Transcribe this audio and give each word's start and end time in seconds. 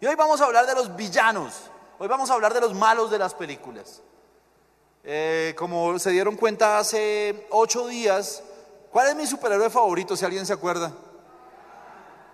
Y 0.00 0.06
hoy 0.06 0.14
vamos 0.14 0.40
a 0.40 0.44
hablar 0.44 0.66
de 0.66 0.74
los 0.74 0.94
villanos. 0.94 1.70
Hoy 1.98 2.08
vamos 2.08 2.30
a 2.30 2.34
hablar 2.34 2.52
de 2.52 2.60
los 2.60 2.74
malos 2.74 3.10
de 3.10 3.18
las 3.18 3.32
películas. 3.32 4.02
Eh, 5.02 5.54
como 5.56 5.98
se 5.98 6.10
dieron 6.10 6.36
cuenta 6.36 6.78
hace 6.78 7.46
ocho 7.50 7.86
días, 7.86 8.42
¿cuál 8.90 9.08
es 9.08 9.16
mi 9.16 9.26
superhéroe 9.26 9.70
favorito, 9.70 10.16
si 10.16 10.24
alguien 10.24 10.44
se 10.44 10.52
acuerda? 10.52 10.92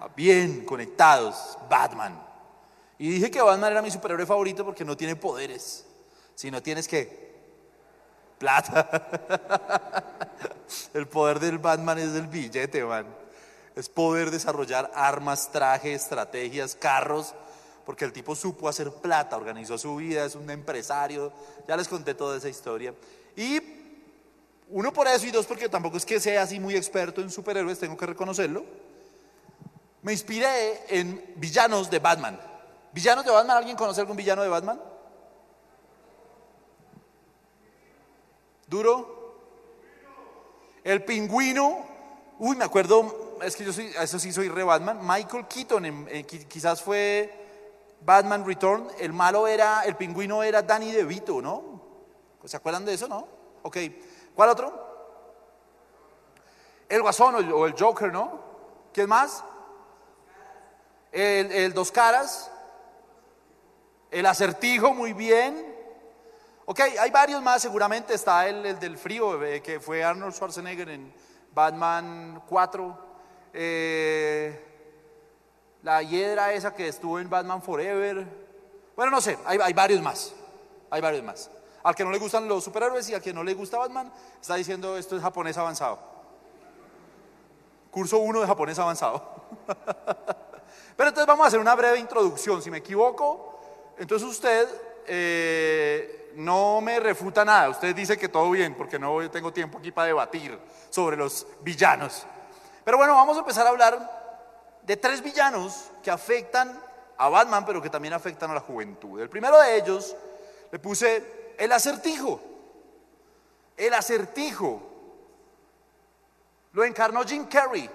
Ah, 0.00 0.08
Bien, 0.16 0.64
conectados, 0.64 1.56
Batman. 1.70 2.20
Y 2.98 3.10
dije 3.10 3.30
que 3.30 3.40
Batman 3.40 3.72
era 3.72 3.82
mi 3.82 3.90
superhéroe 3.90 4.26
favorito 4.26 4.64
porque 4.64 4.84
no 4.84 4.96
tiene 4.96 5.14
poderes, 5.14 5.86
sino 6.34 6.60
tienes 6.62 6.88
que 6.88 7.32
plata. 8.38 9.06
El 10.94 11.06
poder 11.06 11.38
del 11.38 11.58
Batman 11.58 11.98
es 11.98 12.14
el 12.14 12.26
billete, 12.26 12.84
man. 12.84 13.06
Es 13.76 13.88
poder 13.88 14.30
desarrollar 14.30 14.90
armas, 14.94 15.50
trajes, 15.52 16.02
estrategias, 16.02 16.74
carros, 16.74 17.34
porque 17.84 18.04
el 18.04 18.12
tipo 18.12 18.34
supo 18.34 18.68
hacer 18.68 18.90
plata, 18.92 19.36
organizó 19.36 19.76
su 19.78 19.96
vida, 19.96 20.24
es 20.24 20.34
un 20.34 20.48
empresario. 20.50 21.32
Ya 21.66 21.76
les 21.76 21.88
conté 21.88 22.14
toda 22.14 22.36
esa 22.36 22.48
historia. 22.48 22.94
Y 23.36 23.60
uno 24.70 24.92
por 24.92 25.06
eso 25.08 25.26
y 25.26 25.30
dos 25.30 25.46
porque 25.46 25.68
tampoco 25.68 25.96
es 25.96 26.06
que 26.06 26.20
sea 26.20 26.42
así 26.42 26.58
muy 26.60 26.76
experto 26.76 27.20
en 27.20 27.30
superhéroes, 27.30 27.78
tengo 27.78 27.96
que 27.96 28.06
reconocerlo. 28.06 28.64
Me 30.02 30.12
inspiré 30.12 30.80
en 30.88 31.34
villanos 31.36 31.90
de 31.90 31.98
Batman. 31.98 32.40
¿Villanos 32.92 33.24
de 33.24 33.30
Batman? 33.30 33.56
¿Alguien 33.58 33.76
conoce 33.76 34.00
algún 34.00 34.16
villano 34.16 34.42
de 34.42 34.48
Batman? 34.48 34.80
¿Duro? 38.66 39.36
El 40.84 41.04
pingüino. 41.04 41.86
Uy, 42.38 42.56
me 42.56 42.64
acuerdo, 42.64 43.38
es 43.42 43.54
que 43.54 43.64
yo 43.64 43.72
soy, 43.72 43.86
eso 44.00 44.18
sí 44.18 44.32
soy 44.32 44.48
re 44.48 44.64
Batman. 44.64 44.98
Michael 45.02 45.46
Keaton, 45.46 45.84
qui- 46.26 46.46
quizás 46.48 46.82
fue 46.82 47.41
Batman 48.04 48.46
Return. 48.46 48.88
El 48.98 49.12
malo 49.12 49.46
era, 49.46 49.82
el 49.82 49.96
pingüino 49.96 50.42
era 50.42 50.62
Danny 50.62 50.92
DeVito, 50.92 51.40
¿no? 51.40 51.80
¿Se 52.44 52.56
acuerdan 52.56 52.84
de 52.84 52.94
eso, 52.94 53.08
no? 53.08 53.26
Ok. 53.62 53.78
¿Cuál 54.34 54.50
otro? 54.50 54.92
El 56.88 57.02
Guasón 57.02 57.52
o 57.52 57.66
el, 57.66 57.74
Joker, 57.78 58.12
¿no? 58.12 58.40
¿Quién 58.92 59.08
más? 59.08 59.44
El, 61.10 61.50
el 61.52 61.72
Dos 61.72 61.90
Caras. 61.90 62.50
El 64.10 64.26
Acertijo, 64.26 64.92
muy 64.92 65.12
bien. 65.12 65.72
Ok, 66.64 66.80
hay 67.00 67.10
varios 67.10 67.42
más, 67.42 67.60
seguramente 67.60 68.14
está 68.14 68.46
el, 68.46 68.64
el 68.64 68.78
del 68.78 68.96
frío, 68.96 69.42
eh, 69.42 69.60
que 69.62 69.80
fue 69.80 70.04
Arnold 70.04 70.32
Schwarzenegger 70.32 70.90
en 70.90 71.12
Batman 71.52 72.42
4. 72.48 72.98
Eh, 73.52 74.71
la 75.82 76.02
hiedra 76.02 76.52
esa 76.52 76.74
que 76.74 76.88
estuvo 76.88 77.18
en 77.18 77.28
Batman 77.28 77.62
Forever. 77.62 78.26
Bueno, 78.96 79.10
no 79.10 79.20
sé, 79.20 79.38
hay, 79.44 79.72
varios 79.72 80.00
más. 80.00 80.32
Hay 80.90 81.00
varios 81.00 81.24
más. 81.24 81.50
Al 81.82 81.94
que 81.94 82.04
no 82.04 82.12
le 82.12 82.18
gustan 82.18 82.46
los 82.46 82.62
superhéroes 82.64 83.08
y 83.08 83.14
al 83.14 83.22
que 83.22 83.32
no 83.32 83.42
le 83.42 83.54
gusta 83.54 83.78
Batman, 83.78 84.12
está 84.40 84.54
diciendo 84.54 84.96
esto 84.96 85.16
es 85.16 85.22
japonés 85.22 85.58
avanzado. 85.58 85.98
Curso 87.90 88.18
1 88.18 88.40
de 88.40 88.46
japonés 88.46 88.78
avanzado. 88.78 89.22
Pero 90.96 91.08
entonces 91.08 91.26
vamos 91.26 91.44
a 91.44 91.48
hacer 91.48 91.58
una 91.58 91.74
breve 91.74 91.98
introducción. 91.98 92.62
Si 92.62 92.70
me 92.70 92.78
equivoco, 92.78 93.58
entonces 93.98 94.28
usted 94.28 94.68
eh, 95.06 96.32
no 96.36 96.80
me 96.80 97.00
refuta 97.00 97.44
nada. 97.44 97.70
Usted 97.70 97.94
dice 97.94 98.16
que 98.16 98.28
todo 98.28 98.50
bien, 98.50 98.76
porque 98.76 98.98
no 98.98 99.28
tengo 99.30 99.52
tiempo 99.52 99.78
aquí 99.78 99.90
para 99.90 100.06
debatir 100.06 100.56
sobre 100.90 101.16
los 101.16 101.46
villanos. 101.62 102.24
Pero 102.84 102.96
bueno, 102.96 103.14
vamos 103.14 103.36
a 103.36 103.40
empezar 103.40 103.66
a 103.66 103.70
hablar 103.70 104.21
de 104.82 104.96
tres 104.96 105.22
villanos 105.22 105.90
que 106.02 106.10
afectan 106.10 106.80
a 107.16 107.28
Batman, 107.28 107.64
pero 107.64 107.80
que 107.80 107.90
también 107.90 108.14
afectan 108.14 108.50
a 108.50 108.54
la 108.54 108.60
juventud. 108.60 109.20
El 109.20 109.28
primero 109.28 109.58
de 109.60 109.76
ellos 109.76 110.16
le 110.70 110.78
puse 110.78 111.54
el 111.58 111.70
acertijo. 111.72 112.40
El 113.76 113.94
acertijo 113.94 114.82
lo 116.72 116.84
encarnó 116.84 117.22
Jim 117.24 117.46
Carrey 117.46 117.88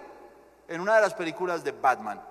en 0.67 0.81
una 0.81 0.95
de 0.95 1.01
las 1.01 1.13
películas 1.13 1.63
de 1.63 1.71
Batman. 1.71 2.21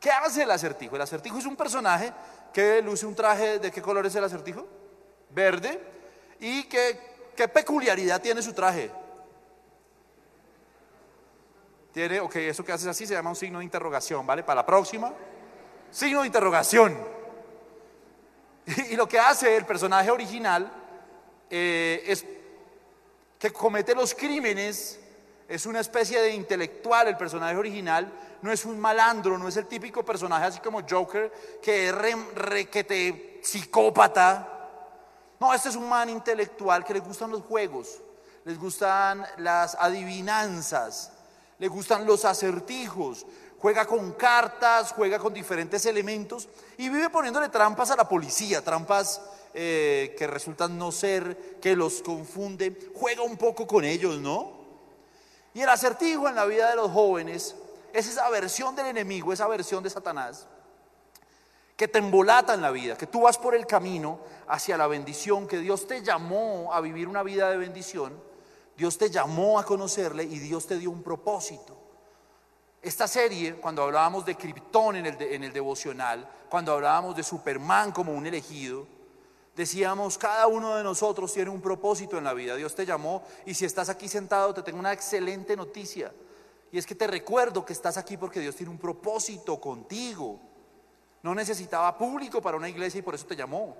¿Qué 0.00 0.10
hace 0.10 0.42
el 0.42 0.50
acertijo? 0.50 0.96
El 0.96 1.02
acertijo 1.02 1.38
es 1.38 1.46
un 1.46 1.56
personaje 1.56 2.12
que 2.52 2.80
luce 2.82 3.06
un 3.06 3.14
traje, 3.14 3.58
¿de 3.58 3.70
qué 3.70 3.82
color 3.82 4.06
es 4.06 4.14
el 4.14 4.24
acertijo? 4.24 4.66
Verde. 5.30 5.80
¿Y 6.40 6.64
qué, 6.64 6.98
peculiaridad 7.52 8.20
tiene 8.20 8.42
su 8.42 8.52
traje? 8.52 8.90
Tiene, 11.96 12.20
ok, 12.20 12.36
eso 12.36 12.62
que 12.62 12.72
haces 12.72 12.88
así 12.88 13.06
se 13.06 13.14
llama 13.14 13.30
un 13.30 13.36
signo 13.36 13.60
de 13.60 13.64
interrogación, 13.64 14.26
¿vale? 14.26 14.42
Para 14.42 14.60
la 14.60 14.66
próxima, 14.66 15.14
signo 15.90 16.20
de 16.20 16.26
interrogación. 16.26 16.94
Y, 18.90 18.96
lo 18.96 19.08
que 19.08 19.18
hace 19.18 19.56
el 19.56 19.64
personaje 19.64 20.10
original 20.10 20.70
eh, 21.48 22.04
es 22.06 22.26
que 23.38 23.50
comete 23.50 23.94
los 23.94 24.14
crímenes, 24.14 25.00
es 25.48 25.64
una 25.64 25.80
especie 25.80 26.20
de 26.20 26.34
intelectual, 26.34 27.08
el 27.08 27.16
personaje 27.16 27.56
original, 27.56 28.12
no 28.42 28.52
es 28.52 28.66
un 28.66 28.78
malandro, 28.78 29.38
no 29.38 29.48
es 29.48 29.56
el 29.56 29.64
típico 29.64 30.04
personaje 30.04 30.44
así 30.44 30.60
como 30.60 30.82
Joker, 30.86 31.32
que 31.62 31.88
es 31.88 31.94
re, 31.94 32.14
requete 32.34 33.40
psicópata. 33.42 34.68
No, 35.40 35.54
este 35.54 35.70
es 35.70 35.76
un 35.76 35.88
man 35.88 36.10
intelectual 36.10 36.84
que 36.84 36.92
le 36.92 37.00
gustan 37.00 37.30
los 37.30 37.40
juegos, 37.40 38.02
les 38.44 38.58
gustan 38.58 39.26
las 39.38 39.74
adivinanzas, 39.76 41.15
le 41.58 41.68
gustan 41.68 42.06
los 42.06 42.24
acertijos, 42.24 43.26
juega 43.58 43.86
con 43.86 44.12
cartas, 44.12 44.92
juega 44.92 45.18
con 45.18 45.32
diferentes 45.32 45.86
elementos 45.86 46.48
y 46.76 46.88
vive 46.88 47.10
poniéndole 47.10 47.48
trampas 47.48 47.90
a 47.90 47.96
la 47.96 48.08
policía, 48.08 48.62
trampas 48.62 49.20
eh, 49.54 50.14
que 50.18 50.26
resultan 50.26 50.76
no 50.76 50.92
ser, 50.92 51.58
que 51.60 51.74
los 51.74 52.02
confunde, 52.02 52.90
juega 52.94 53.22
un 53.22 53.36
poco 53.36 53.66
con 53.66 53.84
ellos, 53.84 54.18
¿no? 54.18 54.52
Y 55.54 55.62
el 55.62 55.68
acertijo 55.70 56.28
en 56.28 56.34
la 56.34 56.44
vida 56.44 56.68
de 56.68 56.76
los 56.76 56.90
jóvenes 56.90 57.56
es 57.94 58.06
esa 58.06 58.28
versión 58.28 58.76
del 58.76 58.86
enemigo, 58.86 59.32
esa 59.32 59.46
versión 59.46 59.82
de 59.82 59.88
Satanás, 59.88 60.46
que 61.76 61.88
te 61.88 61.98
embolata 61.98 62.52
en 62.52 62.60
la 62.60 62.70
vida, 62.70 62.96
que 62.98 63.06
tú 63.06 63.22
vas 63.22 63.38
por 63.38 63.54
el 63.54 63.66
camino 63.66 64.20
hacia 64.48 64.76
la 64.76 64.86
bendición, 64.86 65.46
que 65.48 65.58
Dios 65.58 65.86
te 65.86 66.02
llamó 66.02 66.74
a 66.74 66.82
vivir 66.82 67.08
una 67.08 67.22
vida 67.22 67.50
de 67.50 67.56
bendición, 67.56 68.12
Dios 68.76 68.98
te 68.98 69.10
llamó 69.10 69.58
a 69.58 69.64
conocerle 69.64 70.24
y 70.24 70.38
Dios 70.38 70.66
te 70.66 70.78
dio 70.78 70.90
un 70.90 71.02
propósito. 71.02 71.76
Esta 72.82 73.08
serie, 73.08 73.54
cuando 73.54 73.82
hablábamos 73.82 74.24
de 74.24 74.36
Krypton 74.36 74.96
en 74.96 75.06
el, 75.06 75.20
en 75.20 75.44
el 75.44 75.52
devocional, 75.52 76.28
cuando 76.48 76.72
hablábamos 76.72 77.16
de 77.16 77.22
Superman 77.22 77.90
como 77.90 78.12
un 78.12 78.26
elegido, 78.26 78.86
decíamos, 79.56 80.18
cada 80.18 80.46
uno 80.46 80.76
de 80.76 80.84
nosotros 80.84 81.32
tiene 81.32 81.50
un 81.50 81.62
propósito 81.62 82.18
en 82.18 82.24
la 82.24 82.34
vida. 82.34 82.54
Dios 82.54 82.74
te 82.74 82.86
llamó 82.86 83.22
y 83.46 83.54
si 83.54 83.64
estás 83.64 83.88
aquí 83.88 84.08
sentado 84.08 84.52
te 84.52 84.62
tengo 84.62 84.78
una 84.78 84.92
excelente 84.92 85.56
noticia. 85.56 86.12
Y 86.70 86.78
es 86.78 86.86
que 86.86 86.94
te 86.94 87.06
recuerdo 87.06 87.64
que 87.64 87.72
estás 87.72 87.96
aquí 87.96 88.16
porque 88.16 88.40
Dios 88.40 88.54
tiene 88.54 88.70
un 88.70 88.78
propósito 88.78 89.58
contigo. 89.58 90.38
No 91.22 91.34
necesitaba 91.34 91.96
público 91.96 92.42
para 92.42 92.56
una 92.56 92.68
iglesia 92.68 92.98
y 92.98 93.02
por 93.02 93.14
eso 93.14 93.26
te 93.26 93.34
llamó. 93.34 93.76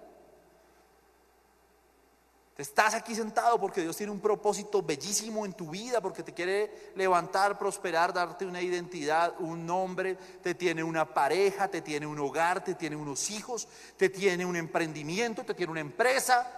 Estás 2.59 2.95
aquí 2.95 3.15
sentado 3.15 3.61
porque 3.61 3.83
Dios 3.83 3.95
tiene 3.99 4.11
un 4.11 4.21
propósito 4.21 4.83
bellísimo 4.83 5.45
en 5.45 5.53
tu 5.53 5.69
vida, 5.69 6.01
porque 6.01 6.23
te 6.23 6.33
quiere 6.33 6.93
levantar, 6.95 7.59
prosperar, 7.59 8.15
darte 8.15 8.47
una 8.47 8.63
identidad, 8.63 9.35
un 9.41 9.67
nombre, 9.67 10.17
te 10.43 10.55
tiene 10.55 10.83
una 10.83 11.05
pareja, 11.05 11.69
te 11.69 11.83
tiene 11.83 12.07
un 12.07 12.19
hogar, 12.19 12.65
te 12.65 12.75
tiene 12.75 12.97
unos 12.97 13.31
hijos, 13.31 13.69
te 13.99 14.09
tiene 14.09 14.47
un 14.47 14.57
emprendimiento, 14.57 15.45
te 15.45 15.53
tiene 15.53 15.71
una 15.71 15.83
empresa, 15.83 16.51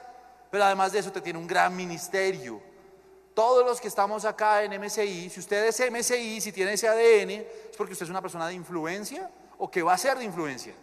pero 0.52 0.64
además 0.64 0.92
de 0.92 1.00
eso 1.00 1.10
te 1.10 1.20
tiene 1.20 1.40
un 1.40 1.48
gran 1.48 1.74
ministerio. 1.74 2.62
Todos 3.34 3.66
los 3.66 3.80
que 3.80 3.88
estamos 3.88 4.24
acá 4.24 4.62
en 4.62 4.80
MSI, 4.80 5.30
si 5.30 5.40
usted 5.40 5.64
es 5.66 5.80
MSI, 5.90 6.40
si 6.40 6.52
tiene 6.52 6.74
ese 6.74 6.86
ADN, 6.86 7.30
es 7.30 7.76
porque 7.76 7.94
usted 7.94 8.04
es 8.04 8.10
una 8.10 8.22
persona 8.22 8.46
de 8.46 8.54
influencia 8.54 9.28
o 9.58 9.68
que 9.68 9.82
va 9.82 9.94
a 9.94 9.98
ser 9.98 10.16
de 10.16 10.24
influencia. 10.24 10.74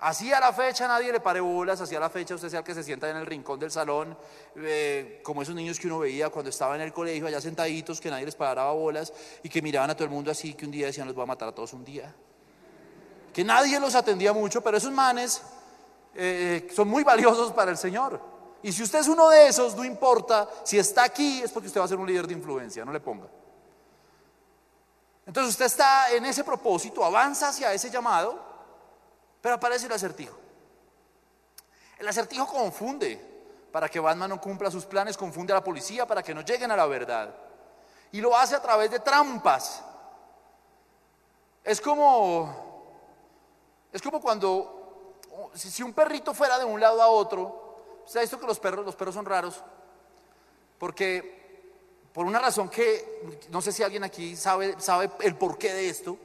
Así 0.00 0.32
a 0.32 0.40
la 0.40 0.52
fecha 0.52 0.88
nadie 0.88 1.12
le 1.12 1.20
pare 1.20 1.40
bolas, 1.40 1.80
así 1.80 1.94
a 1.94 2.00
la 2.00 2.10
fecha 2.10 2.34
usted 2.34 2.48
sea 2.48 2.58
el 2.58 2.64
que 2.64 2.74
se 2.74 2.82
sienta 2.82 3.08
en 3.08 3.16
el 3.16 3.26
rincón 3.26 3.58
del 3.58 3.70
salón, 3.70 4.16
eh, 4.56 5.20
como 5.22 5.42
esos 5.42 5.54
niños 5.54 5.78
que 5.78 5.86
uno 5.86 6.00
veía 6.00 6.28
cuando 6.30 6.50
estaba 6.50 6.74
en 6.74 6.82
el 6.82 6.92
colegio, 6.92 7.26
allá 7.26 7.40
sentaditos, 7.40 8.00
que 8.00 8.10
nadie 8.10 8.26
les 8.26 8.34
paraba 8.34 8.72
bolas 8.72 9.12
y 9.42 9.48
que 9.48 9.62
miraban 9.62 9.90
a 9.90 9.94
todo 9.94 10.04
el 10.04 10.10
mundo 10.10 10.30
así, 10.30 10.54
que 10.54 10.66
un 10.66 10.72
día 10.72 10.86
decían 10.86 11.06
los 11.06 11.14
voy 11.14 11.22
a 11.22 11.26
matar 11.26 11.48
a 11.48 11.52
todos 11.52 11.72
un 11.72 11.84
día. 11.84 12.14
Que 13.32 13.44
nadie 13.44 13.80
los 13.80 13.94
atendía 13.94 14.32
mucho, 14.32 14.62
pero 14.62 14.76
esos 14.76 14.92
manes 14.92 15.42
eh, 16.14 16.68
son 16.74 16.88
muy 16.88 17.02
valiosos 17.02 17.52
para 17.52 17.70
el 17.70 17.76
Señor. 17.76 18.20
Y 18.62 18.72
si 18.72 18.82
usted 18.82 19.00
es 19.00 19.08
uno 19.08 19.28
de 19.28 19.48
esos, 19.48 19.74
no 19.76 19.84
importa, 19.84 20.48
si 20.64 20.78
está 20.78 21.04
aquí 21.04 21.42
es 21.42 21.52
porque 21.52 21.68
usted 21.68 21.80
va 21.80 21.84
a 21.84 21.88
ser 21.88 21.98
un 21.98 22.06
líder 22.06 22.26
de 22.26 22.34
influencia, 22.34 22.84
no 22.84 22.92
le 22.92 23.00
ponga. 23.00 23.26
Entonces 25.26 25.52
usted 25.52 25.66
está 25.66 26.10
en 26.10 26.24
ese 26.24 26.44
propósito, 26.44 27.04
avanza 27.04 27.48
hacia 27.48 27.72
ese 27.72 27.90
llamado, 27.90 28.53
pero 29.44 29.56
aparece 29.56 29.84
el 29.84 29.92
acertijo. 29.92 30.34
El 31.98 32.08
acertijo 32.08 32.46
confunde 32.46 33.20
para 33.70 33.90
que 33.90 34.00
Batman 34.00 34.30
no 34.30 34.40
cumpla 34.40 34.70
sus 34.70 34.86
planes, 34.86 35.18
confunde 35.18 35.52
a 35.52 35.56
la 35.56 35.62
policía 35.62 36.06
para 36.06 36.22
que 36.22 36.32
no 36.32 36.40
lleguen 36.40 36.70
a 36.70 36.76
la 36.76 36.86
verdad. 36.86 37.34
Y 38.12 38.22
lo 38.22 38.34
hace 38.34 38.54
a 38.54 38.62
través 38.62 38.90
de 38.90 39.00
trampas. 39.00 39.84
Es 41.62 41.78
como 41.78 42.88
Es 43.92 44.00
como 44.00 44.18
cuando, 44.18 45.20
si, 45.52 45.82
un 45.82 45.92
perrito 45.92 46.32
fuera 46.32 46.58
de 46.58 46.64
un 46.64 46.80
lado 46.80 47.02
a 47.02 47.08
otro, 47.08 48.00
¿se 48.06 48.20
ha 48.20 48.22
visto 48.22 48.40
que 48.40 48.46
los 48.46 48.58
perros, 48.58 48.82
los 48.82 48.96
perros 48.96 49.14
son 49.14 49.26
raros? 49.26 49.62
Porque 50.78 51.68
por 52.14 52.24
una 52.24 52.38
razón 52.38 52.70
que 52.70 53.42
no 53.50 53.60
sé 53.60 53.72
si 53.72 53.82
alguien 53.82 54.04
aquí 54.04 54.36
sabe, 54.36 54.80
sabe 54.80 55.10
el 55.20 55.36
porqué 55.36 55.70
de 55.74 55.90
esto, 55.90 56.16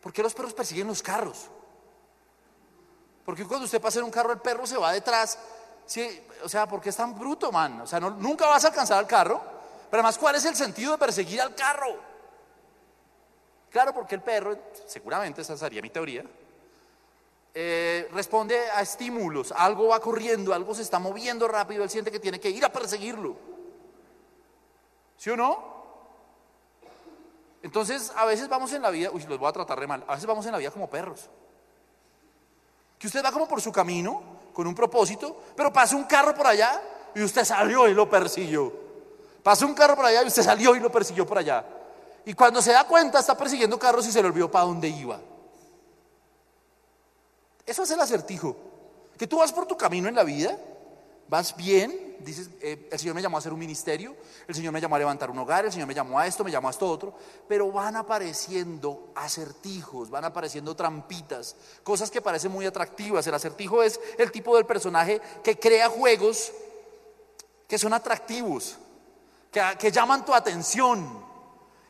¿por 0.00 0.12
qué 0.12 0.20
los 0.20 0.34
perros 0.34 0.52
persiguen 0.52 0.88
los 0.88 1.00
carros? 1.00 1.48
Porque 3.28 3.44
cuando 3.44 3.66
usted 3.66 3.78
pasa 3.78 3.98
en 3.98 4.06
un 4.06 4.10
carro, 4.10 4.32
el 4.32 4.38
perro 4.38 4.66
se 4.66 4.78
va 4.78 4.90
detrás. 4.90 5.38
Sí, 5.84 6.22
o 6.42 6.48
sea, 6.48 6.66
¿por 6.66 6.80
qué 6.80 6.88
es 6.88 6.96
tan 6.96 7.14
bruto, 7.14 7.52
man? 7.52 7.82
O 7.82 7.86
sea, 7.86 8.00
nunca 8.00 8.46
vas 8.46 8.64
a 8.64 8.68
alcanzar 8.68 8.96
al 8.96 9.06
carro. 9.06 9.38
Pero 9.90 10.00
además, 10.00 10.16
¿cuál 10.16 10.36
es 10.36 10.46
el 10.46 10.56
sentido 10.56 10.92
de 10.92 10.96
perseguir 10.96 11.42
al 11.42 11.54
carro? 11.54 11.94
Claro, 13.70 13.92
porque 13.92 14.14
el 14.14 14.22
perro, 14.22 14.56
seguramente 14.86 15.42
esa 15.42 15.58
sería 15.58 15.82
mi 15.82 15.90
teoría, 15.90 16.24
eh, 17.52 18.08
responde 18.14 18.58
a 18.70 18.80
estímulos. 18.80 19.52
Algo 19.52 19.88
va 19.88 20.00
corriendo, 20.00 20.54
algo 20.54 20.74
se 20.74 20.80
está 20.80 20.98
moviendo 20.98 21.46
rápido, 21.48 21.84
él 21.84 21.90
siente 21.90 22.10
que 22.10 22.20
tiene 22.20 22.40
que 22.40 22.48
ir 22.48 22.64
a 22.64 22.72
perseguirlo. 22.72 23.36
¿Sí 25.18 25.28
o 25.28 25.36
no? 25.36 25.62
Entonces, 27.62 28.10
a 28.16 28.24
veces 28.24 28.48
vamos 28.48 28.72
en 28.72 28.80
la 28.80 28.88
vida, 28.88 29.10
uy, 29.12 29.22
los 29.24 29.38
voy 29.38 29.50
a 29.50 29.52
tratar 29.52 29.78
re 29.78 29.86
mal, 29.86 30.02
a 30.08 30.14
veces 30.14 30.26
vamos 30.26 30.46
en 30.46 30.52
la 30.52 30.58
vida 30.58 30.70
como 30.70 30.88
perros. 30.88 31.28
Que 32.98 33.06
usted 33.06 33.24
va 33.24 33.30
como 33.30 33.46
por 33.46 33.60
su 33.60 33.70
camino, 33.70 34.22
con 34.52 34.66
un 34.66 34.74
propósito, 34.74 35.36
pero 35.54 35.72
pasa 35.72 35.94
un 35.94 36.04
carro 36.04 36.34
por 36.34 36.46
allá 36.46 36.82
y 37.14 37.22
usted 37.22 37.44
salió 37.44 37.88
y 37.88 37.94
lo 37.94 38.08
persiguió. 38.10 38.72
Pasó 39.42 39.66
un 39.66 39.74
carro 39.74 39.94
por 39.94 40.04
allá 40.04 40.22
y 40.22 40.26
usted 40.26 40.42
salió 40.42 40.74
y 40.74 40.80
lo 40.80 40.90
persiguió 40.90 41.26
por 41.26 41.38
allá. 41.38 41.64
Y 42.24 42.34
cuando 42.34 42.60
se 42.60 42.72
da 42.72 42.84
cuenta 42.84 43.20
está 43.20 43.36
persiguiendo 43.36 43.78
carros 43.78 44.06
y 44.06 44.12
se 44.12 44.20
le 44.20 44.28
olvidó 44.28 44.50
para 44.50 44.64
dónde 44.64 44.88
iba. 44.88 45.20
Eso 47.64 47.82
es 47.82 47.90
el 47.90 48.00
acertijo. 48.00 48.56
Que 49.16 49.26
tú 49.26 49.38
vas 49.38 49.52
por 49.52 49.66
tu 49.66 49.76
camino 49.76 50.08
en 50.08 50.14
la 50.14 50.24
vida, 50.24 50.58
vas 51.28 51.56
bien, 51.56 52.16
dices, 52.20 52.50
eh, 52.60 52.88
el 52.90 52.98
Señor 52.98 53.14
me 53.14 53.22
llamó 53.22 53.36
a 53.36 53.40
hacer 53.40 53.52
un 53.52 53.58
ministerio, 53.58 54.16
el 54.46 54.54
Señor 54.54 54.72
me 54.72 54.80
llamó 54.80 54.96
a 54.96 54.98
levantar 54.98 55.30
un 55.30 55.38
hogar, 55.38 55.64
el 55.64 55.72
Señor 55.72 55.86
me 55.86 55.94
llamó 55.94 56.18
a 56.18 56.26
esto, 56.26 56.42
me 56.42 56.50
llamó 56.50 56.68
a 56.68 56.70
esto 56.70 56.88
otro, 56.88 57.14
pero 57.46 57.70
van 57.70 57.96
apareciendo 57.96 59.12
acertijos, 59.14 60.10
van 60.10 60.24
apareciendo 60.24 60.74
trampitas, 60.74 61.56
cosas 61.82 62.10
que 62.10 62.22
parecen 62.22 62.50
muy 62.50 62.66
atractivas. 62.66 63.26
El 63.26 63.34
acertijo 63.34 63.82
es 63.82 64.00
el 64.16 64.32
tipo 64.32 64.56
del 64.56 64.66
personaje 64.66 65.20
que 65.42 65.58
crea 65.58 65.88
juegos 65.88 66.52
que 67.66 67.78
son 67.78 67.92
atractivos, 67.92 68.78
que, 69.52 69.62
que 69.78 69.92
llaman 69.92 70.24
tu 70.24 70.34
atención 70.34 71.26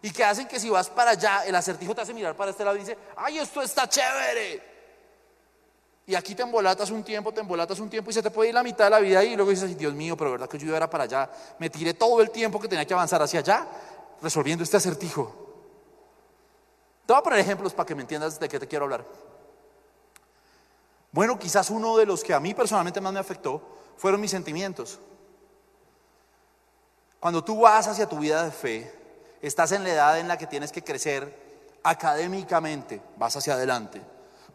y 0.02 0.11
que 0.11 0.25
hacen 0.25 0.49
que 0.49 0.58
si 0.58 0.69
vas 0.70 0.91
para 0.91 1.12
allá, 1.12 1.44
el 1.46 1.55
acertijo 1.55 1.94
te 1.94 2.00
hace 2.00 2.14
mirar 2.14 2.37
para 2.37 2.50
este 2.50 2.64
lado 2.64 2.76
y 2.76 2.81
dice, 2.81 2.99
ay, 3.17 3.38
esto 3.38 3.62
está 3.62 3.88
chévere. 3.88 4.77
Y 6.08 6.14
aquí 6.14 6.34
te 6.34 6.43
embolatas 6.43 6.90
un 6.90 7.05
tiempo, 7.05 7.34
te 7.34 7.43
embolatas 7.43 7.78
un 7.81 7.90
tiempo 7.90 8.10
y 8.10 8.14
se 8.14 8.22
te 8.22 8.31
puede 8.31 8.49
ir 8.49 8.55
la 8.55 8.62
mitad 8.62 8.84
de 8.84 8.90
la 8.90 8.99
vida 8.99 9.19
ahí 9.19 9.34
y 9.34 9.37
luego 9.37 9.50
dices, 9.50 9.69
"Ay, 9.69 9.75
Dios 9.75 9.93
mío, 9.93 10.16
pero 10.16 10.31
verdad 10.31 10.49
que 10.49 10.56
yo 10.56 10.75
era 10.75 10.88
para 10.88 11.05
allá. 11.05 11.31
Me 11.58 11.69
tiré 11.69 11.93
todo 11.93 12.22
el 12.22 12.31
tiempo 12.31 12.58
que 12.58 12.66
tenía 12.66 12.87
que 12.87 12.94
avanzar 12.94 13.20
hacia 13.20 13.40
allá 13.40 13.69
resolviendo 14.22 14.64
este 14.64 14.78
acertijo. 14.78 15.31
Te 17.05 17.12
voy 17.12 17.20
a 17.20 17.22
poner 17.22 17.40
ejemplos 17.40 17.75
para 17.75 17.87
que 17.87 17.94
me 17.94 18.00
entiendas 18.00 18.40
de 18.40 18.49
qué 18.49 18.58
te 18.58 18.66
quiero 18.66 18.87
hablar. 18.87 19.05
Bueno, 21.12 21.38
quizás 21.38 21.69
uno 21.69 21.99
de 21.99 22.06
los 22.06 22.25
que 22.25 22.32
a 22.32 22.40
mí 22.40 22.55
personalmente 22.55 23.02
más 23.02 23.12
me 23.12 23.20
afectó 23.20 23.60
fueron 23.99 24.19
mis 24.19 24.31
sentimientos. 24.31 24.99
Cuando 27.20 27.44
tú 27.44 27.60
vas 27.60 27.87
hacia 27.87 28.08
tu 28.08 28.19
vida 28.19 28.44
de 28.44 28.50
fe, 28.50 28.90
estás 29.43 29.72
en 29.72 29.84
la 29.84 29.90
edad 29.90 30.19
en 30.19 30.26
la 30.26 30.38
que 30.38 30.46
tienes 30.46 30.72
que 30.72 30.82
crecer 30.82 31.78
académicamente, 31.82 33.02
vas 33.19 33.37
hacia 33.37 33.52
adelante. 33.52 34.00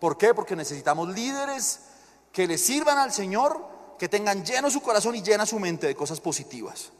¿Por 0.04 0.18
qué? 0.18 0.34
Porque 0.34 0.58
necesitamos 0.58 1.08
líderes 1.16 1.80
que 2.34 2.46
le 2.46 2.58
sirvan 2.58 2.98
al 2.98 3.14
Señor, 3.14 3.96
que 3.98 4.10
tengan 4.10 4.44
lleno 4.44 4.70
su 4.70 4.82
corazón 4.82 5.16
y 5.16 5.24
llena 5.24 5.46
su 5.46 5.60
mente 5.60 5.88
de 5.88 5.96
cosas 5.96 6.20
positivas. 6.20 6.92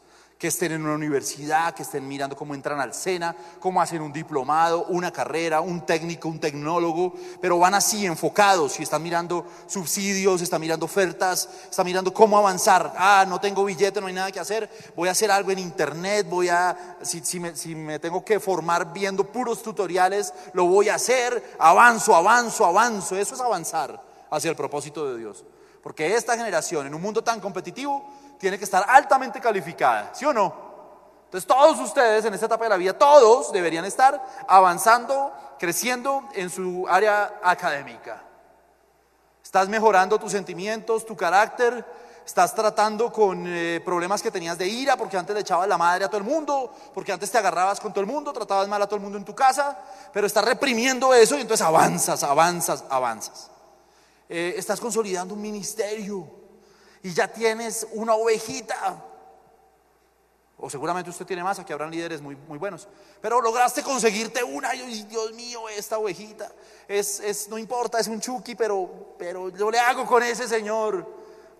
Que 0.44 0.48
estén 0.48 0.72
en 0.72 0.84
una 0.84 0.92
universidad, 0.92 1.74
que 1.74 1.84
estén 1.84 2.06
mirando 2.06 2.36
cómo 2.36 2.54
entran 2.54 2.78
al 2.78 2.92
SENA, 2.92 3.34
cómo 3.58 3.80
hacen 3.80 4.02
un 4.02 4.12
diplomado, 4.12 4.84
una 4.90 5.10
carrera, 5.10 5.62
un 5.62 5.86
técnico, 5.86 6.28
un 6.28 6.38
tecnólogo, 6.38 7.14
pero 7.40 7.58
van 7.58 7.72
así 7.72 8.04
enfocados 8.04 8.78
y 8.78 8.82
están 8.82 9.02
mirando 9.02 9.46
subsidios, 9.66 10.42
están 10.42 10.60
mirando 10.60 10.84
ofertas, 10.84 11.48
están 11.70 11.86
mirando 11.86 12.12
cómo 12.12 12.36
avanzar. 12.36 12.92
Ah, 12.98 13.24
no 13.26 13.40
tengo 13.40 13.64
billete, 13.64 14.02
no 14.02 14.06
hay 14.06 14.12
nada 14.12 14.30
que 14.30 14.38
hacer, 14.38 14.68
voy 14.94 15.08
a 15.08 15.12
hacer 15.12 15.30
algo 15.30 15.50
en 15.50 15.60
internet, 15.60 16.26
voy 16.28 16.50
a, 16.50 16.98
si, 17.00 17.24
si 17.24 17.40
me, 17.40 17.56
si 17.56 17.74
me 17.74 17.98
tengo 17.98 18.22
que 18.22 18.38
formar 18.38 18.92
viendo 18.92 19.24
puros 19.24 19.62
tutoriales, 19.62 20.34
lo 20.52 20.66
voy 20.66 20.90
a 20.90 20.96
hacer, 20.96 21.56
avanzo, 21.58 22.14
avanzo, 22.14 22.66
avanzo. 22.66 23.16
Eso 23.16 23.34
es 23.34 23.40
avanzar 23.40 23.98
hacia 24.30 24.50
el 24.50 24.56
propósito 24.56 25.10
de 25.10 25.18
Dios. 25.18 25.42
Porque 25.82 26.14
esta 26.14 26.36
generación, 26.36 26.86
en 26.86 26.94
un 26.94 27.00
mundo 27.02 27.22
tan 27.22 27.40
competitivo, 27.40 28.10
tiene 28.44 28.58
que 28.58 28.64
estar 28.66 28.84
altamente 28.86 29.40
calificada, 29.40 30.10
¿sí 30.12 30.26
o 30.26 30.32
no? 30.34 30.52
Entonces 31.24 31.48
todos 31.48 31.80
ustedes 31.80 32.26
en 32.26 32.34
esta 32.34 32.44
etapa 32.44 32.64
de 32.64 32.68
la 32.68 32.76
vida, 32.76 32.92
todos 32.92 33.50
deberían 33.50 33.86
estar 33.86 34.22
avanzando, 34.46 35.32
creciendo 35.58 36.28
en 36.34 36.50
su 36.50 36.86
área 36.86 37.40
académica. 37.42 38.22
Estás 39.42 39.70
mejorando 39.70 40.18
tus 40.18 40.32
sentimientos, 40.32 41.06
tu 41.06 41.16
carácter, 41.16 41.86
estás 42.26 42.54
tratando 42.54 43.10
con 43.10 43.46
eh, 43.46 43.80
problemas 43.82 44.20
que 44.20 44.30
tenías 44.30 44.58
de 44.58 44.68
ira, 44.68 44.98
porque 44.98 45.16
antes 45.16 45.34
le 45.34 45.40
echabas 45.40 45.66
la 45.66 45.78
madre 45.78 46.04
a 46.04 46.08
todo 46.08 46.18
el 46.18 46.24
mundo, 46.24 46.70
porque 46.92 47.12
antes 47.12 47.30
te 47.30 47.38
agarrabas 47.38 47.80
con 47.80 47.94
todo 47.94 48.02
el 48.02 48.10
mundo, 48.10 48.30
tratabas 48.30 48.68
mal 48.68 48.82
a 48.82 48.86
todo 48.86 48.96
el 48.96 49.02
mundo 49.02 49.16
en 49.16 49.24
tu 49.24 49.34
casa, 49.34 49.78
pero 50.12 50.26
estás 50.26 50.44
reprimiendo 50.44 51.14
eso 51.14 51.38
y 51.38 51.40
entonces 51.40 51.66
avanzas, 51.66 52.22
avanzas, 52.22 52.84
avanzas. 52.90 53.50
Eh, 54.28 54.52
estás 54.58 54.78
consolidando 54.80 55.32
un 55.32 55.40
ministerio 55.40 56.43
y 57.04 57.12
ya 57.12 57.28
tienes 57.28 57.86
una 57.92 58.14
ovejita. 58.14 59.04
O 60.56 60.70
seguramente 60.70 61.10
usted 61.10 61.26
tiene 61.26 61.44
más, 61.44 61.58
aquí 61.58 61.70
habrán 61.70 61.90
líderes 61.90 62.22
muy, 62.22 62.34
muy 62.34 62.56
buenos. 62.56 62.88
Pero 63.20 63.42
lograste 63.42 63.82
conseguirte 63.82 64.42
una 64.42 64.74
y 64.74 65.02
Dios 65.02 65.32
mío, 65.34 65.68
esta 65.68 65.98
ovejita. 65.98 66.50
Es, 66.88 67.20
es, 67.20 67.46
no 67.50 67.58
importa, 67.58 68.00
es 68.00 68.08
un 68.08 68.20
chucky, 68.20 68.54
pero, 68.54 69.14
pero 69.18 69.50
yo 69.50 69.70
le 69.70 69.78
hago 69.78 70.06
con 70.06 70.22
ese 70.22 70.48
señor. 70.48 71.06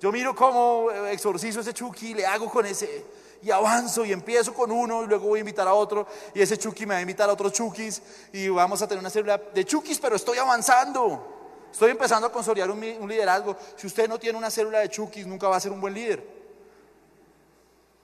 Yo 0.00 0.10
miro 0.10 0.34
cómo 0.34 0.90
exorcizo 0.90 1.60
ese 1.60 1.74
chucky, 1.74 2.14
le 2.14 2.24
hago 2.24 2.48
con 2.50 2.64
ese. 2.64 3.04
Y 3.42 3.50
avanzo 3.50 4.06
y 4.06 4.12
empiezo 4.12 4.54
con 4.54 4.72
uno 4.72 5.02
y 5.02 5.06
luego 5.06 5.28
voy 5.28 5.40
a 5.40 5.40
invitar 5.40 5.68
a 5.68 5.74
otro. 5.74 6.06
Y 6.32 6.40
ese 6.40 6.56
chucky 6.56 6.86
me 6.86 6.94
va 6.94 6.98
a 7.00 7.02
invitar 7.02 7.28
a 7.28 7.34
otros 7.34 7.52
chukis. 7.52 8.00
Y 8.32 8.48
vamos 8.48 8.80
a 8.80 8.88
tener 8.88 9.00
una 9.00 9.10
célula 9.10 9.36
de 9.36 9.66
chukis, 9.66 9.98
pero 9.98 10.16
estoy 10.16 10.38
avanzando. 10.38 11.33
Estoy 11.74 11.90
empezando 11.90 12.28
a 12.28 12.30
consolidar 12.30 12.70
un, 12.70 12.78
un, 13.00 13.08
liderazgo. 13.08 13.56
Si 13.74 13.88
usted 13.88 14.08
no 14.08 14.16
tiene 14.16 14.38
una 14.38 14.48
célula 14.48 14.78
de 14.78 14.88
chukis, 14.88 15.26
nunca 15.26 15.48
va 15.48 15.56
a 15.56 15.60
ser 15.60 15.72
un 15.72 15.80
buen 15.80 15.92
líder. 15.92 16.24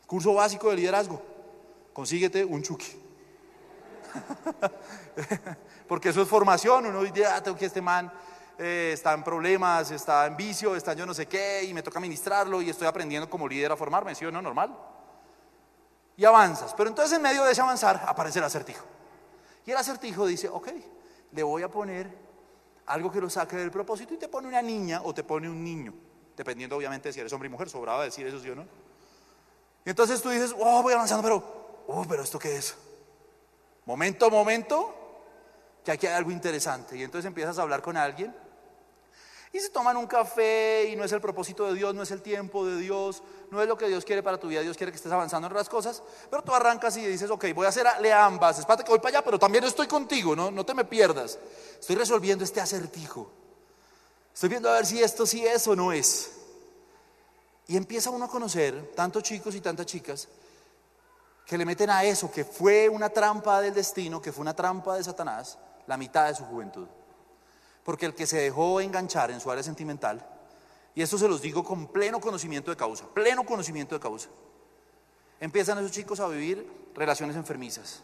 Curso 0.09 0.35
básico 0.35 0.71
de 0.71 0.75
liderazgo. 0.75 1.23
Consíguete 1.93 2.45
un 2.45 2.65
chuki. 2.65 3.01
Porque 5.89 6.09
eso 6.09 6.21
es 6.21 6.27
formación. 6.27 6.87
Uno 6.87 7.01
dice, 7.01 7.25
ah, 7.25 7.41
tengo 7.41 7.57
que 7.57 7.67
este 7.67 7.81
man 7.81 8.13
eh, 8.59 8.91
está 8.95 9.13
en 9.13 9.23
problemas, 9.23 9.93
está 9.93 10.27
en 10.27 10.37
vicio, 10.37 10.75
está 10.75 10.91
en 10.91 10.99
yo 10.99 11.07
no 11.07 11.15
sé 11.15 11.27
qué, 11.27 11.63
y 11.63 11.73
me 11.73 11.85
toca 11.85 12.01
administrarlo 12.01 12.61
y 12.63 12.71
estoy 12.71 12.89
aprendiendo 12.89 13.31
como 13.31 13.47
líder 13.47 13.71
a 13.71 13.77
formarme. 13.77 14.17
¿Sí 14.17 14.25
o 14.25 14.33
no? 14.33 14.43
Normal. 14.43 14.77
Y 16.17 16.25
avanzas. 16.25 16.75
Pero 16.75 16.89
entonces 16.89 17.17
en 17.17 17.23
medio 17.23 17.45
de 17.45 17.53
ese 17.53 17.61
avanzar 17.61 18.03
aparece 18.05 18.41
el 18.41 18.47
acertijo. 18.47 18.85
Y 19.65 19.71
el 19.71 19.77
acertijo 19.77 20.27
dice, 20.27 20.49
ok, 20.49 20.71
le 21.31 21.43
voy 21.45 21.63
a 21.63 21.69
poner 21.71 22.30
algo 22.87 23.11
que 23.11 23.21
lo 23.21 23.31
saque 23.31 23.57
del 23.57 23.71
propósito 23.71 24.15
y 24.15 24.17
te 24.17 24.29
pone 24.29 24.49
una 24.49 24.63
niña 24.63 25.03
o 25.05 25.15
te 25.15 25.25
pone 25.25 25.49
un 25.49 25.63
niño, 25.63 25.95
dependiendo 26.37 26.77
obviamente 26.77 27.13
si 27.13 27.21
eres 27.21 27.33
hombre 27.33 27.49
y 27.49 27.51
mujer, 27.51 27.69
sobraba 27.69 28.05
decir 28.05 28.27
eso 28.27 28.41
sí 28.41 28.51
o 28.51 28.55
no. 28.55 28.67
Y 29.85 29.91
entonces 29.91 30.21
tú 30.21 30.29
dices, 30.29 30.55
oh, 30.59 30.83
voy 30.83 30.93
avanzando, 30.93 31.23
pero, 31.23 31.83
oh, 31.87 32.05
pero 32.09 32.23
¿esto 32.23 32.39
qué 32.39 32.57
es? 32.57 32.77
Momento, 33.87 34.31
momento, 34.31 34.95
que 35.85 35.93
aquí 35.93 36.07
hay 36.07 36.15
algo 36.15 36.31
interesante. 36.31 36.97
Y 36.97 37.03
entonces 37.03 37.27
empiezas 37.27 37.59
a 37.59 37.63
hablar 37.63 37.83
con 37.83 37.97
alguien 37.97 38.35
y 39.53 39.59
se 39.59 39.71
toman 39.71 39.97
un 39.97 40.07
café 40.07 40.89
y 40.91 40.97
no 40.97 41.05
es 41.05 41.11
el 41.13 41.21
propósito 41.21 41.67
de 41.67 41.75
Dios, 41.75 41.93
no 41.95 42.03
es 42.03 42.11
el 42.13 42.23
tiempo 42.23 42.65
de 42.65 42.77
Dios, 42.77 43.23
no 43.51 43.61
es 43.61 43.67
lo 43.67 43.77
que 43.77 43.89
Dios 43.89 44.05
quiere 44.05 44.23
para 44.23 44.39
tu 44.39 44.47
vida, 44.47 44.61
Dios 44.61 44.77
quiere 44.77 44.93
que 44.93 44.97
estés 44.97 45.11
avanzando 45.11 45.49
en 45.49 45.55
las 45.55 45.69
cosas, 45.69 46.03
pero 46.31 46.43
tú 46.43 46.55
arrancas 46.55 46.97
y 46.97 47.07
dices, 47.07 47.31
ok, 47.31 47.47
voy 47.53 47.67
a 47.67 47.71
hacerle 47.71 48.13
ambas, 48.13 48.61
espérate 48.61 48.85
que 48.85 48.91
voy 48.91 49.01
para 49.01 49.19
allá, 49.19 49.25
pero 49.25 49.39
también 49.39 49.65
estoy 49.65 49.89
contigo, 49.89 50.37
no, 50.37 50.53
no 50.53 50.65
te 50.65 50.73
me 50.73 50.85
pierdas. 50.85 51.39
Estoy 51.81 51.97
resolviendo 51.97 52.45
este 52.45 52.61
acertijo. 52.61 53.31
Estoy 54.33 54.49
viendo 54.51 54.71
a 54.71 54.75
ver 54.75 54.87
si 54.87 55.03
esto 55.03 55.27
sí 55.27 55.45
es 55.45 55.67
o 55.67 55.75
no 55.75 55.93
es. 55.93 56.31
Y 57.67 57.77
empieza 57.77 58.11
uno 58.11 58.27
a 58.27 58.29
conocer 58.29 58.93
tantos 58.95 59.25
chicos 59.25 59.55
y 59.57 59.61
tantas 59.61 59.87
chicas 59.87 60.29
que 61.45 61.59
le 61.59 61.65
meten 61.65 61.91
a 61.91 62.05
eso, 62.05 62.31
que 62.31 62.45
fue 62.45 62.89
una 62.89 63.09
trampa 63.09 63.61
del 63.61 63.75
destino, 63.75 64.23
que 64.23 64.31
fue 64.31 64.43
una 64.43 64.55
trampa 64.55 64.97
de 64.97 65.03
Satanás, 65.03 65.59
la 65.89 65.97
mitad 65.97 66.29
de 66.29 66.37
su 66.37 66.45
juventud. 66.45 66.87
Porque 67.85 68.07
el 68.07 68.15
que 68.15 68.27
se 68.27 68.39
dejó 68.39 68.81
enganchar 68.81 69.31
en 69.31 69.41
su 69.41 69.51
área 69.51 69.63
sentimental, 69.63 70.27
y 70.95 71.03
esto 71.03 71.19
se 71.19 71.29
los 71.29 71.41
digo 71.41 71.65
con 71.65 71.87
pleno 71.87 72.21
conocimiento 72.21 72.71
de 72.71 72.77
causa, 72.77 73.07
pleno 73.15 73.45
conocimiento 73.45 73.95
de 73.95 74.01
causa, 74.01 74.29
empiezan 75.41 75.79
esos 75.79 75.93
chicos 75.93 76.21
a 76.21 76.29
vivir 76.29 76.71
relaciones 76.95 77.37
enfermizas, 77.37 78.03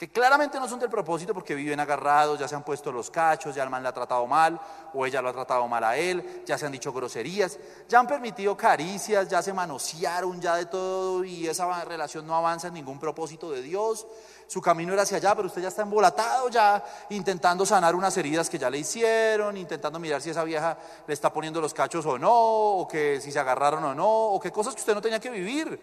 que 0.00 0.08
claramente 0.08 0.58
no 0.58 0.66
son 0.66 0.80
del 0.80 0.88
propósito 0.88 1.34
porque 1.34 1.54
viven 1.54 1.78
agarrados, 1.78 2.38
ya 2.38 2.48
se 2.48 2.54
han 2.54 2.62
puesto 2.62 2.90
los 2.90 3.10
cachos, 3.10 3.54
ya 3.54 3.64
el 3.64 3.68
man 3.68 3.82
le 3.82 3.90
ha 3.90 3.92
tratado 3.92 4.26
mal 4.26 4.58
o 4.94 5.04
ella 5.04 5.20
lo 5.20 5.28
ha 5.28 5.32
tratado 5.34 5.68
mal 5.68 5.84
a 5.84 5.94
él, 5.94 6.42
ya 6.46 6.56
se 6.56 6.64
han 6.64 6.72
dicho 6.72 6.90
groserías, 6.90 7.58
ya 7.86 8.00
han 8.00 8.06
permitido 8.06 8.56
caricias, 8.56 9.28
ya 9.28 9.42
se 9.42 9.52
manosearon, 9.52 10.40
ya 10.40 10.56
de 10.56 10.64
todo 10.64 11.22
y 11.22 11.46
esa 11.46 11.84
relación 11.84 12.26
no 12.26 12.34
avanza 12.34 12.68
en 12.68 12.74
ningún 12.74 12.98
propósito 12.98 13.50
de 13.50 13.60
Dios. 13.60 14.06
Su 14.46 14.62
camino 14.62 14.94
era 14.94 15.02
hacia 15.02 15.18
allá, 15.18 15.34
pero 15.34 15.48
usted 15.48 15.60
ya 15.60 15.68
está 15.68 15.82
embolatado, 15.82 16.48
ya 16.48 16.82
intentando 17.10 17.66
sanar 17.66 17.94
unas 17.94 18.16
heridas 18.16 18.48
que 18.48 18.58
ya 18.58 18.70
le 18.70 18.78
hicieron, 18.78 19.58
intentando 19.58 19.98
mirar 19.98 20.22
si 20.22 20.30
esa 20.30 20.44
vieja 20.44 20.78
le 21.06 21.12
está 21.12 21.30
poniendo 21.30 21.60
los 21.60 21.74
cachos 21.74 22.06
o 22.06 22.18
no, 22.18 22.32
o 22.32 22.88
que 22.88 23.20
si 23.20 23.30
se 23.30 23.38
agarraron 23.38 23.84
o 23.84 23.94
no, 23.94 24.08
o 24.08 24.40
qué 24.40 24.50
cosas 24.50 24.74
que 24.74 24.80
usted 24.80 24.94
no 24.94 25.02
tenía 25.02 25.20
que 25.20 25.28
vivir. 25.28 25.68
Le 25.68 25.78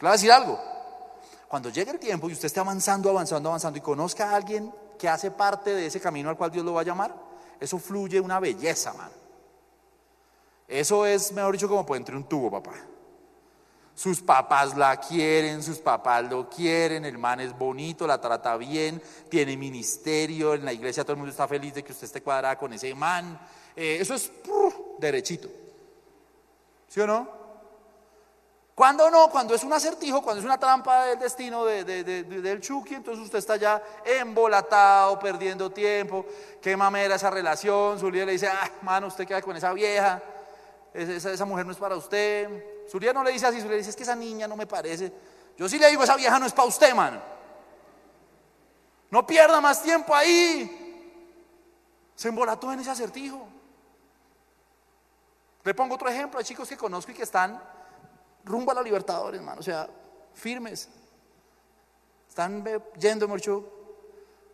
voy 0.00 0.08
a 0.08 0.12
decir 0.12 0.32
algo. 0.32 0.81
Cuando 1.52 1.68
llegue 1.68 1.90
el 1.90 1.98
tiempo 1.98 2.30
y 2.30 2.32
usted 2.32 2.46
esté 2.46 2.60
avanzando, 2.60 3.10
avanzando, 3.10 3.50
avanzando 3.50 3.78
y 3.78 3.82
conozca 3.82 4.30
a 4.30 4.36
alguien 4.36 4.72
que 4.98 5.06
hace 5.06 5.30
parte 5.30 5.74
de 5.74 5.84
ese 5.84 6.00
camino 6.00 6.30
al 6.30 6.36
cual 6.38 6.50
Dios 6.50 6.64
lo 6.64 6.72
va 6.72 6.80
a 6.80 6.84
llamar, 6.84 7.14
eso 7.60 7.78
fluye 7.78 8.18
una 8.18 8.40
belleza, 8.40 8.94
man. 8.94 9.10
Eso 10.66 11.04
es, 11.04 11.30
mejor 11.30 11.52
dicho, 11.52 11.68
como 11.68 11.84
por 11.84 11.98
entre 11.98 12.16
un 12.16 12.24
tubo, 12.24 12.50
papá. 12.50 12.72
Sus 13.94 14.22
papás 14.22 14.74
la 14.78 14.96
quieren, 14.96 15.62
sus 15.62 15.76
papás 15.76 16.24
lo 16.24 16.48
quieren, 16.48 17.04
el 17.04 17.18
man 17.18 17.40
es 17.40 17.52
bonito, 17.54 18.06
la 18.06 18.18
trata 18.18 18.56
bien, 18.56 19.02
tiene 19.28 19.54
ministerio, 19.54 20.54
en 20.54 20.64
la 20.64 20.72
iglesia 20.72 21.04
todo 21.04 21.12
el 21.12 21.18
mundo 21.18 21.32
está 21.32 21.46
feliz 21.46 21.74
de 21.74 21.84
que 21.84 21.92
usted 21.92 22.06
esté 22.06 22.22
cuadrada 22.22 22.56
con 22.56 22.72
ese 22.72 22.94
man. 22.94 23.38
Eh, 23.76 23.98
eso 24.00 24.14
es 24.14 24.32
derechito. 24.98 25.50
¿Sí 26.88 26.98
o 26.98 27.06
no? 27.06 27.41
Cuando 28.82 29.08
no, 29.12 29.30
cuando 29.30 29.54
es 29.54 29.62
un 29.62 29.72
acertijo, 29.72 30.22
cuando 30.22 30.40
es 30.40 30.44
una 30.44 30.58
trampa 30.58 31.04
del 31.04 31.20
destino 31.20 31.64
del 31.64 32.60
Chucky, 32.60 32.96
entonces 32.96 33.24
usted 33.24 33.38
está 33.38 33.54
ya 33.54 33.80
embolatado, 34.04 35.20
perdiendo 35.20 35.70
tiempo. 35.70 36.26
Qué 36.60 36.76
mamera 36.76 37.14
esa 37.14 37.30
relación. 37.30 38.00
Su 38.00 38.10
le 38.10 38.26
dice, 38.26 38.48
ah, 38.48 38.68
mano, 38.82 39.06
usted 39.06 39.24
queda 39.24 39.40
con 39.40 39.56
esa 39.56 39.72
vieja. 39.72 40.20
Esa, 40.92 41.30
esa, 41.30 41.44
mujer 41.44 41.64
no 41.64 41.70
es 41.70 41.78
para 41.78 41.94
usted. 41.94 42.88
Su 42.90 42.98
no 42.98 43.22
le 43.22 43.30
dice 43.30 43.46
así, 43.46 43.60
su 43.60 43.66
líder 43.66 43.78
dice, 43.78 43.90
es 43.90 43.94
que 43.94 44.02
esa 44.02 44.16
niña 44.16 44.48
no 44.48 44.56
me 44.56 44.66
parece. 44.66 45.12
Yo 45.56 45.68
sí 45.68 45.78
le 45.78 45.88
digo, 45.88 46.02
esa 46.02 46.16
vieja 46.16 46.40
no 46.40 46.46
es 46.46 46.52
para 46.52 46.66
usted, 46.66 46.92
mano. 46.92 47.22
No 49.12 49.24
pierda 49.24 49.60
más 49.60 49.80
tiempo 49.80 50.12
ahí. 50.12 51.14
Se 52.16 52.30
embolató 52.30 52.72
en 52.72 52.80
ese 52.80 52.90
acertijo. 52.90 53.46
Le 55.62 55.72
pongo 55.72 55.94
otro 55.94 56.08
ejemplo. 56.08 56.40
Hay 56.40 56.44
chicos 56.44 56.68
que 56.68 56.76
conozco 56.76 57.12
y 57.12 57.14
que 57.14 57.22
están 57.22 57.62
rumbo 58.44 58.70
a 58.72 58.74
la 58.74 58.82
Libertadores, 58.82 59.40
hermano. 59.40 59.60
O 59.60 59.62
sea, 59.62 59.88
firmes. 60.34 60.88
Están 62.28 62.64
yendo, 62.98 63.28
mucho, 63.28 63.64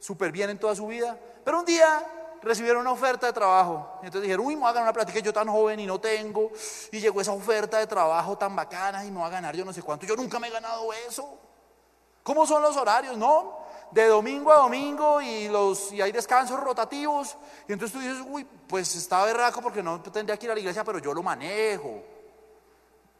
súper 0.00 0.32
bien 0.32 0.50
en 0.50 0.58
toda 0.58 0.74
su 0.74 0.86
vida. 0.86 1.18
Pero 1.44 1.60
un 1.60 1.64
día 1.64 2.04
recibieron 2.42 2.80
una 2.80 2.92
oferta 2.92 3.26
de 3.26 3.32
trabajo. 3.32 3.98
Entonces 4.02 4.22
dijeron, 4.22 4.46
uy, 4.46 4.54
me 4.54 4.62
voy 4.62 4.70
a 4.70 4.72
ganar 4.72 4.88
una 4.88 4.92
plática, 4.92 5.20
yo 5.20 5.32
tan 5.32 5.48
joven 5.48 5.80
y 5.80 5.86
no 5.86 6.00
tengo. 6.00 6.50
Y 6.92 7.00
llegó 7.00 7.20
esa 7.20 7.32
oferta 7.32 7.78
de 7.78 7.86
trabajo 7.86 8.36
tan 8.36 8.54
bacana 8.56 9.04
y 9.04 9.10
me 9.10 9.18
voy 9.18 9.26
a 9.26 9.30
ganar 9.30 9.54
yo 9.54 9.64
no 9.64 9.72
sé 9.72 9.82
cuánto. 9.82 10.06
Yo 10.06 10.16
nunca 10.16 10.38
me 10.38 10.48
he 10.48 10.50
ganado 10.50 10.92
eso. 10.92 11.38
¿Cómo 12.22 12.46
son 12.46 12.62
los 12.62 12.76
horarios? 12.76 13.16
No, 13.16 13.60
de 13.90 14.06
domingo 14.06 14.52
a 14.52 14.56
domingo 14.56 15.22
y, 15.22 15.48
los, 15.48 15.92
y 15.92 16.02
hay 16.02 16.12
descansos 16.12 16.60
rotativos. 16.60 17.36
Y 17.66 17.72
entonces 17.72 17.92
tú 17.92 18.00
dices, 18.00 18.24
uy, 18.28 18.44
pues 18.44 18.94
está 18.96 19.24
berraco 19.24 19.62
porque 19.62 19.82
no 19.82 20.00
tendría 20.02 20.36
que 20.36 20.46
ir 20.46 20.50
a 20.50 20.54
la 20.54 20.60
iglesia, 20.60 20.84
pero 20.84 20.98
yo 20.98 21.14
lo 21.14 21.22
manejo. 21.22 22.02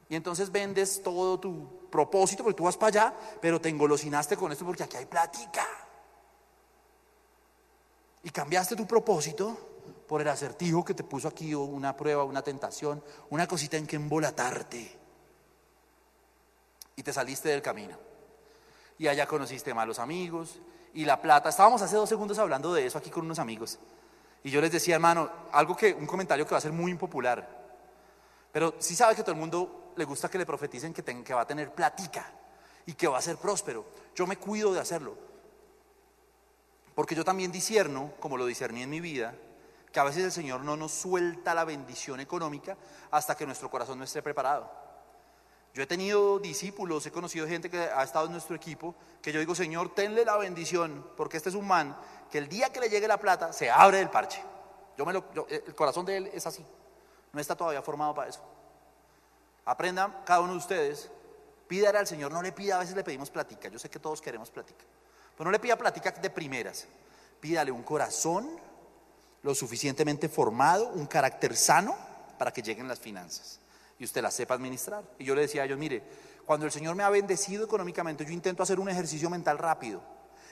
Y 0.08 0.16
entonces 0.16 0.50
vendes 0.50 1.02
todo 1.02 1.38
tu 1.38 1.88
propósito 1.90 2.42
porque 2.42 2.56
tú 2.56 2.64
vas 2.64 2.76
para 2.76 2.88
allá, 2.88 3.14
pero 3.40 3.60
te 3.60 3.68
engolosinaste 3.68 4.36
con 4.36 4.52
esto 4.52 4.64
porque 4.64 4.82
aquí 4.82 4.96
hay 4.96 5.06
plática. 5.06 5.66
Y 8.22 8.30
cambiaste 8.30 8.74
tu 8.74 8.86
propósito 8.86 9.56
por 10.06 10.22
el 10.22 10.28
acertijo 10.28 10.84
que 10.84 10.94
te 10.94 11.04
puso 11.04 11.28
aquí, 11.28 11.54
una 11.54 11.96
prueba, 11.96 12.24
una 12.24 12.42
tentación, 12.42 13.02
una 13.30 13.46
cosita 13.46 13.76
en 13.76 13.86
que 13.86 13.96
embolatarte. 13.96 14.98
Y 16.96 17.02
te 17.02 17.12
saliste 17.12 17.50
del 17.50 17.62
camino. 17.62 17.96
Y 18.98 19.06
allá 19.06 19.26
conociste 19.26 19.74
malos 19.74 19.98
amigos 19.98 20.58
y 20.94 21.04
la 21.04 21.20
plata. 21.20 21.50
Estábamos 21.50 21.82
hace 21.82 21.96
dos 21.96 22.08
segundos 22.08 22.38
hablando 22.38 22.72
de 22.72 22.86
eso 22.86 22.98
aquí 22.98 23.10
con 23.10 23.24
unos 23.24 23.38
amigos. 23.38 23.78
Y 24.42 24.50
yo 24.50 24.60
les 24.60 24.72
decía, 24.72 24.94
hermano, 24.94 25.30
algo 25.52 25.76
que, 25.76 25.92
un 25.92 26.06
comentario 26.06 26.46
que 26.46 26.52
va 26.52 26.58
a 26.58 26.62
ser 26.62 26.72
muy 26.72 26.90
impopular. 26.90 27.56
Pero 28.50 28.74
sí 28.78 28.96
sabe 28.96 29.14
que 29.14 29.22
todo 29.22 29.32
el 29.32 29.40
mundo 29.40 29.77
le 29.98 30.04
gusta 30.04 30.30
que 30.30 30.38
le 30.38 30.46
profeticen 30.46 30.94
que, 30.94 31.34
va 31.34 31.40
a 31.40 31.46
tener 31.46 31.74
platica 31.74 32.32
y 32.86 32.94
que 32.94 33.08
va 33.08 33.18
a 33.18 33.22
ser 33.22 33.36
próspero. 33.36 33.84
Yo 34.14 34.26
me 34.26 34.36
cuido 34.38 34.72
de 34.72 34.80
hacerlo. 34.80 35.16
Porque 36.94 37.14
yo 37.14 37.24
también 37.24 37.52
disierno, 37.52 38.12
como 38.20 38.36
lo 38.36 38.46
discerní 38.46 38.82
en 38.82 38.90
mi 38.90 39.00
vida, 39.00 39.34
que 39.92 40.00
a 40.00 40.04
veces 40.04 40.24
el 40.24 40.32
Señor 40.32 40.62
no 40.62 40.76
nos 40.76 40.92
suelta 40.92 41.54
la 41.54 41.64
bendición 41.64 42.20
económica 42.20 42.76
hasta 43.10 43.36
que 43.36 43.44
nuestro 43.44 43.70
corazón 43.70 43.98
no 43.98 44.04
esté 44.04 44.22
preparado. 44.22 44.70
Yo 45.74 45.82
he 45.82 45.86
tenido 45.86 46.38
discípulos, 46.38 47.04
he 47.06 47.10
conocido 47.10 47.46
gente 47.46 47.68
que 47.68 47.78
ha 47.78 48.02
estado 48.02 48.26
en 48.26 48.32
nuestro 48.32 48.56
equipo, 48.56 48.94
que 49.20 49.32
yo 49.32 49.40
digo, 49.40 49.54
Señor, 49.54 49.94
tenle 49.94 50.24
la 50.24 50.36
bendición, 50.36 51.06
porque 51.16 51.36
este 51.36 51.50
es 51.50 51.54
un 51.54 51.66
man 51.66 51.96
que 52.30 52.38
el 52.38 52.48
día 52.48 52.70
que 52.70 52.80
le 52.80 52.88
llegue 52.88 53.08
la 53.08 53.18
plata 53.18 53.52
se 53.52 53.70
abre 53.70 54.00
el 54.00 54.10
parche. 54.10 54.42
Yo 54.96 55.04
me 55.04 55.12
lo, 55.12 55.24
el 55.48 55.74
corazón 55.74 56.06
de 56.06 56.16
él 56.16 56.30
es 56.32 56.46
así, 56.46 56.64
no 57.32 57.40
está 57.40 57.54
todavía 57.56 57.82
formado 57.82 58.14
para 58.14 58.30
eso. 58.30 58.57
Aprendan 59.68 60.22
cada 60.24 60.40
uno 60.40 60.52
de 60.52 60.58
ustedes, 60.58 61.10
pídale 61.68 61.98
al 61.98 62.06
Señor, 62.06 62.32
no 62.32 62.40
le 62.40 62.52
pida, 62.52 62.76
a 62.76 62.78
veces 62.78 62.96
le 62.96 63.04
pedimos 63.04 63.28
plática, 63.28 63.68
yo 63.68 63.78
sé 63.78 63.90
que 63.90 63.98
todos 63.98 64.22
queremos 64.22 64.50
plática, 64.50 64.82
pero 65.36 65.44
no 65.44 65.50
le 65.50 65.58
pida 65.58 65.76
plática 65.76 66.10
de 66.10 66.30
primeras, 66.30 66.86
pídale 67.38 67.70
un 67.70 67.82
corazón 67.82 68.48
lo 69.42 69.54
suficientemente 69.54 70.30
formado, 70.30 70.88
un 70.88 71.04
carácter 71.04 71.54
sano 71.54 71.94
para 72.38 72.50
que 72.50 72.62
lleguen 72.62 72.88
las 72.88 72.98
finanzas 72.98 73.60
y 73.98 74.04
usted 74.04 74.22
las 74.22 74.32
sepa 74.32 74.54
administrar. 74.54 75.04
Y 75.18 75.24
yo 75.26 75.34
le 75.34 75.42
decía 75.42 75.60
a 75.60 75.64
ellos, 75.66 75.78
mire, 75.78 76.02
cuando 76.46 76.64
el 76.64 76.72
Señor 76.72 76.94
me 76.94 77.02
ha 77.02 77.10
bendecido 77.10 77.66
económicamente, 77.66 78.24
yo 78.24 78.32
intento 78.32 78.62
hacer 78.62 78.80
un 78.80 78.88
ejercicio 78.88 79.28
mental 79.28 79.58
rápido. 79.58 80.00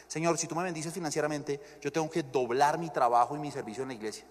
Señor, 0.08 0.36
si 0.36 0.46
tú 0.46 0.54
me 0.54 0.62
bendices 0.62 0.92
financieramente, 0.92 1.58
yo 1.80 1.90
tengo 1.90 2.10
que 2.10 2.22
doblar 2.22 2.78
mi 2.78 2.90
trabajo 2.90 3.34
y 3.34 3.38
mi 3.38 3.50
servicio 3.50 3.82
en 3.82 3.88
la 3.88 3.94
iglesia. 3.94 4.26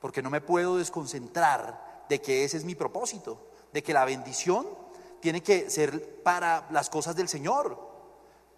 Porque 0.00 0.22
no 0.22 0.30
me 0.30 0.40
puedo 0.40 0.78
desconcentrar 0.78 2.06
de 2.08 2.22
que 2.22 2.44
ese 2.44 2.56
es 2.56 2.64
mi 2.64 2.74
propósito 2.74 3.49
de 3.72 3.82
que 3.82 3.92
la 3.92 4.04
bendición 4.04 4.66
tiene 5.20 5.42
que 5.42 5.70
ser 5.70 6.22
para 6.22 6.66
las 6.70 6.88
cosas 6.88 7.14
del 7.14 7.28
Señor. 7.28 7.90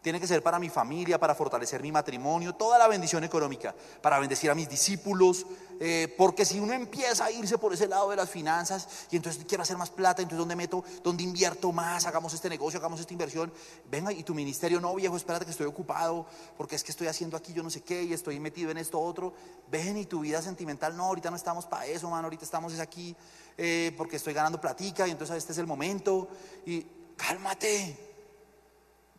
Tiene 0.01 0.19
que 0.19 0.27
ser 0.27 0.43
para 0.43 0.59
mi 0.59 0.69
familia, 0.69 1.19
para 1.21 1.33
fortalecer 1.33 1.81
mi 1.81 1.93
matrimonio, 1.93 2.57
toda 2.57 2.77
la 2.77 2.89
bendición 2.89 3.23
económica, 3.23 3.73
para 4.01 4.19
bendecir 4.19 4.51
a 4.51 4.55
mis 4.55 4.69
discípulos, 4.69 5.47
eh, 5.79 6.13
porque 6.19 6.45
si 6.45 6.59
uno 6.59 6.73
empieza 6.73 7.25
a 7.25 7.31
irse 7.31 7.57
por 7.57 7.73
ese 7.73 7.87
lado 7.87 8.11
de 8.11 8.17
las 8.17 8.29
finanzas 8.29 8.89
y 9.13 9.17
entonces 9.17 9.45
quiero 9.47 9.63
hacer 9.63 9.77
más 9.77 9.91
plata, 9.91 10.21
entonces 10.21 10.41
¿dónde 10.41 10.57
meto? 10.57 10.83
¿Dónde 11.05 11.23
invierto 11.23 11.71
más? 11.71 12.05
Hagamos 12.05 12.35
este 12.35 12.49
negocio, 12.49 12.81
hagamos 12.81 12.99
esta 12.99 13.13
inversión. 13.13 13.53
Venga, 13.89 14.13
y 14.13 14.25
tu 14.25 14.35
ministerio, 14.35 14.81
no 14.81 14.93
viejo, 14.97 15.17
espérate 15.17 15.45
que 15.45 15.53
estoy 15.53 15.67
ocupado, 15.67 16.27
porque 16.57 16.75
es 16.75 16.83
que 16.83 16.91
estoy 16.91 17.07
haciendo 17.07 17.37
aquí 17.37 17.53
yo 17.53 17.63
no 17.63 17.71
sé 17.71 17.83
qué 17.83 18.03
y 18.03 18.13
estoy 18.13 18.41
metido 18.41 18.73
en 18.73 18.79
esto 18.79 18.99
otro. 19.01 19.35
Ven, 19.71 19.97
y 19.99 20.07
tu 20.07 20.21
vida 20.21 20.43
sentimental, 20.43 20.97
no, 20.97 21.05
ahorita 21.05 21.31
no 21.31 21.37
estamos 21.37 21.67
para 21.67 21.87
eso, 21.87 22.11
mano, 22.11 22.25
ahorita 22.25 22.45
estamos 22.45 22.73
es 22.73 22.81
aquí 22.81 23.17
eh, 23.57 23.93
porque 23.97 24.17
estoy 24.17 24.35
ganando 24.35 24.61
platica 24.61 25.07
y 25.07 25.11
entonces 25.11 25.37
este 25.37 25.53
es 25.53 25.59
el 25.59 25.67
momento. 25.67 26.29
Y 26.67 26.87
cálmate 27.17 28.13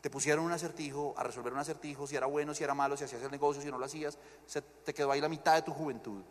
te 0.03 0.09
pusieron 0.09 0.43
un 0.43 0.51
acertijo, 0.51 1.13
a 1.15 1.23
resolver 1.23 1.53
un 1.53 1.59
acertijo, 1.59 2.05
si 2.05 2.17
era 2.17 2.25
bueno, 2.25 2.53
si 2.53 2.61
era 2.61 2.73
malo, 2.73 2.97
si 2.97 3.05
hacías 3.05 3.23
el 3.23 3.31
negocio, 3.31 3.61
si 3.61 3.71
no 3.71 3.77
lo 3.77 3.85
hacías, 3.85 4.17
te 4.83 4.93
quedó 4.93 5.09
ahí 5.13 5.21
la 5.21 5.29
mitad 5.29 5.55
de 5.55 5.61
tu 5.61 5.71
juventud. 5.71 6.21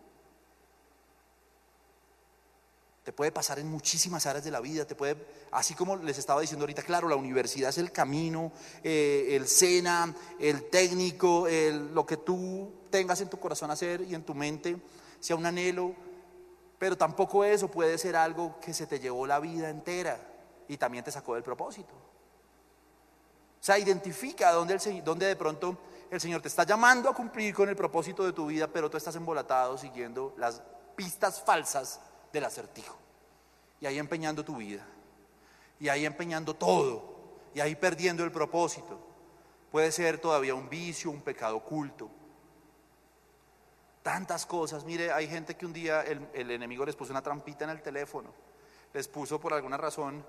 Te 3.03 3.15
puede 3.15 3.33
pasar 3.33 3.59
en 3.59 3.69
muchísimas 3.69 4.27
áreas 4.27 4.45
de 4.45 4.51
la 4.51 4.61
vida, 4.61 4.85
te 4.85 4.95
puede, 4.95 5.17
así 5.53 5.73
como 5.73 5.97
les 5.97 6.19
estaba 6.19 6.43
diciendo 6.43 6.65
ahorita, 6.65 6.83
claro, 6.83 7.09
la 7.09 7.17
universidad 7.17 7.71
es 7.71 7.79
el 7.79 7.93
camino, 7.93 8.53
eh, 8.85 9.29
el 9.31 9.49
SENA, 9.49 10.15
el 10.39 10.69
técnico, 10.69 11.49
lo 11.49 12.05
que 12.05 12.19
tú 12.19 12.71
tengas 12.91 13.23
en 13.23 13.31
tu 13.31 13.41
corazón 13.41 13.71
hacer 13.71 14.03
y 14.03 14.15
en 14.15 14.23
tu 14.23 14.35
mente 14.35 14.77
sea 15.19 15.35
un 15.35 15.47
anhelo, 15.47 15.95
pero 16.83 16.99
tampoco 16.99 17.45
eso 17.45 17.71
puede 17.71 17.97
ser 17.97 18.17
algo 18.17 18.59
que 18.59 18.75
se 18.75 18.89
te 18.89 18.99
llevó 18.99 19.25
la 19.25 19.39
vida 19.39 19.71
entera 19.71 20.19
y 20.67 20.77
también 20.77 21.05
te 21.05 21.13
sacó 21.13 21.35
del 21.35 21.45
propósito. 21.45 21.95
O 21.95 23.65
sea, 23.65 23.79
identifica 23.79 24.51
dónde, 24.51 24.75
el, 24.75 25.05
dónde 25.05 25.27
de 25.27 25.37
pronto 25.37 25.79
el 26.11 26.21
Señor 26.21 26.43
te 26.43 26.49
está 26.49 26.65
llamando 26.65 27.09
a 27.09 27.15
cumplir 27.15 27.55
con 27.55 27.69
el 27.69 27.77
propósito 27.77 28.25
de 28.25 28.33
tu 28.33 28.47
vida, 28.47 28.67
pero 28.67 28.91
tú 28.91 28.97
estás 28.97 29.15
embolatado 29.15 29.79
siguiendo 29.79 30.35
las 30.37 30.61
pistas 30.97 31.41
falsas 31.41 32.01
del 32.33 32.47
acertijo. 32.47 32.97
Y 33.81 33.87
ahí 33.87 34.01
empeñando 34.01 34.45
tu 34.45 34.57
vida. 34.57 34.85
Y 35.79 35.89
ahí 35.89 36.05
empeñando 36.05 36.53
todo. 36.53 37.15
Y 37.55 37.61
ahí 37.61 37.77
perdiendo 37.77 38.25
el 38.25 38.33
propósito. 38.33 38.99
Puede 39.71 39.93
ser 39.93 40.19
todavía 40.19 40.57
un 40.57 40.69
vicio, 40.69 41.13
un 41.13 41.23
pecado 41.23 41.59
oculto. 41.59 42.11
Tantas 44.03 44.47
cosas. 44.47 44.85
Mire, 44.85 45.13
hay 45.13 45.29
gente 45.29 45.57
que 45.57 45.67
un 45.67 45.73
día 45.73 46.03
el, 46.03 46.29
el 46.35 46.51
enemigo 46.51 46.85
les 46.85 46.97
puso 46.97 47.13
una 47.13 47.23
trampita 47.23 47.65
en 47.65 47.71
el 47.71 47.83
teléfono. 47.83 48.31
Les 48.93 49.09
puso 49.09 49.41
por 49.41 49.55
alguna 49.55 49.77
razón 49.77 50.25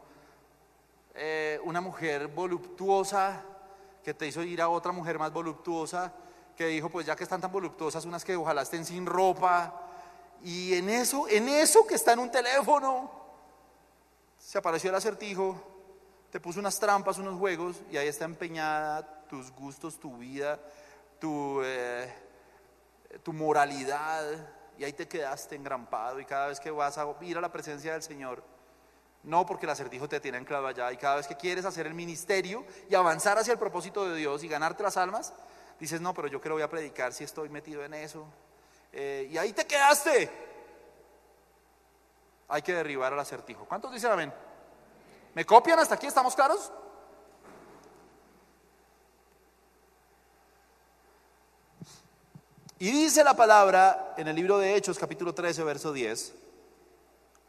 eh, 1.15 1.60
una 1.63 1.80
mujer 1.80 2.27
voluptuosa 2.27 3.44
que 4.03 4.13
te 4.13 4.27
hizo 4.27 4.42
ir 4.44 4.62
a 4.62 4.70
otra 4.70 4.92
mujer 4.92 5.20
más 5.20 5.32
voluptuosa, 5.32 6.12
que 6.58 6.68
dijo, 6.68 6.89
pues 6.89 7.06
ya 7.06 7.15
que 7.15 7.24
están 7.24 7.39
tan 7.39 7.51
voluptuosas, 7.51 8.03
unas 8.06 8.25
que 8.25 8.36
ojalá 8.36 8.63
estén 8.63 8.86
sin 8.86 9.06
ropa. 9.06 9.80
Y 10.44 10.74
en 10.74 10.89
eso, 10.89 11.27
en 11.30 11.48
eso 11.48 11.86
que 11.88 11.96
está 11.96 12.13
en 12.13 12.20
un 12.20 12.32
teléfono, 12.32 13.12
se 14.38 14.58
apareció 14.58 14.89
el 14.89 14.96
acertijo, 14.96 15.56
te 16.32 16.39
puso 16.39 16.60
unas 16.60 16.80
trampas, 16.80 17.18
unos 17.18 17.39
juegos, 17.39 17.77
y 17.92 17.98
ahí 17.98 18.08
está 18.08 18.25
empeñada 18.25 19.25
tus 19.27 19.51
gustos, 19.51 20.00
tu 20.00 20.18
vida, 20.18 20.60
tu, 21.20 21.62
eh, 21.63 22.12
tu 23.22 23.34
moralidad, 23.34 24.25
y 24.77 24.84
ahí 24.84 24.93
te 24.93 25.08
quedaste 25.08 25.55
engrampado, 25.55 26.20
y 26.20 26.25
cada 26.25 26.48
vez 26.48 26.60
que 26.60 26.72
vas 26.72 26.98
a 26.98 27.05
ir 27.22 27.38
a 27.38 27.41
la 27.41 27.51
presencia 27.51 27.93
del 27.93 28.01
Señor, 28.01 28.43
no 29.24 29.46
porque 29.46 29.65
el 29.65 29.70
acertijo 29.70 30.10
te 30.10 30.20
tiene 30.20 30.38
anclado 30.38 30.67
allá, 30.67 30.91
y 30.91 30.98
cada 30.98 31.17
vez 31.17 31.27
que 31.27 31.38
quieres 31.38 31.65
hacer 31.65 31.88
el 31.88 31.93
ministerio 31.93 32.65
y 32.89 32.96
avanzar 32.96 33.38
hacia 33.38 33.53
el 33.53 33.60
propósito 33.60 34.10
de 34.10 34.17
Dios 34.17 34.43
y 34.43 34.48
ganarte 34.48 34.84
las 34.84 34.98
almas, 34.98 35.34
dices, 35.79 36.01
no, 36.01 36.13
pero 36.13 36.27
yo 36.27 36.41
que 36.41 36.50
voy 36.50 36.62
a 36.62 36.70
predicar 36.70 37.13
si 37.13 37.24
estoy 37.24 37.50
metido 37.50 37.84
en 37.84 37.93
eso. 37.93 38.25
Eh, 38.91 39.27
y 39.32 39.38
ahí 39.38 39.53
te 39.53 39.65
quedaste. 39.65 40.29
Hay 42.48 42.62
que 42.62 42.74
derribar 42.74 43.12
al 43.12 43.20
acertijo. 43.20 43.65
¿Cuántos 43.65 43.91
dicen 43.91 44.12
amén? 44.12 44.34
¿Me 45.34 45.46
copian 45.46 45.79
hasta 45.79 45.96
aquí? 45.96 46.05
¿Estamos 46.05 46.36
claros? 46.36 46.72
Y 52.80 52.92
dice 52.92 53.24
la 53.24 53.36
palabra 53.36 54.15
en 54.18 54.27
el 54.27 54.36
libro 54.36 54.58
de 54.58 54.75
Hechos, 54.75 54.98
capítulo 54.98 55.34
13, 55.34 55.63
verso 55.63 55.94
10. 55.94 56.34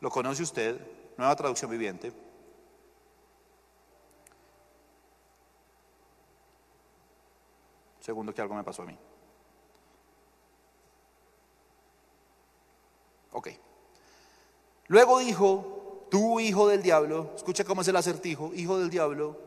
Lo 0.00 0.10
conoce 0.10 0.42
usted, 0.42 0.78
nueva 1.16 1.34
traducción 1.34 1.70
viviente. 1.70 2.12
Segundo 8.00 8.34
que 8.34 8.42
algo 8.42 8.54
me 8.54 8.62
pasó 8.62 8.82
a 8.82 8.86
mí. 8.86 8.98
Ok. 13.32 13.48
Luego 14.88 15.18
dijo, 15.20 16.06
tú 16.10 16.38
hijo 16.38 16.68
del 16.68 16.82
diablo, 16.82 17.32
escucha 17.34 17.64
cómo 17.64 17.80
es 17.80 17.88
el 17.88 17.96
acertijo, 17.96 18.52
hijo 18.54 18.78
del 18.78 18.90
diablo, 18.90 19.38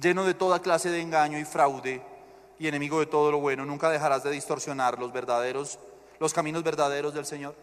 lleno 0.00 0.24
de 0.24 0.34
toda 0.34 0.62
clase 0.62 0.90
de 0.90 1.00
engaño 1.00 1.38
y 1.38 1.44
fraude 1.44 2.17
y 2.58 2.66
enemigo 2.66 3.00
de 3.00 3.06
todo 3.06 3.30
lo 3.30 3.40
bueno, 3.40 3.64
nunca 3.64 3.90
dejarás 3.90 4.24
de 4.24 4.30
distorsionar 4.30 4.98
los 4.98 5.12
verdaderos, 5.12 5.78
los 6.18 6.34
caminos 6.34 6.62
verdaderos 6.62 7.14
del 7.14 7.24
Señor. 7.24 7.54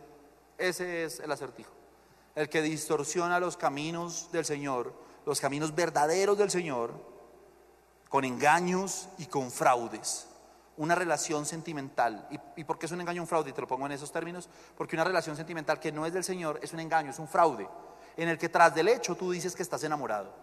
Ese 0.57 1.03
es 1.03 1.19
el 1.19 1.31
acertijo. 1.31 1.71
El 2.35 2.49
que 2.49 2.61
distorsiona 2.61 3.39
los 3.39 3.57
caminos 3.57 4.29
del 4.31 4.45
Señor, 4.45 4.93
los 5.25 5.39
caminos 5.39 5.75
verdaderos 5.75 6.37
del 6.37 6.49
Señor, 6.49 6.93
con 8.09 8.23
engaños 8.23 9.09
y 9.17 9.25
con 9.25 9.51
fraudes. 9.51 10.27
Una 10.77 10.95
relación 10.95 11.45
sentimental. 11.45 12.27
¿Y, 12.55 12.63
por 12.63 12.77
qué 12.77 12.85
es 12.85 12.91
un 12.91 13.01
engaño 13.01 13.21
un 13.21 13.27
fraude? 13.27 13.49
Y 13.49 13.53
te 13.53 13.61
lo 13.61 13.67
pongo 13.67 13.85
en 13.85 13.93
esos 13.93 14.11
términos. 14.11 14.49
Porque 14.77 14.95
una 14.95 15.05
relación 15.05 15.35
sentimental 15.37 15.79
que 15.79 15.91
no 15.91 16.05
es 16.05 16.13
del 16.13 16.23
Señor 16.23 16.59
es 16.61 16.73
un 16.73 16.81
engaño, 16.81 17.11
es 17.11 17.19
un 17.19 17.27
fraude. 17.27 17.67
En 18.17 18.27
el 18.27 18.37
que 18.37 18.49
tras 18.49 18.75
del 18.75 18.89
hecho 18.89 19.15
tú 19.15 19.31
dices 19.31 19.55
que 19.55 19.63
estás 19.63 19.83
enamorado. 19.83 20.33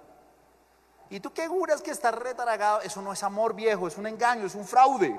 Y 1.12 1.20
tú 1.20 1.30
qué 1.30 1.46
juras 1.46 1.82
que 1.82 1.90
estás 1.90 2.14
retaragado. 2.14 2.80
Eso 2.80 3.02
no 3.02 3.12
es 3.12 3.22
amor 3.22 3.54
viejo, 3.54 3.86
es 3.86 3.98
un 3.98 4.06
engaño, 4.06 4.46
es 4.46 4.54
un 4.54 4.66
fraude. 4.66 5.14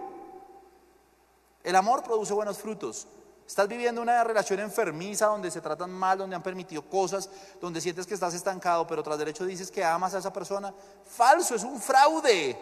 El 1.63 1.75
amor 1.75 2.01
produce 2.01 2.33
buenos 2.33 2.57
frutos. 2.57 3.05
Estás 3.45 3.67
viviendo 3.67 4.01
una 4.01 4.23
relación 4.23 4.59
enfermiza 4.59 5.27
donde 5.27 5.51
se 5.51 5.61
tratan 5.61 5.91
mal, 5.91 6.17
donde 6.17 6.35
han 6.35 6.41
permitido 6.41 6.81
cosas, 6.89 7.29
donde 7.61 7.79
sientes 7.79 8.07
que 8.07 8.15
estás 8.15 8.33
estancado, 8.33 8.87
pero 8.87 9.03
tras 9.03 9.19
derecho 9.19 9.45
dices 9.45 9.69
que 9.69 9.83
amas 9.83 10.15
a 10.15 10.17
esa 10.17 10.33
persona. 10.33 10.73
Falso, 11.05 11.53
es 11.53 11.63
un 11.63 11.79
fraude. 11.79 12.57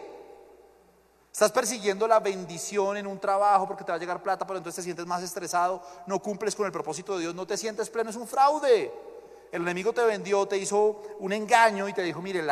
Estás 1.32 1.52
persiguiendo 1.52 2.06
la 2.06 2.20
bendición 2.20 2.98
en 2.98 3.06
un 3.06 3.18
trabajo 3.18 3.66
porque 3.66 3.82
te 3.82 3.92
va 3.92 3.96
a 3.96 3.98
llegar 3.98 4.22
plata, 4.22 4.46
pero 4.46 4.58
entonces 4.58 4.76
te 4.76 4.82
sientes 4.82 5.06
más 5.06 5.22
estresado, 5.22 5.82
no 6.06 6.18
cumples 6.18 6.54
con 6.54 6.66
el 6.66 6.72
propósito 6.72 7.14
de 7.14 7.22
Dios, 7.22 7.34
no 7.34 7.46
te 7.46 7.56
sientes 7.56 7.88
pleno, 7.88 8.10
es 8.10 8.16
un 8.16 8.28
fraude. 8.28 8.92
El 9.52 9.60
enemigo 9.62 9.92
te 9.92 10.02
vendió, 10.02 10.48
te 10.48 10.56
hizo 10.56 11.02
un 11.18 11.30
engaño 11.30 11.86
y 11.86 11.92
te 11.92 12.02
dijo, 12.02 12.22
mire, 12.22 12.40
en 12.40 12.46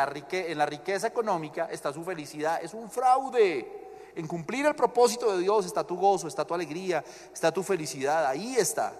la 0.57 0.65
riqueza 0.67 1.07
económica 1.07 1.67
está 1.71 1.91
su 1.91 2.03
felicidad, 2.03 2.63
es 2.63 2.75
un 2.75 2.91
fraude. 2.91 3.89
En 4.15 4.27
cumplir 4.27 4.67
el 4.67 4.75
propósito 4.75 5.31
de 5.31 5.39
Dios 5.39 5.65
está 5.65 5.83
tu 5.83 5.97
gozo, 5.97 6.27
está 6.27 6.45
tu 6.45 6.53
alegría, 6.53 7.03
está 7.33 7.51
tu 7.51 7.63
felicidad, 7.63 8.27
ahí 8.27 8.55
está. 8.55 8.93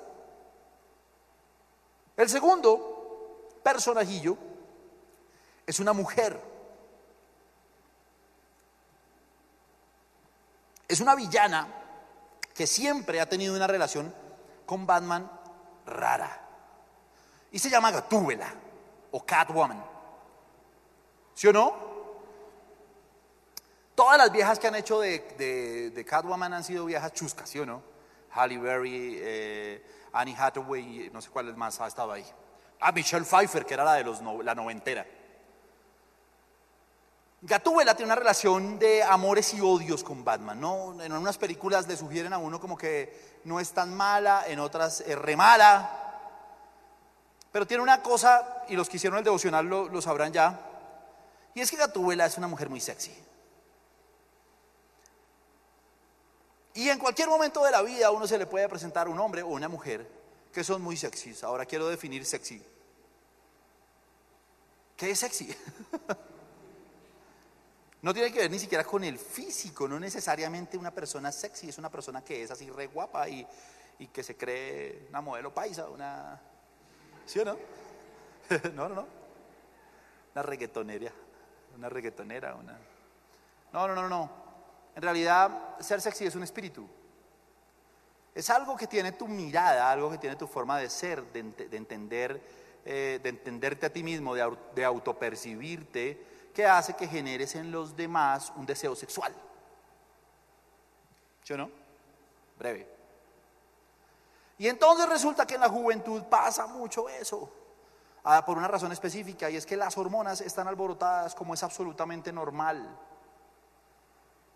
El 2.18 2.28
segundo 2.28 3.50
personajillo 3.62 4.36
es 5.68 5.80
una 5.80 5.94
mujer. 5.94 6.42
Es 10.88 11.00
una 11.00 11.14
villana 11.14 11.68
que 12.56 12.66
siempre 12.66 13.22
ha 13.22 13.30
tenido 13.30 13.56
una 13.56 13.68
relación 13.68 14.12
con 14.66 14.88
Batman 14.88 15.30
rara. 15.86 16.41
Y 17.52 17.60
se 17.60 17.70
llama 17.70 17.92
Gatúbela 17.92 18.54
o 19.12 19.26
Catwoman. 19.26 19.84
¿Sí 21.34 21.48
o 21.48 21.54
no? 21.54 21.92
Todas 23.96 24.18
las 24.18 24.32
viejas 24.32 24.58
que 24.58 24.68
han 24.68 24.76
hecho 24.76 25.00
de, 25.02 25.92
de, 25.94 26.06
Catwoman 26.06 26.54
han 26.54 26.64
sido 26.64 26.86
viejas 26.86 27.14
chuscas, 27.14 27.50
¿sí 27.50 27.60
o 27.60 27.66
no? 27.66 27.82
Halle 28.34 28.58
Berry, 28.58 29.18
eh, 29.20 29.86
Annie 30.14 30.36
Hathaway, 30.38 31.10
no 31.12 31.22
sé 31.22 31.30
cuál 31.30 31.56
más 31.58 31.80
ha 31.82 31.88
estado 31.88 32.12
ahí. 32.12 32.26
Ah, 32.80 32.92
Michelle 32.92 33.26
Pfeiffer, 33.26 33.66
que 33.66 33.74
era 33.74 33.84
la 33.84 33.96
de 33.96 34.04
los 34.04 34.22
la 34.44 34.56
noventera. 34.56 35.06
Gatúbela 37.44 37.96
tiene 37.96 38.12
una 38.12 38.20
relación 38.20 38.78
de 38.78 39.04
amores 39.04 39.54
y 39.54 39.62
odios 39.62 40.04
con 40.04 40.24
Batman, 40.24 40.60
¿no? 40.60 41.02
En 41.02 41.12
unas 41.12 41.38
películas 41.38 41.88
le 41.88 41.98
sugieren 41.98 42.34
a 42.34 42.38
uno 42.38 42.60
como 42.60 42.78
que 42.78 43.40
no 43.46 43.60
es 43.60 43.72
tan 43.72 43.96
mala, 43.96 44.46
en 44.48 44.60
otras 44.60 45.02
es 45.02 45.18
re 45.18 45.36
mala. 45.36 46.01
Pero 47.52 47.68
tiene 47.68 47.84
una 47.84 48.02
cosa, 48.02 48.64
y 48.70 48.76
los 48.76 48.88
que 48.88 48.98
hicieron 48.98 49.20
el 49.20 49.26
devocional 49.26 49.66
lo, 49.66 50.02
sabrán 50.02 50.32
ya, 50.32 50.60
y 51.54 51.60
es 51.60 51.70
que 51.70 51.78
Gatúbela 51.78 52.26
es 52.26 52.38
una 52.38 52.48
mujer 52.48 52.70
muy 52.70 52.80
sexy. 52.80 53.14
Y 56.74 56.88
en 56.88 56.98
cualquier 56.98 57.28
momento 57.28 57.64
de 57.66 57.72
la 57.72 57.82
vida 57.82 58.10
uno 58.12 58.26
se 58.26 58.38
le 58.38 58.46
puede 58.46 58.70
presentar 58.70 59.10
un 59.10 59.20
hombre 59.20 59.42
o 59.42 59.48
una 59.48 59.68
mujer 59.68 60.08
que 60.54 60.64
son 60.64 60.82
muy 60.82 60.96
sexys. 60.96 61.44
Ahora 61.44 61.66
quiero 61.66 61.90
definir 61.90 62.26
sexy. 62.26 62.64
¿Qué 64.96 65.12
es 65.12 65.20
sexy? 65.20 65.54
no 68.02 68.14
tiene 68.14 68.32
que 68.32 68.40
ver 68.40 68.52
ni 68.52 68.60
siquiera 68.60 68.86
con 68.86 69.04
el 69.04 69.18
físico, 69.18 69.90
no 69.90 70.00
necesariamente 70.00 70.78
una 70.78 70.92
persona 70.92 71.34
sexy, 71.34 71.68
es 71.68 71.78
una 71.78 71.90
persona 71.90 72.24
que 72.24 72.44
es 72.44 72.52
así 72.52 72.70
re 72.70 72.88
guapa 72.88 73.28
y, 73.28 73.46
y 74.00 74.08
que 74.08 74.24
se 74.24 74.38
cree 74.38 75.08
una 75.10 75.20
modelo 75.20 75.54
paisa, 75.54 75.90
una... 75.90 76.40
¿Sí 77.26 77.40
o 77.40 77.46
no? 77.46 77.58
no, 78.74 78.90
no, 78.90 78.96
no. 78.96 79.08
Una 80.34 80.44
reggaetonera, 80.44 81.12
una 81.76 81.90
reggaetonera, 81.90 82.56
una... 82.56 82.78
No, 83.74 83.88
no, 83.88 83.96
no, 83.96 84.10
no. 84.10 84.30
En 84.96 85.02
realidad, 85.02 85.80
ser 85.80 86.02
sexy 86.02 86.26
es 86.26 86.36
un 86.36 86.44
espíritu. 86.44 86.88
Es 88.34 88.50
algo 88.50 88.76
que 88.76 88.88
tiene 88.88 89.14
tu 89.14 89.28
mirada, 89.28 89.92
algo 89.92 90.10
que 90.10 90.18
tiene 90.18 90.36
tu 90.36 90.48
forma 90.48 90.78
de 90.78 90.90
ser, 90.90 91.24
de, 91.34 91.40
entender, 91.76 92.42
eh, 92.86 93.20
de 93.22 93.30
entenderte 93.30 93.86
a 93.86 93.90
ti 93.90 94.04
mismo, 94.04 94.36
de, 94.36 94.58
de 94.74 94.86
autopercibirte, 94.86 96.50
que 96.54 96.66
hace 96.66 96.96
que 96.96 97.08
generes 97.08 97.56
en 97.56 97.72
los 97.72 97.96
demás 97.96 98.52
un 98.56 98.66
deseo 98.66 98.96
sexual. 98.96 99.34
¿Sí 101.44 101.54
o 101.54 101.58
no? 101.58 101.70
Breve. 102.58 103.01
Y 104.62 104.68
entonces 104.68 105.10
resulta 105.10 105.48
que 105.48 105.56
en 105.56 105.62
la 105.62 105.70
juventud 105.70 106.22
pasa 106.26 106.68
mucho 106.68 107.10
eso, 107.10 107.50
ah, 108.24 108.46
por 108.46 108.60
una 108.60 108.68
razón 108.68 108.92
específica, 108.92 109.50
y 109.50 109.56
es 109.56 109.66
que 109.66 109.76
las 109.76 109.98
hormonas 109.98 110.40
están 110.40 110.68
alborotadas 110.68 111.34
como 111.34 111.56
es 111.56 111.64
absolutamente 111.64 112.32
normal. 112.32 112.96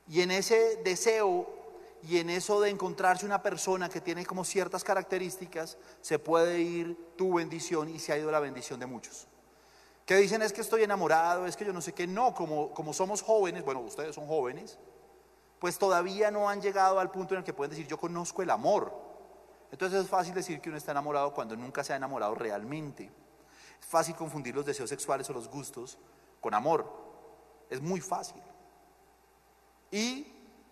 Y 0.08 0.22
en 0.22 0.30
ese 0.30 0.76
deseo 0.84 1.48
y 2.04 2.20
en 2.20 2.30
eso 2.30 2.62
de 2.62 2.70
encontrarse 2.70 3.26
una 3.26 3.42
persona 3.42 3.90
que 3.90 4.00
tiene 4.00 4.28
como 4.28 4.46
ciertas 4.46 4.84
características, 4.84 5.80
se 6.02 6.20
puede 6.20 6.60
ir 6.60 7.16
tu 7.16 7.34
bendición 7.34 7.90
y 7.90 7.98
se 7.98 8.14
ha 8.14 8.18
ido 8.20 8.30
la 8.30 8.40
bendición 8.40 8.80
de 8.80 8.86
muchos. 8.86 9.28
Que 10.06 10.18
dicen 10.18 10.44
es 10.44 10.54
que 10.54 10.62
estoy 10.62 10.84
enamorado, 10.84 11.48
es 11.48 11.58
que 11.58 11.66
yo 11.66 11.74
no 11.74 11.82
sé 11.82 11.94
qué. 11.94 12.06
No, 12.06 12.36
como, 12.36 12.70
como 12.76 12.94
somos 12.94 13.24
jóvenes, 13.24 13.66
bueno, 13.66 13.80
ustedes 13.80 14.14
son 14.14 14.28
jóvenes, 14.28 14.78
pues 15.58 15.80
todavía 15.80 16.30
no 16.30 16.48
han 16.48 16.62
llegado 16.62 17.00
al 17.00 17.10
punto 17.10 17.34
en 17.34 17.40
el 17.40 17.44
que 17.44 17.54
pueden 17.54 17.72
decir 17.72 17.88
yo 17.88 17.98
conozco 17.98 18.44
el 18.44 18.52
amor. 18.52 19.05
Entonces 19.76 20.06
es 20.06 20.10
fácil 20.10 20.34
decir 20.34 20.62
que 20.62 20.70
uno 20.70 20.78
está 20.78 20.92
enamorado 20.92 21.34
cuando 21.34 21.54
nunca 21.58 21.84
se 21.84 21.92
ha 21.92 21.98
enamorado 21.98 22.34
realmente. 22.34 23.12
Es 23.78 23.86
fácil 23.86 24.16
confundir 24.16 24.56
los 24.56 24.66
deseos 24.66 24.90
sexuales 24.90 25.30
o 25.30 25.34
los 25.34 25.50
gustos 25.50 25.98
con 26.40 26.54
amor. 26.54 26.90
Es 27.70 27.82
muy 27.82 28.00
fácil. 28.00 28.42
Y 29.92 30.32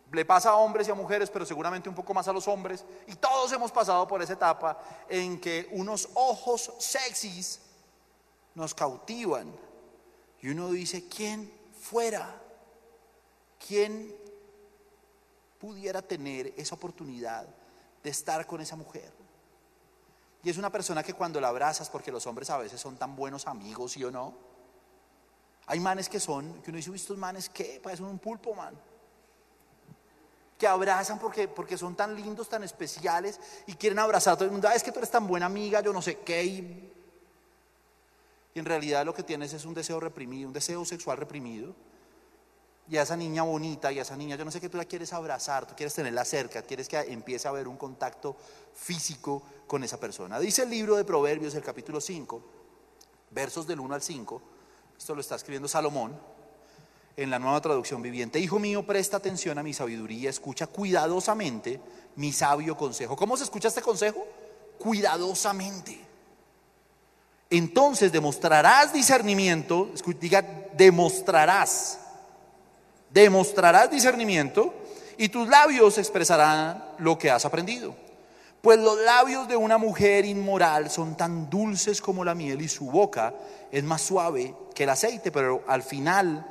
le 0.09 0.23
pasa 0.23 0.51
a 0.51 0.55
hombres 0.55 0.87
y 0.87 0.91
a 0.91 0.95
mujeres, 0.95 1.29
pero 1.29 1.45
seguramente 1.45 1.89
un 1.89 1.95
poco 1.95 2.13
más 2.13 2.29
a 2.29 2.31
los 2.31 2.47
hombres. 2.47 2.85
Y 3.05 3.15
todos 3.15 3.51
hemos 3.51 3.73
pasado 3.73 4.07
por 4.07 4.21
esa 4.21 4.31
etapa 4.31 4.79
en 5.09 5.37
que 5.37 5.67
unos 5.73 6.07
ojos 6.13 6.71
sexys 6.79 7.59
nos 8.55 8.73
cautivan. 8.73 9.53
Y 10.39 10.47
uno 10.47 10.71
dice, 10.71 11.09
¿quién 11.09 11.51
fuera? 11.77 12.39
¿quién 13.67 14.15
pudiera 15.59 16.01
tener 16.01 16.53
esa 16.55 16.75
oportunidad 16.75 17.45
de 18.03 18.09
estar 18.09 18.45
con 18.45 18.61
esa 18.61 18.75
mujer? 18.75 19.11
Y 20.43 20.49
es 20.49 20.57
una 20.57 20.69
persona 20.69 21.01
que 21.03 21.13
cuando 21.13 21.39
la 21.39 21.47
abrazas, 21.47 21.89
porque 21.89 22.11
los 22.11 22.27
hombres 22.27 22.49
a 22.49 22.57
veces 22.57 22.79
son 22.79 22.97
tan 22.97 23.15
buenos 23.15 23.47
amigos, 23.47 23.93
¿sí 23.93 24.03
o 24.03 24.11
no? 24.11 24.33
Hay 25.67 25.79
manes 25.79 26.09
que 26.09 26.19
son, 26.19 26.61
que 26.61 26.69
uno 26.69 26.77
dice, 26.77 26.93
estos 26.93 27.17
manes, 27.17 27.47
¿qué? 27.47 27.79
Parecen 27.81 28.05
un 28.05 28.19
pulpo, 28.19 28.53
man. 28.53 28.77
Que 30.57 30.67
abrazan 30.67 31.17
porque, 31.17 31.47
porque 31.47 31.77
son 31.77 31.95
tan 31.95 32.15
lindos, 32.15 32.49
tan 32.49 32.63
especiales 32.63 33.39
y 33.65 33.73
quieren 33.75 33.99
abrazar 33.99 34.33
a 34.33 34.35
todo 34.35 34.45
el 34.45 34.51
mundo. 34.51 34.67
Ah, 34.67 34.75
es 34.75 34.83
que 34.83 34.91
tú 34.91 34.99
eres 34.99 35.09
tan 35.09 35.25
buena 35.25 35.45
amiga, 35.45 35.79
yo 35.81 35.93
no 35.93 36.01
sé 36.01 36.19
qué. 36.19 36.43
Y 36.43 36.91
en 38.55 38.65
realidad 38.65 39.05
lo 39.05 39.13
que 39.13 39.23
tienes 39.23 39.53
es 39.53 39.63
un 39.63 39.73
deseo 39.73 40.01
reprimido, 40.01 40.47
un 40.47 40.53
deseo 40.53 40.83
sexual 40.83 41.17
reprimido. 41.17 41.73
Y 42.93 42.97
a 42.99 43.01
esa 43.01 43.17
niña 43.17 43.41
bonita 43.41 43.91
y 43.91 43.97
a 43.97 44.03
esa 44.03 44.15
niña, 44.15 44.35
yo 44.35 44.45
no 44.45 44.51
sé 44.51 44.61
qué 44.61 44.69
tú 44.69 44.77
la 44.77 44.85
quieres 44.85 45.13
abrazar, 45.13 45.65
tú 45.65 45.73
quieres 45.75 45.95
tenerla 45.95 46.23
cerca, 46.23 46.61
quieres 46.61 46.87
que 46.87 46.99
empiece 46.99 47.47
a 47.47 47.49
haber 47.49 47.67
un 47.67 47.75
contacto 47.75 48.35
físico 48.75 49.41
con 49.65 49.83
esa 49.83 49.99
persona. 49.99 50.39
Dice 50.39 50.61
el 50.61 50.69
libro 50.69 50.95
de 50.95 51.03
Proverbios, 51.03 51.55
el 51.55 51.63
capítulo 51.63 51.99
5, 51.99 52.39
versos 53.31 53.65
del 53.65 53.79
1 53.79 53.95
al 53.95 54.01
5, 54.03 54.41
esto 54.95 55.15
lo 55.15 55.21
está 55.21 55.33
escribiendo 55.33 55.67
Salomón 55.67 56.15
en 57.17 57.31
la 57.31 57.39
nueva 57.39 57.59
traducción 57.61 57.99
viviente. 58.03 58.37
Hijo 58.37 58.59
mío, 58.59 58.85
presta 58.85 59.17
atención 59.17 59.57
a 59.57 59.63
mi 59.63 59.73
sabiduría, 59.73 60.29
escucha 60.29 60.67
cuidadosamente 60.67 61.81
mi 62.15 62.31
sabio 62.31 62.77
consejo. 62.77 63.15
¿Cómo 63.15 63.37
se 63.37 63.45
escucha 63.45 63.69
este 63.69 63.81
consejo? 63.81 64.23
Cuidadosamente. 64.77 65.99
Entonces 67.49 68.11
demostrarás 68.11 68.93
discernimiento, 68.93 69.89
diga, 70.19 70.43
demostrarás, 70.77 71.97
demostrarás 73.13 73.91
discernimiento 73.91 74.73
y 75.17 75.29
tus 75.29 75.47
labios 75.47 75.97
expresarán 75.97 76.83
lo 76.97 77.17
que 77.17 77.29
has 77.29 77.45
aprendido. 77.45 77.95
Pues 78.61 78.79
los 78.79 78.97
labios 78.99 79.47
de 79.47 79.57
una 79.57 79.77
mujer 79.77 80.25
inmoral 80.25 80.89
son 80.89 81.15
tan 81.15 81.49
dulces 81.49 82.01
como 82.01 82.23
la 82.23 82.33
miel 82.33 82.61
y 82.61 82.69
su 82.69 82.89
boca 82.89 83.33
es 83.71 83.83
más 83.83 84.01
suave 84.01 84.55
que 84.73 84.83
el 84.83 84.89
aceite, 84.89 85.31
pero 85.31 85.63
al 85.67 85.83
final 85.83 86.47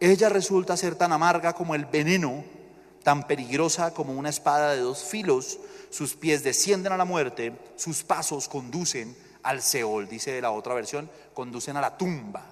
ella 0.00 0.28
resulta 0.28 0.76
ser 0.76 0.96
tan 0.96 1.12
amarga 1.12 1.52
como 1.52 1.76
el 1.76 1.86
veneno, 1.86 2.42
tan 3.04 3.26
peligrosa 3.26 3.94
como 3.94 4.12
una 4.12 4.28
espada 4.28 4.72
de 4.72 4.80
dos 4.80 5.04
filos. 5.04 5.60
Sus 5.90 6.16
pies 6.16 6.42
descienden 6.42 6.92
a 6.92 6.96
la 6.96 7.04
muerte, 7.04 7.52
sus 7.76 8.02
pasos 8.02 8.48
conducen 8.48 9.16
al 9.44 9.62
Seol, 9.62 10.08
dice 10.08 10.40
la 10.40 10.50
otra 10.50 10.74
versión, 10.74 11.08
conducen 11.32 11.76
a 11.76 11.80
la 11.80 11.96
tumba. 11.96 12.51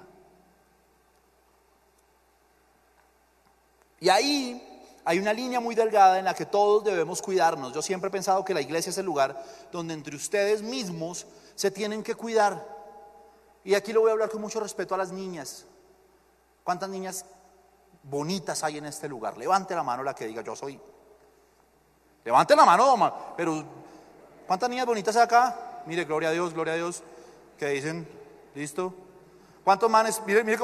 Y 4.00 4.08
ahí 4.08 4.66
hay 5.04 5.18
una 5.18 5.32
línea 5.32 5.60
muy 5.60 5.74
delgada 5.74 6.18
en 6.18 6.24
la 6.24 6.34
que 6.34 6.46
todos 6.46 6.82
debemos 6.84 7.20
cuidarnos. 7.20 7.72
Yo 7.72 7.82
siempre 7.82 8.08
he 8.08 8.10
pensado 8.10 8.44
que 8.44 8.54
la 8.54 8.62
iglesia 8.62 8.90
es 8.90 8.98
el 8.98 9.06
lugar 9.06 9.42
donde 9.70 9.94
entre 9.94 10.16
ustedes 10.16 10.62
mismos 10.62 11.26
se 11.54 11.70
tienen 11.70 12.02
que 12.02 12.14
cuidar. 12.14 12.66
Y 13.62 13.74
aquí 13.74 13.92
lo 13.92 14.00
voy 14.00 14.08
a 14.08 14.12
hablar 14.12 14.30
con 14.30 14.40
mucho 14.40 14.58
respeto 14.58 14.94
a 14.94 14.98
las 14.98 15.12
niñas. 15.12 15.66
¿Cuántas 16.64 16.88
niñas 16.88 17.26
bonitas 18.02 18.64
hay 18.64 18.78
en 18.78 18.86
este 18.86 19.06
lugar? 19.06 19.36
Levante 19.36 19.74
la 19.74 19.82
mano 19.82 20.02
la 20.02 20.14
que 20.14 20.26
diga 20.26 20.42
yo 20.42 20.56
soy. 20.56 20.80
Levante 22.24 22.56
la 22.56 22.64
mano, 22.64 23.34
pero 23.36 23.62
¿cuántas 24.46 24.70
niñas 24.70 24.86
bonitas 24.86 25.16
hay 25.16 25.22
acá? 25.22 25.82
Mire, 25.86 26.04
gloria 26.04 26.30
a 26.30 26.32
Dios, 26.32 26.54
gloria 26.54 26.74
a 26.74 26.76
Dios. 26.76 27.02
Que 27.58 27.68
dicen, 27.68 28.08
listo. 28.54 28.94
¿Cuántos 29.64 29.90
manes? 29.90 30.22
Mire, 30.26 30.42
mire 30.42 30.58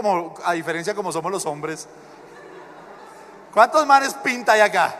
a 0.45 0.53
diferencia 0.53 0.95
como 0.95 1.13
somos 1.13 1.31
los 1.31 1.45
hombres. 1.45 1.87
¿Cuántos 3.57 3.87
manes 3.87 4.13
pinta 4.13 4.53
hay 4.53 4.61
acá? 4.61 4.95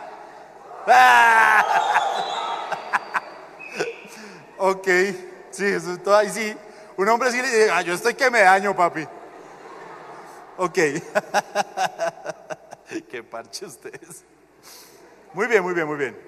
ok, 4.57 4.87
sí, 5.51 5.63
eso 5.63 5.93
es 5.93 6.01
todo 6.01 6.17
ahí 6.17 6.31
sí. 6.31 6.57
Un 6.97 7.07
hombre 7.07 7.31
sí 7.31 7.39
le 7.39 7.43
dice, 7.43 7.69
ah, 7.69 7.83
yo 7.83 7.93
estoy 7.93 8.15
que 8.15 8.31
me 8.31 8.41
daño, 8.41 8.75
papi. 8.75 9.07
Ok. 10.57 10.73
Qué 13.11 13.23
parche 13.29 13.67
ustedes. 13.67 14.23
Muy 15.33 15.45
bien, 15.45 15.61
muy 15.61 15.75
bien, 15.75 15.85
muy 15.85 15.97
bien. 15.97 16.19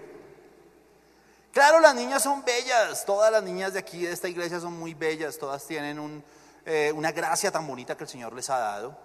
Claro, 1.51 1.79
las 1.79 1.95
niñas 1.95 2.21
son 2.21 2.45
bellas. 2.45 3.05
Todas 3.05 3.31
las 3.31 3.41
niñas 3.41 3.73
de 3.73 3.79
aquí, 3.79 4.05
de 4.05 4.11
esta 4.11 4.27
iglesia, 4.27 4.59
son 4.59 4.77
muy 4.77 4.93
bellas. 4.93 5.39
Todas 5.39 5.65
tienen 5.65 6.23
eh, 6.63 6.91
una 6.93 7.11
gracia 7.11 7.49
tan 7.49 7.65
bonita 7.65 7.97
que 7.97 8.03
el 8.03 8.09
Señor 8.09 8.33
les 8.33 8.51
ha 8.51 8.59
dado. 8.59 8.95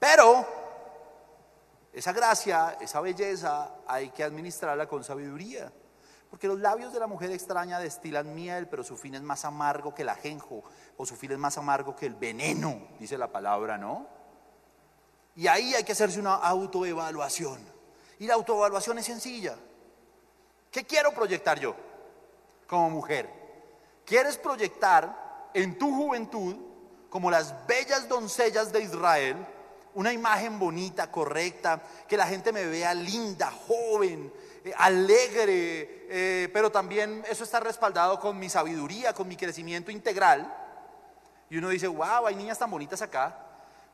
Pero 0.00 0.63
esa 1.94 2.12
gracia, 2.12 2.76
esa 2.80 3.00
belleza, 3.00 3.70
hay 3.86 4.10
que 4.10 4.24
administrarla 4.24 4.88
con 4.88 5.04
sabiduría. 5.04 5.72
Porque 6.28 6.48
los 6.48 6.58
labios 6.58 6.92
de 6.92 6.98
la 6.98 7.06
mujer 7.06 7.30
extraña 7.30 7.78
destilan 7.78 8.34
miel, 8.34 8.66
pero 8.68 8.82
su 8.82 8.96
fin 8.96 9.14
es 9.14 9.22
más 9.22 9.44
amargo 9.44 9.94
que 9.94 10.02
el 10.02 10.08
ajenjo, 10.08 10.64
o 10.96 11.06
su 11.06 11.14
fin 11.14 11.30
es 11.30 11.38
más 11.38 11.56
amargo 11.56 11.94
que 11.94 12.06
el 12.06 12.16
veneno, 12.16 12.88
dice 12.98 13.16
la 13.16 13.28
palabra, 13.28 13.78
¿no? 13.78 14.08
Y 15.36 15.46
ahí 15.46 15.72
hay 15.74 15.84
que 15.84 15.92
hacerse 15.92 16.18
una 16.18 16.34
autoevaluación. 16.34 17.60
Y 18.18 18.26
la 18.26 18.34
autoevaluación 18.34 18.98
es 18.98 19.06
sencilla. 19.06 19.56
¿Qué 20.72 20.84
quiero 20.84 21.12
proyectar 21.12 21.60
yo 21.60 21.76
como 22.66 22.90
mujer? 22.90 23.30
¿Quieres 24.04 24.36
proyectar 24.36 25.50
en 25.54 25.78
tu 25.78 25.94
juventud 25.94 26.56
como 27.08 27.30
las 27.30 27.66
bellas 27.68 28.08
doncellas 28.08 28.72
de 28.72 28.82
Israel? 28.82 29.46
Una 29.94 30.12
imagen 30.12 30.58
bonita, 30.58 31.10
correcta, 31.10 31.80
que 32.08 32.16
la 32.16 32.26
gente 32.26 32.52
me 32.52 32.66
vea 32.66 32.94
linda, 32.94 33.50
joven, 33.50 34.32
eh, 34.64 34.72
alegre, 34.76 36.06
eh, 36.08 36.48
pero 36.52 36.70
también 36.70 37.24
eso 37.28 37.44
está 37.44 37.60
respaldado 37.60 38.18
con 38.18 38.38
mi 38.38 38.48
sabiduría, 38.48 39.12
con 39.12 39.28
mi 39.28 39.36
crecimiento 39.36 39.90
integral. 39.90 40.52
Y 41.48 41.58
uno 41.58 41.68
dice, 41.68 41.86
wow, 41.86 42.26
hay 42.26 42.34
niñas 42.34 42.58
tan 42.58 42.70
bonitas 42.70 43.02
acá, 43.02 43.38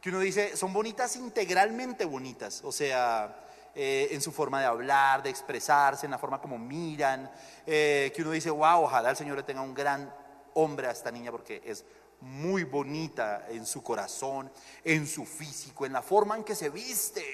que 0.00 0.08
uno 0.08 0.20
dice, 0.20 0.56
son 0.56 0.72
bonitas 0.72 1.16
integralmente 1.16 2.04
bonitas, 2.06 2.62
o 2.64 2.72
sea, 2.72 3.36
eh, 3.74 4.08
en 4.12 4.22
su 4.22 4.32
forma 4.32 4.60
de 4.60 4.66
hablar, 4.66 5.22
de 5.22 5.30
expresarse, 5.30 6.06
en 6.06 6.12
la 6.12 6.18
forma 6.18 6.40
como 6.40 6.58
miran, 6.58 7.30
que 7.66 8.16
uno 8.18 8.30
dice, 8.30 8.50
wow, 8.50 8.82
ojalá 8.82 9.10
el 9.10 9.16
Señor 9.16 9.36
le 9.36 9.42
tenga 9.42 9.60
un 9.60 9.74
gran 9.74 10.12
hombre 10.54 10.88
a 10.88 10.90
esta 10.90 11.10
niña 11.10 11.30
porque 11.30 11.62
es 11.64 11.84
muy 12.20 12.64
bonita 12.64 13.46
en 13.48 13.64
su 13.64 13.82
corazón, 13.82 14.50
en 14.84 15.06
su 15.06 15.24
físico, 15.24 15.86
en 15.86 15.92
la 15.92 16.02
forma 16.02 16.36
en 16.36 16.44
que 16.44 16.54
se 16.54 16.68
viste. 16.68 17.24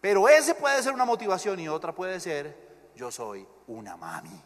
Pero 0.00 0.28
ese 0.28 0.54
puede 0.54 0.82
ser 0.82 0.92
una 0.92 1.04
motivación 1.04 1.58
y 1.60 1.68
otra 1.68 1.94
puede 1.94 2.20
ser, 2.20 2.90
yo 2.94 3.10
soy 3.10 3.46
una 3.66 3.96
mami. 3.96 4.42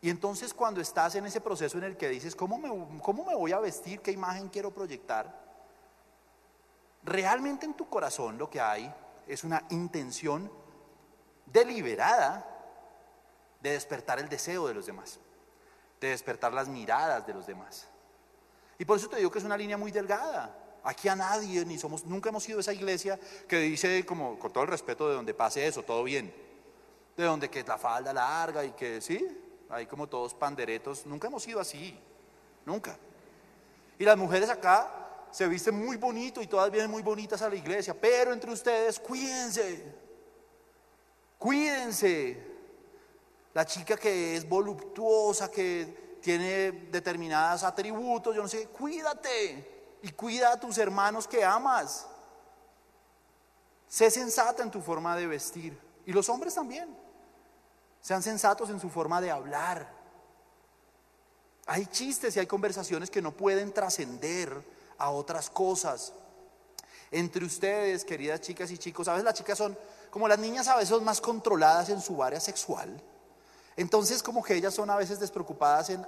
Y 0.00 0.10
entonces 0.10 0.54
cuando 0.54 0.80
estás 0.80 1.14
en 1.16 1.26
ese 1.26 1.40
proceso 1.40 1.78
en 1.78 1.84
el 1.84 1.96
que 1.96 2.08
dices, 2.08 2.36
¿cómo 2.36 2.58
me, 2.58 3.00
cómo 3.00 3.24
me 3.24 3.34
voy 3.34 3.52
a 3.52 3.58
vestir? 3.58 4.00
¿Qué 4.00 4.12
imagen 4.12 4.48
quiero 4.48 4.72
proyectar? 4.72 5.44
Realmente 7.02 7.66
en 7.66 7.74
tu 7.74 7.88
corazón 7.88 8.38
lo 8.38 8.48
que 8.48 8.60
hay 8.60 8.92
es 9.26 9.42
una 9.42 9.64
intención 9.70 10.50
deliberada 11.46 12.52
de 13.60 13.70
despertar 13.70 14.20
el 14.20 14.28
deseo 14.28 14.68
de 14.68 14.74
los 14.74 14.86
demás 14.86 15.18
de 16.00 16.08
despertar 16.08 16.52
las 16.52 16.68
miradas 16.68 17.26
de 17.26 17.34
los 17.34 17.46
demás. 17.46 17.86
Y 18.78 18.84
por 18.84 18.98
eso 18.98 19.08
te 19.08 19.16
digo 19.16 19.30
que 19.30 19.38
es 19.38 19.44
una 19.44 19.56
línea 19.56 19.76
muy 19.76 19.90
delgada. 19.90 20.54
Aquí 20.84 21.08
a 21.08 21.16
nadie, 21.16 21.64
ni 21.64 21.78
somos, 21.78 22.04
nunca 22.04 22.28
hemos 22.28 22.44
sido 22.44 22.60
esa 22.60 22.72
iglesia 22.72 23.18
que 23.48 23.58
dice, 23.58 24.04
como 24.06 24.38
con 24.38 24.52
todo 24.52 24.64
el 24.64 24.70
respeto, 24.70 25.08
de 25.08 25.14
donde 25.14 25.34
pase 25.34 25.66
eso, 25.66 25.82
todo 25.82 26.04
bien. 26.04 26.32
De 27.16 27.24
donde 27.24 27.50
que 27.50 27.62
la 27.64 27.78
falda 27.78 28.12
larga 28.12 28.64
y 28.64 28.72
que, 28.72 29.00
sí, 29.00 29.26
hay 29.68 29.86
como 29.86 30.06
todos 30.06 30.34
panderetos. 30.34 31.06
Nunca 31.06 31.26
hemos 31.26 31.42
sido 31.42 31.58
así, 31.58 31.98
nunca. 32.64 32.96
Y 33.98 34.04
las 34.04 34.16
mujeres 34.16 34.48
acá 34.50 35.26
se 35.30 35.48
visten 35.48 35.74
muy 35.84 35.96
bonito 35.96 36.40
y 36.40 36.46
todas 36.46 36.70
vienen 36.70 36.90
muy 36.90 37.02
bonitas 37.02 37.42
a 37.42 37.48
la 37.48 37.56
iglesia, 37.56 37.94
pero 37.98 38.32
entre 38.32 38.52
ustedes, 38.52 39.00
cuídense, 39.00 39.84
cuídense, 41.38 42.55
la 43.56 43.64
chica 43.64 43.96
que 43.96 44.36
es 44.36 44.46
voluptuosa, 44.46 45.50
que 45.50 46.18
tiene 46.20 46.72
determinados 46.92 47.62
atributos, 47.62 48.36
yo 48.36 48.42
no 48.42 48.48
sé, 48.48 48.68
cuídate 48.68 49.96
y 50.02 50.10
cuida 50.10 50.52
a 50.52 50.60
tus 50.60 50.76
hermanos 50.76 51.26
que 51.26 51.42
amas. 51.42 52.06
Sé 53.88 54.10
sensata 54.10 54.62
en 54.62 54.70
tu 54.70 54.82
forma 54.82 55.16
de 55.16 55.26
vestir. 55.26 55.80
Y 56.04 56.12
los 56.12 56.28
hombres 56.28 56.54
también. 56.54 56.94
Sean 58.02 58.22
sensatos 58.22 58.68
en 58.68 58.78
su 58.78 58.90
forma 58.90 59.22
de 59.22 59.30
hablar. 59.30 59.90
Hay 61.64 61.86
chistes 61.86 62.36
y 62.36 62.40
hay 62.40 62.46
conversaciones 62.46 63.08
que 63.08 63.22
no 63.22 63.32
pueden 63.32 63.72
trascender 63.72 64.52
a 64.98 65.08
otras 65.08 65.48
cosas. 65.48 66.12
Entre 67.10 67.42
ustedes, 67.42 68.04
queridas 68.04 68.42
chicas 68.42 68.70
y 68.70 68.76
chicos, 68.76 69.08
a 69.08 69.12
veces 69.12 69.24
las 69.24 69.32
chicas 69.32 69.56
son, 69.56 69.78
como 70.10 70.28
las 70.28 70.38
niñas 70.38 70.68
a 70.68 70.74
veces 70.74 70.90
son 70.90 71.04
más 71.04 71.22
controladas 71.22 71.88
en 71.88 72.02
su 72.02 72.22
área 72.22 72.38
sexual. 72.38 73.02
Entonces 73.76 74.22
como 74.22 74.42
que 74.42 74.54
ellas 74.54 74.74
son 74.74 74.88
a 74.90 74.96
veces 74.96 75.20
despreocupadas 75.20 75.90
en 75.90 76.06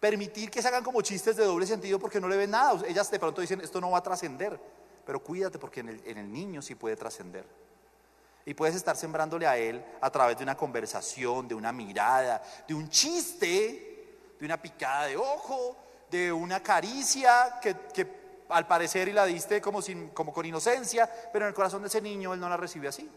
permitir 0.00 0.50
que 0.50 0.60
se 0.60 0.68
hagan 0.68 0.84
como 0.84 1.00
chistes 1.00 1.36
de 1.36 1.44
doble 1.44 1.66
sentido 1.66 1.98
porque 1.98 2.20
no 2.20 2.28
le 2.28 2.36
ven 2.36 2.50
nada. 2.50 2.82
Ellas 2.86 3.10
de 3.10 3.18
pronto 3.18 3.40
dicen, 3.40 3.60
esto 3.60 3.80
no 3.80 3.90
va 3.90 3.98
a 3.98 4.02
trascender. 4.02 4.58
pero 5.04 5.20
cuídate 5.20 5.58
porque 5.58 5.80
en 5.80 5.88
el, 6.18 6.32
niño 6.32 6.60
sí 6.60 6.74
puede 6.74 6.96
trascender. 6.96 7.46
Y 8.44 8.54
puedes 8.54 8.76
estar 8.76 8.96
sembrándole 8.96 9.46
a 9.46 9.56
él 9.56 9.84
a 10.00 10.10
través 10.10 10.36
de 10.36 10.44
una 10.44 10.56
conversación, 10.56 11.48
de 11.48 11.54
una 11.54 11.72
mirada, 11.72 12.42
de 12.66 12.74
un 12.74 12.88
chiste, 12.88 14.34
de 14.38 14.44
una 14.44 14.60
picada 14.60 15.06
de 15.06 15.16
ojo, 15.16 15.76
de 16.10 16.32
una 16.32 16.62
caricia 16.62 17.58
que, 17.60 18.44
al 18.48 18.66
parecer 18.66 19.08
y 19.08 19.12
la 19.12 19.24
diste 19.24 19.60
como, 19.60 19.80
como 20.12 20.32
con 20.32 20.46
inocencia, 20.46 21.10
pero 21.32 21.44
en 21.44 21.48
el 21.48 21.54
corazón 21.54 21.82
de 21.82 21.88
ese 21.88 22.00
niño 22.00 22.34
él 22.34 22.40
no 22.40 22.48
la 22.48 22.56
recibe 22.56 22.88
así. 22.88 23.10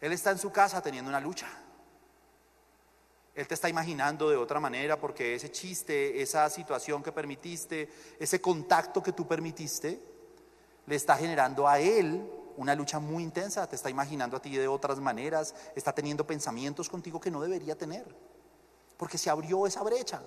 Él 0.00 0.12
está 0.12 0.30
en 0.30 0.38
su 0.38 0.50
casa 0.50 0.80
teniendo 0.80 1.08
una 1.08 1.20
lucha. 1.20 1.48
Él 3.38 3.46
te 3.46 3.54
está 3.54 3.68
imaginando 3.68 4.28
de 4.28 4.36
otra 4.36 4.58
manera 4.58 4.98
porque 4.98 5.36
ese 5.36 5.52
chiste, 5.52 6.20
esa 6.20 6.50
situación 6.50 7.04
que 7.04 7.12
permitiste, 7.12 7.88
ese 8.18 8.40
contacto 8.40 9.00
que 9.00 9.12
tú 9.12 9.28
permitiste, 9.28 10.02
le 10.84 10.96
está 10.96 11.16
generando 11.16 11.68
a 11.68 11.78
él 11.78 12.28
una 12.56 12.74
lucha 12.74 12.98
muy 12.98 13.22
intensa, 13.22 13.68
te 13.68 13.76
está 13.76 13.90
imaginando 13.90 14.36
a 14.36 14.42
ti 14.42 14.56
de 14.56 14.66
otras 14.66 14.98
maneras, 14.98 15.54
está 15.76 15.92
teniendo 15.92 16.26
pensamientos 16.26 16.88
contigo 16.88 17.20
que 17.20 17.30
no 17.30 17.40
debería 17.40 17.78
tener, 17.78 18.12
porque 18.96 19.16
se 19.16 19.30
abrió 19.30 19.68
esa 19.68 19.84
brecha. 19.84 20.20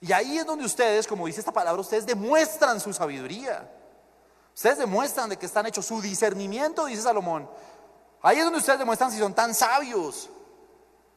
Y 0.00 0.12
ahí 0.12 0.38
es 0.38 0.46
donde 0.46 0.64
ustedes, 0.64 1.08
como 1.08 1.26
dice 1.26 1.40
esta 1.40 1.50
palabra, 1.50 1.80
ustedes 1.80 2.06
demuestran 2.06 2.78
su 2.78 2.92
sabiduría. 2.92 3.68
Ustedes 4.54 4.78
demuestran 4.78 5.28
de 5.28 5.36
que 5.36 5.46
están 5.46 5.66
hechos 5.66 5.86
su 5.86 6.00
discernimiento, 6.00 6.86
dice 6.86 7.02
Salomón. 7.02 7.50
Ahí 8.22 8.38
es 8.38 8.44
donde 8.44 8.60
ustedes 8.60 8.78
demuestran 8.78 9.10
si 9.10 9.18
son 9.18 9.34
tan 9.34 9.56
sabios. 9.56 10.30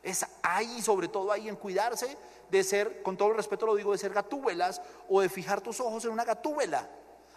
Es 0.04 0.26
ahí, 0.42 0.82
sobre 0.82 1.08
todo 1.08 1.32
ahí, 1.32 1.48
en 1.48 1.56
cuidarse 1.56 2.18
de 2.50 2.64
ser, 2.64 3.02
con 3.04 3.16
todo 3.16 3.30
el 3.30 3.36
respeto 3.36 3.66
lo 3.66 3.76
digo, 3.76 3.92
de 3.92 3.98
ser 3.98 4.14
gatúbelas 4.14 4.82
o 5.10 5.22
de 5.22 5.30
fijar 5.30 5.62
tus 5.62 5.80
ojos 5.80 6.04
en 6.06 6.12
una 6.12 6.26
gatúbela. 6.26 6.88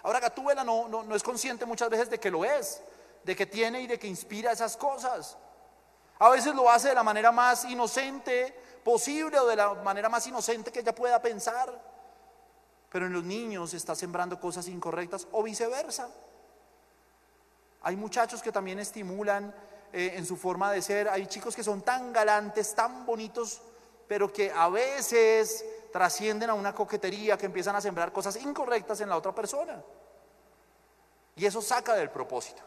Ahora, 0.02 0.20
gatúbela 0.20 0.64
no, 0.64 0.88
no, 0.88 1.02
no 1.02 1.14
es 1.14 1.22
consciente 1.22 1.64
muchas 1.64 1.88
veces 1.88 2.10
de 2.10 2.18
que 2.18 2.30
lo 2.30 2.44
es, 2.44 2.82
de 3.22 3.36
que 3.36 3.46
tiene 3.46 3.82
y 3.82 3.86
de 3.86 3.98
que 3.98 4.06
inspira 4.06 4.52
esas 4.52 4.76
cosas. 4.76 5.36
A 6.18 6.30
veces 6.30 6.54
lo 6.54 6.70
hace 6.70 6.88
de 6.88 6.94
la 6.94 7.02
manera 7.02 7.32
más 7.32 7.64
inocente 7.64 8.54
posible 8.84 9.38
o 9.38 9.46
de 9.46 9.56
la 9.56 9.74
manera 9.74 10.08
más 10.08 10.26
inocente 10.26 10.70
que 10.70 10.80
ella 10.80 10.94
pueda 10.94 11.20
pensar. 11.20 11.72
Pero 12.90 13.06
en 13.06 13.12
los 13.12 13.24
niños 13.24 13.74
está 13.74 13.94
sembrando 13.94 14.38
cosas 14.38 14.68
incorrectas 14.68 15.26
o 15.32 15.42
viceversa. 15.42 16.08
Hay 17.82 17.96
muchachos 17.96 18.42
que 18.42 18.52
también 18.52 18.78
estimulan 18.78 19.54
eh, 19.96 20.14
en 20.16 20.26
su 20.26 20.36
forma 20.36 20.72
de 20.72 20.82
ser. 20.82 21.08
Hay 21.08 21.26
chicos 21.26 21.54
que 21.54 21.62
son 21.62 21.82
tan 21.82 22.12
galantes, 22.12 22.74
tan 22.74 23.06
bonitos, 23.06 23.62
pero 24.08 24.32
que 24.32 24.50
a 24.50 24.68
veces 24.68 25.64
trascienden 25.92 26.50
a 26.50 26.54
una 26.54 26.74
coquetería, 26.74 27.38
que 27.38 27.46
empiezan 27.46 27.76
a 27.76 27.80
sembrar 27.80 28.12
cosas 28.12 28.34
incorrectas 28.42 29.00
en 29.00 29.08
la 29.08 29.16
otra 29.16 29.32
persona. 29.32 29.80
Y 31.36 31.46
eso 31.46 31.62
saca 31.62 31.94
del 31.94 32.10
propósito. 32.10 32.60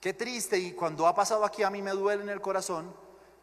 Qué 0.00 0.12
triste 0.12 0.58
y 0.58 0.72
cuando 0.72 1.06
ha 1.06 1.14
pasado 1.14 1.44
aquí 1.44 1.62
a 1.62 1.70
mí 1.70 1.82
me 1.82 1.92
duele 1.92 2.24
en 2.24 2.30
el 2.30 2.40
corazón 2.40 2.92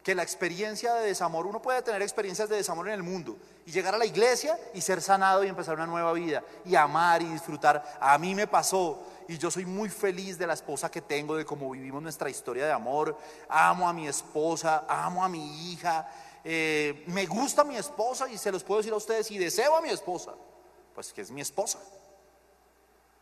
que 0.02 0.14
la 0.14 0.22
experiencia 0.22 0.94
de 0.94 1.06
desamor, 1.06 1.46
uno 1.46 1.62
puede 1.62 1.80
tener 1.80 2.02
experiencias 2.02 2.48
de 2.50 2.56
desamor 2.56 2.88
en 2.88 2.94
el 2.94 3.02
mundo 3.02 3.38
y 3.64 3.70
llegar 3.70 3.94
a 3.94 3.98
la 3.98 4.04
iglesia 4.04 4.58
y 4.74 4.82
ser 4.82 5.00
sanado 5.00 5.44
y 5.44 5.48
empezar 5.48 5.76
una 5.76 5.86
nueva 5.86 6.12
vida 6.12 6.42
y 6.64 6.74
amar 6.74 7.22
y 7.22 7.26
disfrutar. 7.26 7.98
A 7.98 8.18
mí 8.18 8.34
me 8.34 8.46
pasó 8.46 9.02
y 9.28 9.38
yo 9.38 9.50
soy 9.50 9.64
muy 9.64 9.88
feliz 9.88 10.38
de 10.38 10.46
la 10.46 10.54
esposa 10.54 10.90
que 10.90 11.00
tengo, 11.00 11.36
de 11.36 11.44
cómo 11.44 11.70
vivimos 11.70 12.02
nuestra 12.02 12.30
historia 12.30 12.66
de 12.66 12.72
amor. 12.72 13.16
Amo 13.48 13.88
a 13.88 13.92
mi 13.92 14.08
esposa, 14.08 14.84
amo 14.88 15.24
a 15.24 15.28
mi 15.28 15.72
hija, 15.72 16.08
eh, 16.44 17.04
me 17.06 17.26
gusta 17.26 17.64
mi 17.64 17.76
esposa 17.76 18.28
y 18.28 18.36
se 18.36 18.50
los 18.50 18.64
puedo 18.64 18.80
decir 18.80 18.92
a 18.92 18.96
ustedes 18.96 19.30
y 19.30 19.38
deseo 19.38 19.76
a 19.76 19.80
mi 19.80 19.90
esposa, 19.90 20.32
pues 20.94 21.12
que 21.12 21.20
es 21.20 21.30
mi 21.30 21.40
esposa. 21.40 21.78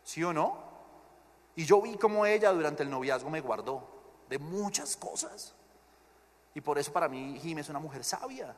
¿Sí 0.03 0.23
o 0.23 0.33
no? 0.33 0.57
Y 1.55 1.65
yo 1.65 1.81
vi 1.81 1.97
cómo 1.97 2.25
ella 2.25 2.51
durante 2.51 2.83
el 2.83 2.89
noviazgo 2.89 3.29
me 3.29 3.41
guardó 3.41 3.87
de 4.29 4.39
muchas 4.39 4.95
cosas. 4.95 5.53
Y 6.53 6.61
por 6.61 6.79
eso 6.79 6.91
para 6.91 7.07
mí 7.07 7.39
Jim 7.41 7.59
es 7.59 7.69
una 7.69 7.79
mujer 7.79 8.03
sabia. 8.03 8.55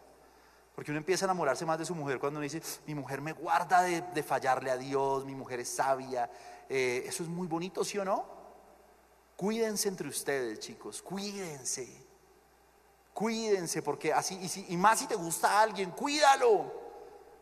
Porque 0.75 0.91
uno 0.91 0.97
empieza 0.97 1.25
a 1.25 1.27
enamorarse 1.27 1.65
más 1.65 1.77
de 1.77 1.85
su 1.85 1.93
mujer 1.93 2.19
cuando 2.19 2.39
uno 2.39 2.43
dice, 2.43 2.61
mi 2.87 2.95
mujer 2.95 3.21
me 3.21 3.33
guarda 3.33 3.83
de, 3.83 4.23
fallarle 4.23 4.71
a 4.71 4.77
Dios, 4.77 5.25
mi 5.25 5.35
mujer 5.35 5.59
es 5.59 5.69
sabia. 5.69 6.29
Eh, 6.67 7.03
eso 7.05 7.23
es 7.23 7.29
muy 7.29 7.47
bonito, 7.47 7.83
¿sí 7.83 7.97
o 7.97 8.05
no? 8.05 8.25
Cuídense 9.35 9.89
entre 9.89 10.07
ustedes, 10.07 10.59
chicos, 10.59 11.01
cuídense. 11.01 11.87
Cuídense, 13.13 13.83
porque 13.83 14.11
así, 14.11 14.35
y, 14.41 14.73
y 14.73 14.77
más 14.77 14.99
si 14.99 15.07
te 15.07 15.15
gusta 15.15 15.59
a 15.59 15.61
alguien, 15.61 15.91
cuídalo. 15.91 16.83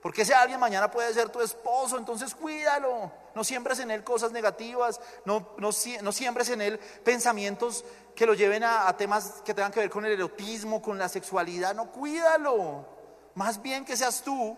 Porque 0.02 0.24
ese 0.24 0.34
alguien 0.34 0.60
mañana 0.60 0.90
puede 0.90 1.14
ser 1.14 1.30
tu 1.30 1.42
esposo, 1.42 1.98
entonces 1.98 2.34
cuídalo. 2.34 3.12
No 3.36 3.44
siembres 3.44 3.80
en 3.80 3.92
él 3.92 4.04
cosas 4.04 4.32
negativas, 4.32 5.00
no, 5.26 5.50
no, 5.58 5.72
siembres 5.72 6.50
en 6.50 6.62
él 6.62 6.80
pensamientos 7.04 7.86
que 8.16 8.26
lo 8.26 8.34
lleven 8.34 8.64
a, 8.64 8.92
temas 8.98 9.42
que 9.46 9.54
tengan 9.54 9.72
que 9.72 9.80
ver 9.80 9.90
con 9.92 10.04
el 10.04 10.14
erotismo, 10.14 10.82
con 10.82 10.98
la 10.98 11.08
sexualidad. 11.08 11.76
No, 11.76 11.92
cuídalo. 11.92 13.01
Más 13.36 13.62
bien 13.62 13.86
que 13.86 13.96
seas 13.96 14.22
tú 14.22 14.58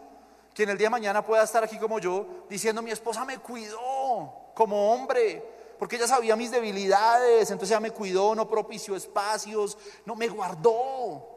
quien 0.54 0.70
el 0.70 0.78
día 0.78 0.88
de 0.88 0.92
mañana 0.92 1.26
pueda 1.26 1.44
estar 1.44 1.64
aquí 1.64 1.78
como 1.78 2.00
yo, 2.00 2.46
diciendo 2.50 2.82
mi 2.82 2.92
esposa 2.92 3.26
me 3.26 3.40
cuidó 3.40 4.34
como 4.54 4.94
hombre, 4.94 5.44
porque 5.80 5.96
ella 5.96 6.08
sabía 6.08 6.36
mis 6.36 6.52
debilidades, 6.52 7.50
entonces 7.50 7.72
ella 7.72 7.80
me 7.80 7.92
cuidó, 7.92 8.36
no 8.36 8.48
propició 8.48 8.96
espacios, 8.96 9.78
no 10.06 10.16
me 10.16 10.28
guardó. 10.28 11.28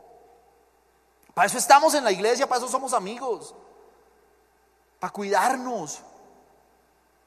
Para 1.32 1.46
eso 1.46 1.56
estamos 1.56 1.94
en 1.94 2.04
la 2.04 2.12
iglesia, 2.12 2.46
para 2.46 2.58
eso 2.58 2.68
somos 2.68 2.92
amigos 2.92 3.54
para 4.98 5.12
cuidarnos, 5.12 6.00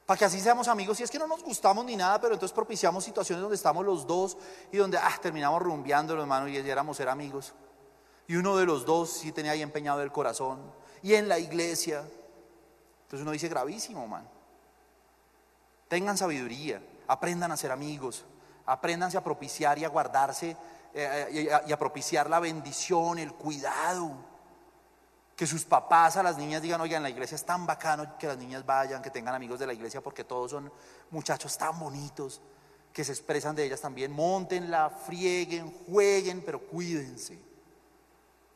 para 0.06 0.18
que 0.18 0.24
así 0.24 0.40
seamos 0.40 0.68
amigos. 0.68 0.96
Si 0.96 1.02
es 1.04 1.10
que 1.10 1.18
no 1.18 1.26
nos 1.26 1.42
gustamos 1.42 1.84
ni 1.84 1.96
nada, 1.96 2.20
pero 2.20 2.34
entonces 2.34 2.54
propiciamos 2.54 3.04
situaciones 3.04 3.42
donde 3.42 3.56
estamos 3.56 3.84
los 3.84 4.06
dos 4.06 4.36
y 4.72 4.76
donde 4.76 4.98
ah, 4.98 5.18
terminamos 5.22 5.62
rumbeando, 5.62 6.14
hermano, 6.14 6.48
y 6.48 6.56
éramos 6.56 6.96
ser 6.96 7.08
amigos. 7.08 7.52
Y 8.30 8.36
uno 8.36 8.56
de 8.56 8.64
los 8.64 8.86
dos 8.86 9.10
sí 9.10 9.32
tenía 9.32 9.50
ahí 9.50 9.60
empeñado 9.60 10.00
el 10.02 10.12
corazón. 10.12 10.60
Y 11.02 11.14
en 11.14 11.26
la 11.26 11.40
iglesia. 11.40 11.98
Entonces 13.02 13.22
uno 13.22 13.32
dice, 13.32 13.48
gravísimo, 13.48 14.06
man. 14.06 14.24
Tengan 15.88 16.16
sabiduría, 16.16 16.80
aprendan 17.08 17.50
a 17.50 17.56
ser 17.56 17.72
amigos, 17.72 18.24
apréndanse 18.66 19.18
a 19.18 19.24
propiciar 19.24 19.80
y 19.80 19.84
a 19.84 19.88
guardarse 19.88 20.50
eh, 20.94 21.26
eh, 21.28 21.60
y 21.66 21.72
a 21.72 21.76
propiciar 21.76 22.30
la 22.30 22.38
bendición, 22.38 23.18
el 23.18 23.32
cuidado 23.32 24.14
que 25.34 25.44
sus 25.44 25.64
papás 25.64 26.16
a 26.16 26.22
las 26.22 26.38
niñas 26.38 26.62
digan, 26.62 26.80
oigan, 26.80 27.02
la 27.02 27.10
iglesia 27.10 27.34
es 27.34 27.44
tan 27.44 27.66
bacano 27.66 28.16
que 28.16 28.28
las 28.28 28.38
niñas 28.38 28.64
vayan, 28.64 29.02
que 29.02 29.10
tengan 29.10 29.34
amigos 29.34 29.58
de 29.58 29.66
la 29.66 29.72
iglesia, 29.72 30.02
porque 30.02 30.22
todos 30.22 30.52
son 30.52 30.72
muchachos 31.10 31.58
tan 31.58 31.76
bonitos, 31.80 32.40
que 32.92 33.02
se 33.02 33.10
expresan 33.10 33.56
de 33.56 33.64
ellas 33.64 33.80
también. 33.80 34.12
Montenla, 34.12 34.88
frieguen, 34.88 35.74
jueguen, 35.88 36.44
pero 36.46 36.60
cuídense. 36.60 37.49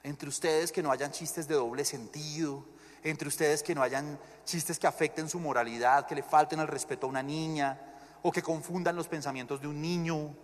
Entre 0.05 0.29
ustedes 0.29 0.71
que 0.71 0.83
no 0.83 0.93
hayan 0.93 1.11
chistes 1.11 1.49
de 1.49 1.57
doble 1.57 1.85
sentido, 1.85 2.65
entre 3.03 3.27
ustedes 3.27 3.63
que 3.63 3.75
no 3.75 3.83
hayan 3.83 4.19
chistes 4.45 4.79
que 4.79 4.87
afecten 4.87 5.29
su 5.29 5.41
moralidad, 5.41 6.07
que 6.07 6.15
le 6.15 6.23
falten 6.23 6.61
el 6.61 6.69
respeto 6.69 7.07
a 7.07 7.11
una 7.11 7.23
niña, 7.23 7.81
o 8.23 8.31
que 8.31 8.43
confundan 8.43 8.95
los 8.95 9.09
pensamientos 9.09 9.61
de 9.61 9.67
un 9.67 9.81
niño. 9.81 10.35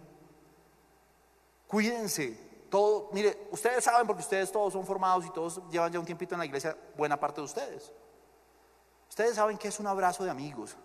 Cuídense, 1.66 2.66
todo, 2.68 3.10
mire, 3.12 3.48
ustedes 3.50 3.84
saben 3.84 4.06
porque 4.06 4.22
ustedes 4.22 4.50
todos 4.50 4.72
son 4.72 4.86
formados 4.86 5.24
y 5.26 5.30
todos 5.30 5.60
llevan 5.70 5.92
ya 5.92 6.00
un 6.00 6.06
tiempito 6.06 6.34
en 6.34 6.40
la 6.40 6.46
iglesia, 6.46 6.76
buena 6.96 7.20
parte 7.20 7.40
de 7.40 7.44
ustedes. 7.44 7.92
Ustedes 9.08 9.34
saben 9.34 9.58
que 9.58 9.68
es 9.68 9.78
un 9.78 9.86
abrazo 9.86 10.24
de 10.24 10.30
amigos. 10.30 10.76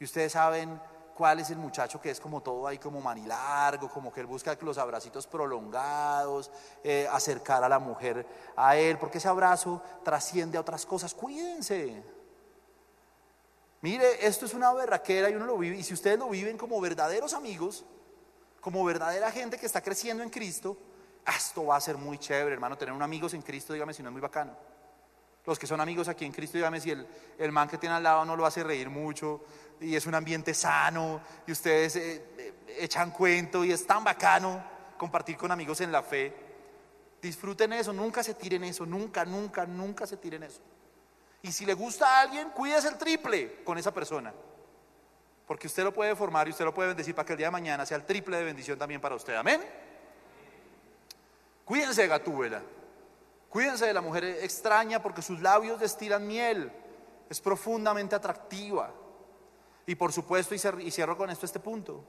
Y 0.00 0.04
ustedes 0.04 0.32
saben 0.32 0.80
cuál 1.14 1.40
es 1.40 1.50
el 1.50 1.58
muchacho 1.58 2.00
que 2.00 2.10
es 2.10 2.20
como 2.20 2.40
todo 2.40 2.66
ahí 2.66 2.78
como 2.78 3.00
manilargo, 3.00 3.88
como 3.88 4.12
que 4.12 4.20
él 4.20 4.26
busca 4.26 4.56
los 4.60 4.78
abracitos 4.78 5.26
prolongados, 5.26 6.50
eh, 6.82 7.08
acercar 7.10 7.62
a 7.64 7.68
la 7.68 7.78
mujer 7.78 8.26
a 8.56 8.76
él, 8.76 8.98
porque 8.98 9.18
ese 9.18 9.28
abrazo 9.28 9.82
trasciende 10.04 10.58
a 10.58 10.60
otras 10.60 10.86
cosas. 10.86 11.14
Cuídense. 11.14 12.02
Mire, 13.82 14.24
esto 14.26 14.46
es 14.46 14.54
una 14.54 14.72
berraquera 14.72 15.28
y 15.28 15.34
uno 15.34 15.44
lo 15.44 15.58
vive. 15.58 15.76
Y 15.76 15.82
si 15.82 15.94
ustedes 15.94 16.18
lo 16.18 16.28
viven 16.28 16.56
como 16.56 16.80
verdaderos 16.80 17.34
amigos, 17.34 17.84
como 18.60 18.84
verdadera 18.84 19.30
gente 19.32 19.58
que 19.58 19.66
está 19.66 19.80
creciendo 19.80 20.22
en 20.22 20.30
Cristo, 20.30 20.76
esto 21.26 21.66
va 21.66 21.76
a 21.76 21.80
ser 21.80 21.96
muy 21.98 22.18
chévere, 22.18 22.52
hermano, 22.52 22.78
tener 22.78 22.94
un 22.94 23.02
amigos 23.02 23.34
en 23.34 23.42
Cristo, 23.42 23.72
dígame 23.72 23.92
si 23.92 24.02
no 24.02 24.08
es 24.08 24.12
muy 24.12 24.22
bacano. 24.22 24.56
Los 25.44 25.58
que 25.58 25.66
son 25.66 25.80
amigos 25.80 26.06
aquí 26.06 26.24
en 26.24 26.30
Cristo, 26.30 26.56
dígame 26.56 26.80
si 26.80 26.92
el, 26.92 27.04
el 27.38 27.50
man 27.50 27.68
que 27.68 27.76
tiene 27.76 27.96
al 27.96 28.02
lado 28.04 28.24
no 28.24 28.36
lo 28.36 28.46
hace 28.46 28.62
reír 28.62 28.88
mucho 28.88 29.40
y 29.82 29.96
es 29.96 30.06
un 30.06 30.14
ambiente 30.14 30.54
sano 30.54 31.20
y 31.46 31.52
ustedes 31.52 31.96
eh, 31.96 32.24
eh, 32.38 32.76
echan 32.80 33.10
cuento 33.10 33.64
y 33.64 33.72
es 33.72 33.86
tan 33.86 34.04
bacano 34.04 34.62
compartir 34.96 35.36
con 35.36 35.50
amigos 35.50 35.80
en 35.80 35.92
la 35.92 36.02
fe. 36.02 36.34
Disfruten 37.20 37.72
eso, 37.72 37.92
nunca 37.92 38.22
se 38.22 38.34
tiren 38.34 38.64
eso, 38.64 38.86
nunca, 38.86 39.24
nunca, 39.24 39.66
nunca 39.66 40.06
se 40.06 40.16
tiren 40.16 40.42
eso. 40.44 40.60
Y 41.42 41.50
si 41.50 41.66
le 41.66 41.74
gusta 41.74 42.06
a 42.06 42.20
alguien, 42.22 42.50
cuídese 42.50 42.88
el 42.88 42.98
triple 42.98 43.62
con 43.64 43.76
esa 43.78 43.92
persona. 43.92 44.32
Porque 45.46 45.66
usted 45.66 45.82
lo 45.82 45.92
puede 45.92 46.14
formar 46.14 46.46
y 46.46 46.50
usted 46.52 46.64
lo 46.64 46.72
puede 46.72 46.88
bendecir 46.88 47.14
para 47.14 47.26
que 47.26 47.32
el 47.32 47.38
día 47.38 47.48
de 47.48 47.52
mañana 47.52 47.84
sea 47.84 47.96
el 47.96 48.04
triple 48.04 48.36
de 48.36 48.44
bendición 48.44 48.78
también 48.78 49.00
para 49.00 49.16
usted. 49.16 49.34
Amén. 49.34 49.60
Cuídense 51.64 52.02
de 52.02 52.08
Gatúbela. 52.08 52.62
Cuídense 53.48 53.86
de 53.86 53.92
la 53.92 54.00
mujer 54.00 54.24
extraña 54.24 55.02
porque 55.02 55.20
sus 55.20 55.40
labios 55.40 55.80
destilan 55.80 56.26
miel. 56.26 56.72
Es 57.28 57.40
profundamente 57.40 58.14
atractiva. 58.14 58.92
Y 59.86 59.94
por 59.94 60.12
supuesto, 60.12 60.54
y 60.54 60.90
cierro 60.90 61.16
con 61.16 61.30
esto 61.30 61.46
este 61.46 61.60
punto, 61.60 62.04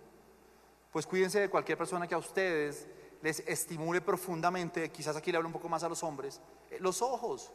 pues 0.91 1.07
cuídense 1.07 1.39
de 1.39 1.49
cualquier 1.49 1.77
persona 1.77 2.07
que 2.07 2.13
a 2.13 2.19
ustedes 2.19 2.87
les 3.23 3.39
estimule 3.47 4.01
profundamente, 4.01 4.91
quizás 4.91 5.15
aquí 5.15 5.31
le 5.31 5.37
hablo 5.37 5.49
un 5.49 5.53
poco 5.53 5.69
más 5.69 5.81
a 5.83 5.89
los 5.89 6.03
hombres, 6.03 6.39
eh, 6.69 6.77
los 6.79 7.01
ojos. 7.01 7.51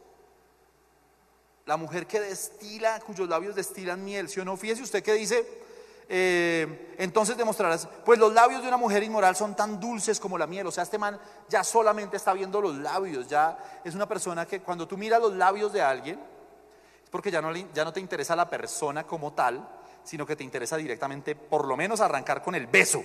La 1.65 1.77
mujer 1.77 2.07
que 2.07 2.19
destila, 2.19 2.99
cuyos 2.99 3.29
labios 3.29 3.55
destilan 3.55 4.03
miel, 4.03 4.27
si 4.27 4.39
o 4.39 4.45
no? 4.45 4.57
Fíjese 4.57 4.81
usted 4.81 5.03
que 5.03 5.13
dice, 5.13 5.47
eh, 6.09 6.95
entonces 6.97 7.37
demostrarás, 7.37 7.87
pues 8.03 8.17
los 8.17 8.33
labios 8.33 8.63
de 8.63 8.67
una 8.67 8.77
mujer 8.77 9.03
inmoral 9.03 9.35
son 9.35 9.55
tan 9.55 9.79
dulces 9.79 10.19
como 10.19 10.39
la 10.39 10.47
miel, 10.47 10.65
o 10.65 10.71
sea, 10.71 10.83
este 10.83 10.97
man 10.97 11.19
ya 11.47 11.63
solamente 11.63 12.17
está 12.17 12.33
viendo 12.33 12.59
los 12.59 12.75
labios, 12.75 13.27
ya 13.27 13.81
es 13.83 13.93
una 13.93 14.07
persona 14.07 14.47
que 14.47 14.61
cuando 14.61 14.87
tú 14.87 14.97
miras 14.97 15.21
los 15.21 15.33
labios 15.33 15.71
de 15.71 15.83
alguien, 15.83 16.19
es 17.03 17.09
porque 17.11 17.29
ya 17.29 17.43
no, 17.43 17.55
ya 17.55 17.85
no 17.85 17.93
te 17.93 17.99
interesa 17.99 18.35
la 18.35 18.49
persona 18.49 19.05
como 19.05 19.33
tal, 19.33 19.78
sino 20.09 20.25
que 20.25 20.35
te 20.35 20.43
interesa 20.43 20.75
directamente 20.75 21.35
por 21.35 21.67
lo 21.67 21.77
menos 21.77 22.01
arrancar 22.01 22.41
con 22.41 22.55
el 22.55 22.65
beso 22.65 23.03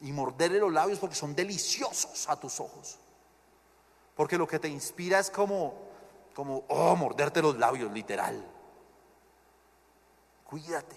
y 0.00 0.12
morderle 0.12 0.60
los 0.60 0.72
labios 0.72 1.00
porque 1.00 1.16
son 1.16 1.34
deliciosos 1.34 2.28
a 2.28 2.38
tus 2.38 2.60
ojos. 2.60 3.00
Porque 4.14 4.38
lo 4.38 4.46
que 4.46 4.60
te 4.60 4.68
inspira 4.68 5.18
es 5.18 5.30
como, 5.30 5.74
como, 6.34 6.64
oh, 6.68 6.94
morderte 6.94 7.42
los 7.42 7.58
labios, 7.58 7.90
literal. 7.90 8.48
Cuídate, 10.44 10.94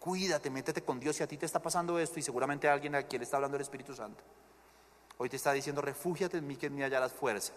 cuídate, 0.00 0.50
métete 0.50 0.82
con 0.82 0.98
Dios. 0.98 1.14
Si 1.14 1.22
a 1.22 1.28
ti 1.28 1.36
te 1.36 1.46
está 1.46 1.62
pasando 1.62 2.00
esto 2.00 2.18
y 2.18 2.22
seguramente 2.22 2.68
a 2.68 2.72
alguien 2.72 2.96
a 2.96 3.04
quien 3.04 3.20
le 3.20 3.24
está 3.24 3.36
hablando 3.36 3.56
el 3.56 3.62
Espíritu 3.62 3.94
Santo, 3.94 4.24
hoy 5.16 5.28
te 5.28 5.36
está 5.36 5.52
diciendo, 5.52 5.80
refúgiate 5.80 6.38
en 6.38 6.46
mí 6.48 6.56
que 6.56 6.66
en 6.66 6.74
mí 6.74 6.82
hallarás 6.82 7.12
fuerza, 7.12 7.52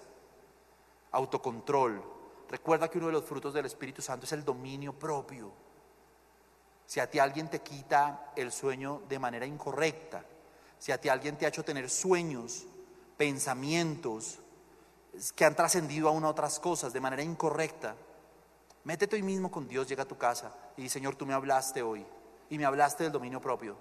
autocontrol. 1.10 2.04
Recuerda 2.52 2.88
que 2.88 3.00
uno 3.00 3.08
de 3.08 3.14
los 3.14 3.26
frutos 3.26 3.52
del 3.52 3.66
Espíritu 3.66 4.04
Santo 4.04 4.28
es 4.28 4.32
el 4.34 4.46
dominio 4.46 4.94
propio. 4.94 5.66
Si 6.88 7.02
a 7.02 7.12
ti 7.12 7.20
alguien 7.20 7.50
te 7.50 7.60
quita 7.60 8.32
el 8.36 8.52
sueño 8.52 9.02
de 9.10 9.20
manera 9.20 9.46
incorrecta, 9.46 10.24
si 10.80 10.94
a 10.94 11.00
ti 11.00 11.10
alguien 11.10 11.38
te 11.38 11.46
ha 11.46 11.50
hecho 11.50 11.66
tener 11.66 11.90
sueños, 11.90 12.66
pensamientos 13.18 14.40
que 15.36 15.44
han 15.44 15.56
trascendido 15.56 16.08
a 16.08 16.12
una 16.12 16.30
otras 16.30 16.60
cosas 16.60 16.94
de 16.94 17.02
manera 17.02 17.22
incorrecta, 17.22 17.96
métete 18.86 19.18
hoy 19.18 19.22
mismo 19.22 19.52
con 19.52 19.68
Dios, 19.68 19.86
llega 19.90 20.04
a 20.04 20.08
tu 20.08 20.18
casa 20.18 20.56
y 20.78 20.88
Señor, 20.88 21.18
tú 21.18 21.26
me 21.26 21.34
hablaste 21.34 21.82
hoy 21.82 22.06
y 22.50 22.58
me 22.58 22.64
hablaste 22.64 23.04
del 23.04 23.12
dominio 23.12 23.42
propio. 23.42 23.76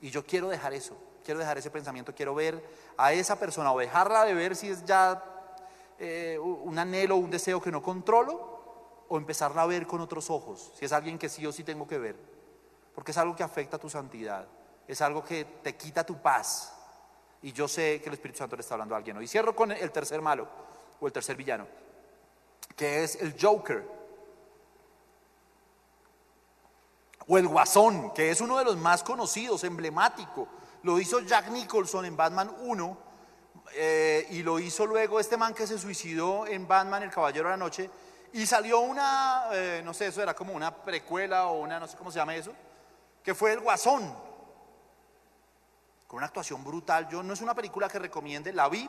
Y 0.00 0.10
yo 0.10 0.26
quiero 0.26 0.48
dejar 0.48 0.74
eso, 0.74 0.96
quiero 1.24 1.38
dejar 1.38 1.58
ese 1.58 1.70
pensamiento, 1.70 2.12
quiero 2.16 2.34
ver 2.34 2.60
a 2.96 3.12
esa 3.12 3.38
persona 3.38 3.72
o 3.72 3.78
dejarla 3.78 4.24
de 4.24 4.34
ver 4.34 4.56
si 4.56 4.70
es 4.70 4.84
ya 4.84 5.22
eh, 6.00 6.36
un 6.40 6.76
anhelo, 6.80 7.14
un 7.14 7.30
deseo 7.30 7.62
que 7.62 7.70
no 7.70 7.80
controlo, 7.80 8.53
o 9.08 9.18
empezarla 9.18 9.62
a 9.62 9.66
ver 9.66 9.86
con 9.86 10.00
otros 10.00 10.30
ojos, 10.30 10.72
si 10.78 10.84
es 10.84 10.92
alguien 10.92 11.18
que 11.18 11.28
sí 11.28 11.46
o 11.46 11.52
sí 11.52 11.64
tengo 11.64 11.86
que 11.86 11.98
ver, 11.98 12.16
porque 12.94 13.10
es 13.10 13.18
algo 13.18 13.36
que 13.36 13.42
afecta 13.42 13.76
a 13.76 13.80
tu 13.80 13.90
santidad 13.90 14.46
es 14.86 15.00
algo 15.00 15.24
que 15.24 15.44
te 15.62 15.76
quita 15.76 16.04
tu 16.04 16.20
paz. 16.20 16.72
Y 17.42 17.52
yo 17.52 17.68
sé 17.68 18.00
que 18.00 18.08
el 18.08 18.14
Espíritu 18.14 18.38
Santo 18.38 18.56
le 18.56 18.60
está 18.60 18.74
hablando 18.74 18.94
a 18.94 18.98
alguien. 18.98 19.20
Y 19.22 19.26
cierro 19.26 19.54
con 19.54 19.72
el 19.72 19.90
tercer 19.90 20.20
malo, 20.20 20.48
o 21.00 21.06
el 21.06 21.12
tercer 21.12 21.36
villano, 21.36 21.66
que 22.76 23.04
es 23.04 23.16
el 23.16 23.36
Joker. 23.40 23.86
O 27.26 27.38
el 27.38 27.48
Guasón, 27.48 28.12
que 28.12 28.30
es 28.30 28.40
uno 28.40 28.58
de 28.58 28.64
los 28.64 28.76
más 28.76 29.02
conocidos, 29.02 29.64
emblemático. 29.64 30.48
Lo 30.82 30.98
hizo 30.98 31.20
Jack 31.20 31.48
Nicholson 31.48 32.04
en 32.04 32.16
Batman 32.16 32.54
1, 32.60 32.98
eh, 33.74 34.26
y 34.30 34.42
lo 34.42 34.58
hizo 34.58 34.86
luego 34.86 35.18
este 35.18 35.36
man 35.36 35.54
que 35.54 35.66
se 35.66 35.78
suicidó 35.78 36.46
en 36.46 36.68
Batman, 36.68 37.02
el 37.02 37.10
Caballero 37.10 37.48
de 37.48 37.52
la 37.52 37.56
Noche, 37.56 37.90
y 38.34 38.46
salió 38.46 38.80
una, 38.80 39.46
eh, 39.52 39.82
no 39.84 39.94
sé, 39.94 40.06
eso 40.06 40.22
era 40.22 40.34
como 40.34 40.52
una 40.52 40.74
precuela 40.74 41.46
o 41.46 41.60
una, 41.60 41.80
no 41.80 41.88
sé 41.88 41.96
cómo 41.96 42.10
se 42.10 42.18
llama 42.18 42.36
eso, 42.36 42.52
que 43.22 43.34
fue 43.34 43.52
el 43.52 43.60
Guasón 43.60 44.14
una 46.14 46.26
actuación 46.26 46.64
brutal. 46.64 47.08
Yo 47.08 47.22
no 47.22 47.34
es 47.34 47.40
una 47.40 47.54
película 47.54 47.88
que 47.88 47.98
recomiende, 47.98 48.52
la 48.52 48.68
vi, 48.68 48.88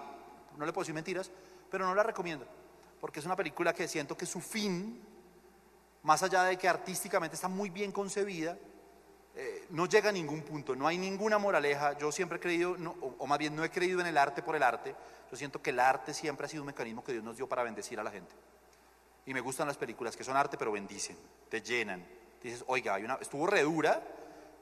no 0.58 0.65
le 0.65 0.71
puedo 0.71 0.84
decir 0.84 0.95
mentiras, 0.95 1.31
pero 1.69 1.86
no 1.86 1.95
la 1.95 2.03
recomiendo, 2.03 2.45
porque 3.01 3.19
es 3.19 3.25
una 3.25 3.36
película 3.36 3.73
que 3.73 3.88
siento 3.88 4.15
que 4.15 4.25
su 4.25 4.39
fin, 4.39 5.01
más 6.03 6.23
allá 6.23 6.43
de 6.43 6.58
que 6.58 6.67
artísticamente 6.67 7.36
está 7.36 7.47
muy 7.47 7.69
bien 7.69 7.91
concebida, 7.91 8.58
eh, 9.38 9.67
no 9.71 9.86
llega 9.88 10.10
a 10.10 10.13
ningún 10.13 10.43
punto, 10.43 10.75
no 10.75 10.88
hay 10.88 10.97
ninguna 10.97 11.38
moraleja. 11.38 11.97
Yo 11.97 12.10
siempre 12.12 12.38
he 12.38 12.39
creído, 12.39 12.71
o, 13.01 13.15
o 13.17 13.27
más 13.27 13.38
bien 13.38 13.53
no 13.53 13.65
he 13.65 13.71
creído 13.71 13.99
en 13.99 14.08
el 14.08 14.17
arte 14.17 14.41
por 14.41 14.55
el 14.55 14.63
arte, 14.63 14.95
yo 15.29 15.36
siento 15.36 15.62
que 15.62 15.71
el 15.71 15.79
arte 15.79 16.13
siempre 16.13 16.45
ha 16.45 16.49
sido 16.49 16.63
un 16.63 16.67
mecanismo 16.67 17.03
que 17.03 17.12
Dios 17.12 17.23
nos 17.23 17.36
dio 17.36 17.49
para 17.49 17.63
bendecir 17.63 17.99
a 17.99 18.03
la 18.03 18.12
gente. 18.12 18.34
Y 19.25 19.33
me 19.33 19.41
gustan 19.41 19.67
las 19.67 19.77
películas 19.77 20.15
que 20.15 20.23
son 20.23 20.38
arte 20.38 20.57
pero 20.57 20.71
bendicen, 20.71 21.17
te 21.49 21.61
llenan. 21.61 22.05
Dices, 22.41 22.63
oiga, 22.67 22.93
hay 22.95 23.03
una, 23.03 23.15
estuvo 23.15 23.47
redura, 23.47 24.01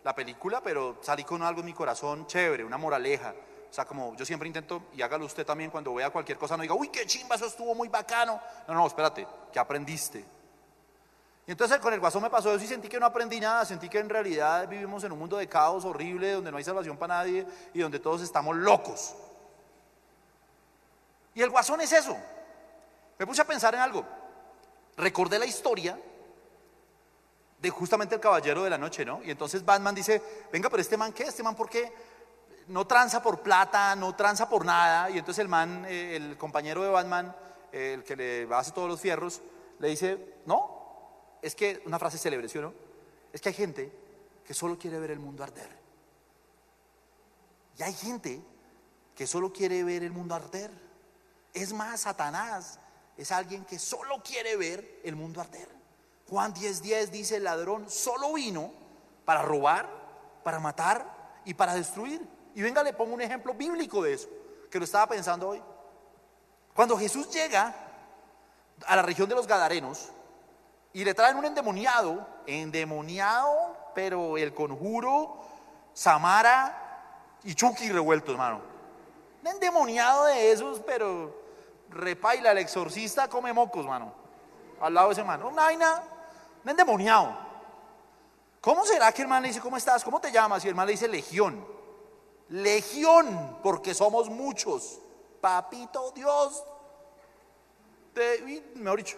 la 0.04 0.14
película, 0.16 0.62
pero 0.62 0.98
salí 1.02 1.24
con 1.24 1.44
algo 1.44 1.62
en 1.62 1.66
mi 1.66 1.74
corazón 1.74 2.28
chévere, 2.28 2.64
una 2.64 2.78
moraleja. 2.78 3.34
O 3.70 3.74
sea, 3.74 3.86
como 3.86 4.16
yo 4.16 4.26
siempre 4.26 4.48
intento, 4.48 4.84
y 4.94 5.02
hágalo 5.02 5.26
usted 5.26 5.46
también 5.46 5.72
cuando 5.72 5.94
vea 5.94 6.10
cualquier 6.10 6.38
cosa, 6.38 6.56
no 6.56 6.62
diga, 6.62 6.76
uy, 6.76 6.90
qué 6.90 7.06
chimba, 7.06 7.36
eso 7.36 7.48
estuvo 7.48 7.74
muy 7.74 7.88
bacano. 7.88 8.40
No, 8.68 8.74
no, 8.74 8.86
espérate, 8.86 9.26
¿qué 9.52 9.60
aprendiste? 9.60 10.24
Y 11.46 11.52
entonces 11.52 11.80
con 11.80 11.94
el 11.94 12.00
guasón 12.00 12.24
me 12.24 12.30
pasó 12.30 12.54
eso 12.54 12.64
y 12.64 12.68
sentí 12.68 12.88
que 12.88 13.00
no 13.00 13.06
aprendí 13.06 13.40
nada, 13.40 13.66
sentí 13.66 13.90
que 13.90 14.00
en 14.00 14.10
realidad 14.10 14.68
vivimos 14.68 15.04
en 15.04 15.12
un 15.12 15.20
mundo 15.20 15.38
de 15.38 15.48
caos 15.48 15.84
horrible, 15.84 16.32
donde 16.34 16.52
no 16.52 16.58
hay 16.58 16.64
salvación 16.64 16.96
para 16.98 17.16
nadie 17.16 17.46
y 17.74 17.80
donde 17.80 18.00
todos 18.00 18.22
estamos 18.22 18.56
locos. 18.56 19.16
Y 21.36 21.42
el 21.42 21.50
guasón 21.50 21.82
es 21.82 21.92
eso. 21.92 22.16
Me 23.18 23.26
puse 23.26 23.42
a 23.42 23.46
pensar 23.46 23.74
en 23.74 23.82
algo. 23.82 24.06
Recordé 24.98 25.40
la 25.40 25.46
historia 25.46 26.00
de 27.60 27.70
justamente 27.70 28.16
el 28.16 28.22
caballero 28.22 28.64
de 28.64 28.70
la 28.70 28.78
noche, 28.78 29.06
¿no? 29.06 29.24
Y 29.24 29.32
entonces 29.32 29.64
Batman 29.64 29.96
dice, 29.96 30.22
venga, 30.52 30.70
pero 30.70 30.82
este 30.82 30.98
man, 30.98 31.14
¿qué? 31.14 31.24
Este 31.24 31.44
man, 31.44 31.56
¿por 31.56 31.70
qué? 31.70 31.94
No 32.68 32.86
tranza 32.86 33.24
por 33.24 33.40
plata, 33.40 33.96
no 33.96 34.16
tranza 34.16 34.50
por 34.50 34.66
nada. 34.66 35.10
Y 35.10 35.18
entonces 35.18 35.42
el 35.42 35.48
man, 35.48 35.86
eh, 35.88 36.18
el 36.18 36.38
compañero 36.38 36.84
de 36.84 36.90
Batman, 36.90 37.34
eh, 37.72 37.94
el 37.94 38.04
que 38.04 38.16
le 38.16 38.54
hace 38.54 38.72
todos 38.72 38.90
los 38.90 39.00
fierros, 39.00 39.42
le 39.80 39.88
dice, 39.88 40.36
no, 40.46 41.40
es 41.42 41.56
que, 41.56 41.82
una 41.86 41.98
frase 41.98 42.18
célebre, 42.18 42.50
¿sí 42.50 42.58
o 42.58 42.64
no? 42.64 42.74
Es 43.32 43.40
que 43.40 43.50
hay 43.50 43.56
gente 43.56 43.92
que 44.46 44.54
solo 44.54 44.78
quiere 44.78 45.00
ver 45.00 45.12
el 45.12 45.20
mundo 45.20 45.44
arder. 45.44 45.70
Y 47.78 47.84
hay 47.84 47.94
gente 47.94 48.42
que 49.16 49.26
solo 49.26 49.54
quiere 49.54 49.84
ver 49.84 50.04
el 50.04 50.12
mundo 50.12 50.36
arder. 50.36 50.70
Es 51.54 51.72
más, 51.72 52.02
Satanás 52.02 52.80
es 53.18 53.32
alguien 53.32 53.66
que 53.66 53.80
solo 53.80 54.22
quiere 54.24 54.56
ver 54.56 55.02
el 55.04 55.16
mundo 55.16 55.42
arder. 55.42 55.70
Juan 56.30 56.54
10:10 56.54 57.10
dice, 57.10 57.38
el 57.38 57.44
ladrón 57.44 57.90
solo 57.90 58.34
vino 58.34 58.72
para 59.26 59.42
robar, 59.42 59.88
para 60.44 60.60
matar 60.60 61.42
y 61.46 61.54
para 61.54 61.76
destruir. 61.76 62.22
Y 62.56 62.62
venga, 62.62 62.84
le 62.84 62.94
pongo 62.94 63.14
un 63.14 63.22
ejemplo 63.22 63.54
bíblico 63.54 64.02
de 64.02 64.14
eso, 64.14 64.30
que 64.70 64.80
lo 64.80 64.86
estaba 64.86 65.08
pensando 65.08 65.50
hoy. 65.50 65.62
Cuando 66.74 66.98
Jesús 66.98 67.30
llega 67.30 67.74
a 68.86 68.96
la 68.96 69.02
región 69.02 69.30
de 69.30 69.36
los 69.36 69.48
Gadarenos 69.48 70.10
y 70.92 71.04
le 71.04 71.14
traen 71.14 71.38
un 71.38 71.46
endemoniado, 71.46 72.28
endemoniado, 72.48 73.78
pero 73.94 74.38
el 74.38 74.54
conjuro, 74.54 75.42
Samara 75.94 77.40
y 77.44 77.54
Chucky 77.54 77.92
revuelto, 77.92 78.32
hermano. 78.32 78.62
Un 79.42 79.48
endemoniado 79.48 80.26
de 80.26 80.52
esos, 80.52 80.80
pero 80.80 81.43
repaila, 81.94 82.52
el 82.52 82.58
exorcista 82.60 83.28
come 83.28 83.54
mocos, 83.54 83.84
hermano. 83.84 84.14
Al 84.82 84.94
lado 84.94 85.08
de 85.08 85.14
ese 85.14 85.22
hermano. 85.22 85.48
Una 85.48 85.64
vaina 85.64 86.04
un 86.64 86.70
endemoniado. 86.70 87.36
¿Cómo 88.62 88.86
será 88.86 89.12
que 89.12 89.22
el 89.22 89.28
man 89.28 89.42
le 89.42 89.50
dice, 89.50 89.60
¿cómo 89.60 89.76
estás? 89.76 90.04
¿Cómo 90.04 90.22
te 90.22 90.32
llamas? 90.32 90.64
Y 90.64 90.70
el 90.70 90.76
man 90.76 90.86
le 90.86 90.94
dice, 90.94 91.08
Legión. 91.08 91.66
Legión, 92.50 93.60
porque 93.62 93.94
somos 93.94 94.30
muchos. 94.30 95.00
Papito 95.42 96.12
Dios. 96.12 96.64
mejor 98.76 98.98
dicho, 98.98 99.18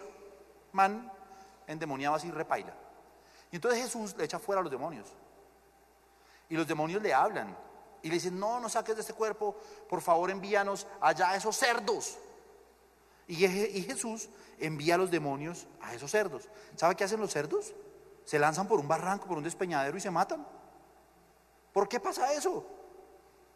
man 0.72 1.12
endemoniado 1.66 2.16
así 2.16 2.30
repaila. 2.30 2.74
Y 3.52 3.56
entonces 3.56 3.82
Jesús 3.82 4.16
le 4.16 4.24
echa 4.24 4.38
fuera 4.38 4.60
a 4.60 4.62
los 4.62 4.72
demonios. 4.72 5.08
Y 6.48 6.56
los 6.56 6.66
demonios 6.66 7.02
le 7.02 7.14
hablan. 7.14 7.56
Y 8.02 8.08
le 8.08 8.14
dicen, 8.14 8.38
no, 8.38 8.60
no 8.60 8.68
saques 8.68 8.96
de 8.96 9.00
este 9.00 9.14
cuerpo, 9.14 9.56
por 9.88 10.00
favor 10.00 10.30
envíanos 10.30 10.86
allá 11.00 11.30
a 11.30 11.36
esos 11.36 11.56
cerdos. 11.56 12.18
Y, 13.28 13.36
Jesús 13.82 14.28
envía 14.58 14.94
a 14.94 14.98
los 14.98 15.10
demonios 15.10 15.66
a 15.80 15.94
esos 15.94 16.10
cerdos. 16.10 16.48
¿Sabe 16.76 16.94
qué 16.94 17.04
hacen 17.04 17.20
los 17.20 17.32
cerdos? 17.32 17.74
Se 18.24 18.38
lanzan 18.38 18.68
por 18.68 18.78
un 18.78 18.86
barranco, 18.86 19.26
por 19.26 19.38
un 19.38 19.44
despeñadero 19.44 19.96
y 19.96 20.00
se 20.00 20.10
matan. 20.10 20.46
¿Por 21.72 21.88
qué 21.88 21.98
pasa 21.98 22.32
eso? 22.32 22.64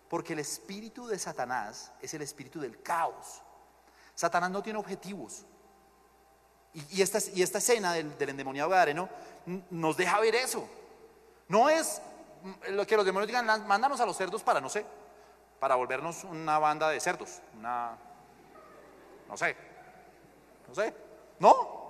Porque 0.08 0.32
el 0.32 0.40
espíritu 0.40 1.06
de 1.06 1.18
Satanás 1.18 1.92
es 2.00 2.12
el 2.14 2.22
espíritu 2.22 2.60
del 2.60 2.82
caos. 2.82 3.42
Satanás 4.14 4.50
no 4.50 4.62
tiene 4.62 4.78
objetivos. 4.78 5.46
Y, 6.72 7.00
esta, 7.02 7.18
escena 7.18 7.92
del, 7.92 8.14
endemoniado 8.18 8.70
gadareno 8.70 9.08
nos 9.70 9.96
deja 9.96 10.20
ver 10.20 10.34
eso. 10.34 10.68
No 11.48 11.68
es 11.68 12.02
lo 12.70 12.86
que 12.86 12.96
los 12.96 13.04
demonios 13.04 13.28
digan, 13.28 13.46
mándanos 13.66 14.00
a 14.00 14.06
los 14.06 14.16
cerdos 14.16 14.42
para, 14.42 14.60
no 14.60 14.68
sé, 14.68 14.84
para 15.58 15.74
volvernos 15.76 16.24
una 16.24 16.58
banda 16.58 16.88
de 16.88 17.00
cerdos, 17.00 17.40
una, 17.58 17.96
no 19.30 19.36
sé, 19.36 19.56
no 20.68 20.74
sé. 20.74 20.94
No. 21.38 21.80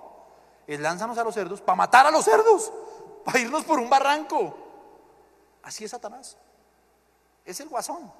Es 0.67 0.79
lánzanos 0.79 1.17
a 1.17 1.23
los 1.23 1.33
cerdos 1.33 1.59
para 1.61 1.75
matar 1.75 2.05
a 2.05 2.11
los 2.11 2.23
cerdos. 2.23 2.71
para 3.25 3.39
irnos 3.39 3.63
por 3.63 3.79
un 3.79 3.89
barranco. 3.89 4.55
Así 5.63 5.83
es 5.83 5.91
Satanás. 5.91 6.37
Es 7.43 7.59
el 7.59 7.69
guasón. 7.69 8.11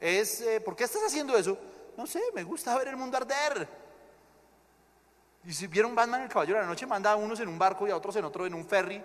Es, 0.00 0.40
eh, 0.40 0.60
¿por 0.60 0.74
qué 0.74 0.84
estás 0.84 1.02
haciendo 1.04 1.36
eso? 1.36 1.56
No 1.96 2.06
sé, 2.06 2.20
me 2.34 2.42
gusta 2.42 2.76
ver 2.76 2.88
el 2.88 2.96
mundo 2.96 3.16
arder. 3.16 3.68
Y 5.44 5.52
si 5.52 5.66
vieron 5.66 5.94
Batman 5.94 6.22
el 6.22 6.28
Caballero 6.28 6.56
de 6.56 6.62
la 6.62 6.68
Noche, 6.68 6.86
manda 6.86 7.12
a 7.12 7.16
unos 7.16 7.40
en 7.40 7.48
un 7.48 7.58
barco 7.58 7.86
y 7.86 7.90
a 7.90 7.96
otros 7.96 8.16
en 8.16 8.24
otro 8.24 8.46
en 8.46 8.54
un 8.54 8.66
ferry. 8.66 9.02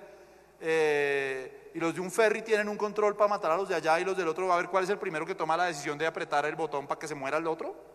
Eh, 0.60 1.72
y 1.74 1.80
los 1.80 1.94
de 1.94 2.00
un 2.00 2.10
ferry 2.10 2.42
tienen 2.42 2.70
un 2.70 2.78
control 2.78 3.16
para 3.16 3.30
matar 3.30 3.52
a 3.52 3.58
los 3.58 3.68
de 3.68 3.76
allá 3.76 4.00
y 4.00 4.06
los 4.06 4.16
del 4.16 4.28
otro 4.28 4.48
va 4.48 4.56
a 4.56 4.58
ver 4.58 4.70
cuál 4.70 4.86
es 4.86 4.90
el 4.90 4.98
primero 4.98 5.26
que 5.26 5.36
toma 5.36 5.58
la 5.58 5.66
decisión 5.66 5.98
de 5.98 6.08
apretar 6.08 6.46
el 6.46 6.56
botón 6.56 6.88
para 6.88 6.98
que 6.98 7.08
se 7.08 7.16
muera 7.16 7.38
el 7.38 7.48
otro. 7.48 7.95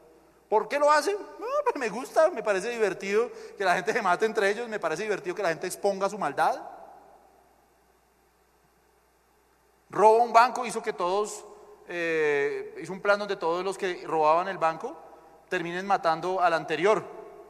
¿Por 0.51 0.67
qué 0.67 0.81
lo 0.81 0.91
hacen? 0.91 1.17
No, 1.39 1.47
pues 1.63 1.77
me 1.77 1.89
gusta, 1.89 2.29
me 2.31 2.43
parece 2.43 2.71
divertido 2.71 3.31
que 3.57 3.65
la 3.65 3.77
gente 3.77 3.93
se 3.93 4.03
mate 4.03 4.27
entre 4.27 4.51
ellos, 4.51 4.69
me 4.69 4.81
parece 4.81 5.05
divertido 5.05 5.37
que 5.37 5.45
la 5.45 5.51
gente 5.51 5.69
exponga 5.69 6.11
su 6.11 6.19
maldad. 6.19 6.61
Roba 9.91 10.25
un 10.25 10.33
banco, 10.33 10.67
hizo 10.67 10.83
que 10.83 10.93
todos, 10.93 11.45
eh, 11.87 12.77
hizo 12.83 12.93
un 12.93 13.01
plan 13.01 13.21
donde 13.21 13.37
todos 13.37 13.65
los 13.65 13.79
que 13.79 14.03
robaban 14.05 14.49
el 14.49 14.59
banco 14.59 14.97
terminen 15.49 15.87
matando 15.87 16.41
al 16.41 16.55
anterior 16.55 17.05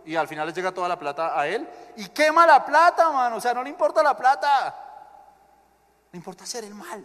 y 0.04 0.14
al 0.14 0.28
final 0.28 0.46
les 0.46 0.54
llega 0.54 0.70
toda 0.70 0.86
la 0.86 0.98
plata 0.98 1.40
a 1.40 1.48
él 1.48 1.66
y 1.96 2.06
quema 2.08 2.46
la 2.46 2.62
plata, 2.66 3.10
mano, 3.10 3.36
o 3.36 3.40
sea, 3.40 3.54
no 3.54 3.62
le 3.62 3.70
importa 3.70 4.02
la 4.02 4.14
plata. 4.14 4.76
No 6.12 6.18
importa 6.18 6.44
hacer 6.44 6.64
el 6.64 6.74
mal. 6.74 7.02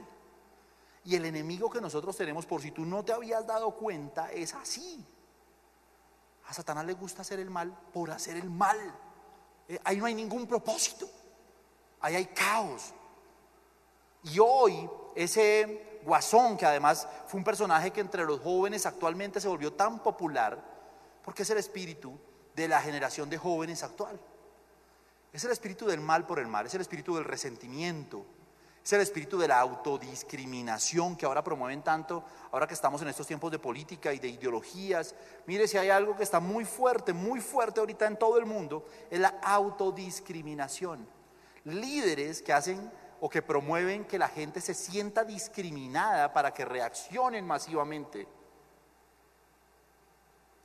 Y 1.05 1.15
el 1.15 1.23
enemigo 1.23 1.69
que 1.69 1.79
nosotros 1.79 2.17
tenemos, 2.17 2.45
por 2.45 2.61
si 2.61 2.71
tú 2.71 2.83
no 2.83 3.05
te 3.05 3.13
habías 3.13 3.47
dado 3.47 3.71
cuenta, 3.71 4.29
es 4.33 4.53
así. 4.55 5.07
A 6.47 6.53
Satanás 6.53 6.85
le 6.85 6.93
gusta 6.93 7.21
hacer 7.21 7.39
el 7.39 7.49
mal 7.49 7.75
por 7.93 8.11
hacer 8.11 8.37
el 8.37 8.49
mal. 8.49 8.77
Eh, 9.67 9.79
ahí 9.83 9.97
no 9.97 10.05
hay 10.05 10.13
ningún 10.13 10.47
propósito. 10.47 11.09
Ahí 12.01 12.15
hay 12.15 12.25
caos. 12.27 12.93
Y 14.23 14.39
hoy 14.39 14.89
ese 15.15 15.99
guasón, 16.03 16.57
que 16.57 16.65
además 16.65 17.07
fue 17.27 17.39
un 17.39 17.43
personaje 17.43 17.91
que 17.91 18.01
entre 18.01 18.25
los 18.25 18.39
jóvenes 18.41 18.85
actualmente 18.85 19.41
se 19.41 19.47
volvió 19.47 19.73
tan 19.73 20.01
popular, 20.03 20.61
porque 21.23 21.43
es 21.43 21.49
el 21.49 21.57
espíritu 21.57 22.17
de 22.55 22.67
la 22.67 22.81
generación 22.81 23.29
de 23.29 23.37
jóvenes 23.37 23.83
actual. 23.83 24.19
Es 25.33 25.43
el 25.43 25.51
espíritu 25.51 25.85
del 25.85 25.99
mal 25.99 26.25
por 26.25 26.39
el 26.39 26.47
mal, 26.47 26.65
es 26.65 26.73
el 26.75 26.81
espíritu 26.81 27.15
del 27.15 27.25
resentimiento, 27.25 28.25
es 28.85 28.93
el 28.93 29.01
espíritu 29.01 29.39
de 29.39 29.47
la 29.47 29.59
autodiscriminación 29.61 31.15
que 31.15 31.25
ahora 31.25 31.43
promueven 31.43 31.81
tanto, 31.81 32.23
ahora 32.51 32.67
que 32.67 32.75
estamos 32.75 33.01
en 33.01 33.07
estos 33.07 33.25
tiempos 33.25 33.51
de 33.51 33.57
política 33.57 34.13
y 34.13 34.19
de 34.19 34.27
ideologías. 34.27 35.15
Mire, 35.47 35.67
si 35.67 35.79
hay 35.79 35.89
algo 35.89 36.15
que 36.15 36.21
está 36.21 36.39
muy 36.39 36.65
fuerte, 36.65 37.11
muy 37.11 37.41
fuerte 37.41 37.79
ahorita 37.79 38.05
en 38.05 38.15
todo 38.15 38.37
el 38.37 38.45
mundo, 38.45 38.85
es 39.09 39.19
la 39.19 39.39
autodiscriminación. 39.41 41.07
Líderes 41.63 42.43
que 42.43 42.53
hacen 42.53 42.91
o 43.21 43.27
que 43.27 43.41
promueven 43.41 44.05
que 44.05 44.19
la 44.19 44.27
gente 44.27 44.61
se 44.61 44.75
sienta 44.75 45.23
discriminada 45.23 46.31
para 46.31 46.53
que 46.53 46.63
reaccionen 46.63 47.43
masivamente. 47.43 48.27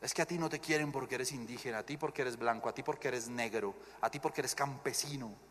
Es 0.02 0.12
que 0.12 0.20
a 0.20 0.26
ti 0.26 0.36
no 0.36 0.50
te 0.50 0.60
quieren 0.60 0.92
porque 0.92 1.14
eres 1.14 1.32
indígena, 1.32 1.78
a 1.78 1.86
ti 1.86 1.96
porque 1.96 2.20
eres 2.20 2.36
blanco, 2.36 2.68
a 2.68 2.74
ti 2.74 2.82
porque 2.82 3.08
eres 3.08 3.28
negro, 3.28 3.74
a 4.02 4.10
ti 4.10 4.20
porque 4.20 4.42
eres 4.42 4.54
campesino. 4.54 5.49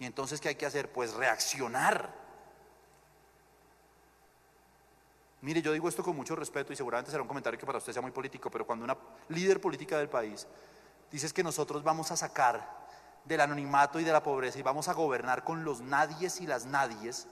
Y 0.00 0.06
entonces, 0.06 0.40
¿qué 0.40 0.48
hay 0.48 0.54
que 0.56 0.66
hacer? 0.66 0.90
Pues 0.90 1.12
reaccionar. 1.12 2.12
Mire, 5.42 5.60
yo 5.60 5.72
digo 5.72 5.88
esto 5.88 6.02
con 6.02 6.16
mucho 6.16 6.34
respeto 6.34 6.72
y 6.72 6.76
seguramente 6.76 7.10
será 7.10 7.22
un 7.22 7.28
comentario 7.28 7.60
que 7.60 7.66
para 7.66 7.78
usted 7.78 7.92
sea 7.92 8.02
muy 8.02 8.10
político, 8.10 8.50
pero 8.50 8.66
cuando 8.66 8.84
una 8.84 8.96
líder 9.28 9.60
política 9.60 9.98
del 9.98 10.08
país 10.08 10.46
dice 11.10 11.30
que 11.30 11.42
nosotros 11.42 11.82
vamos 11.82 12.10
a 12.10 12.16
sacar 12.16 12.80
del 13.24 13.40
anonimato 13.40 14.00
y 14.00 14.04
de 14.04 14.12
la 14.12 14.22
pobreza 14.22 14.58
y 14.58 14.62
vamos 14.62 14.88
a 14.88 14.94
gobernar 14.94 15.44
con 15.44 15.64
los 15.64 15.82
nadies 15.82 16.40
y 16.40 16.46
las 16.46 16.64
nadies, 16.64 17.26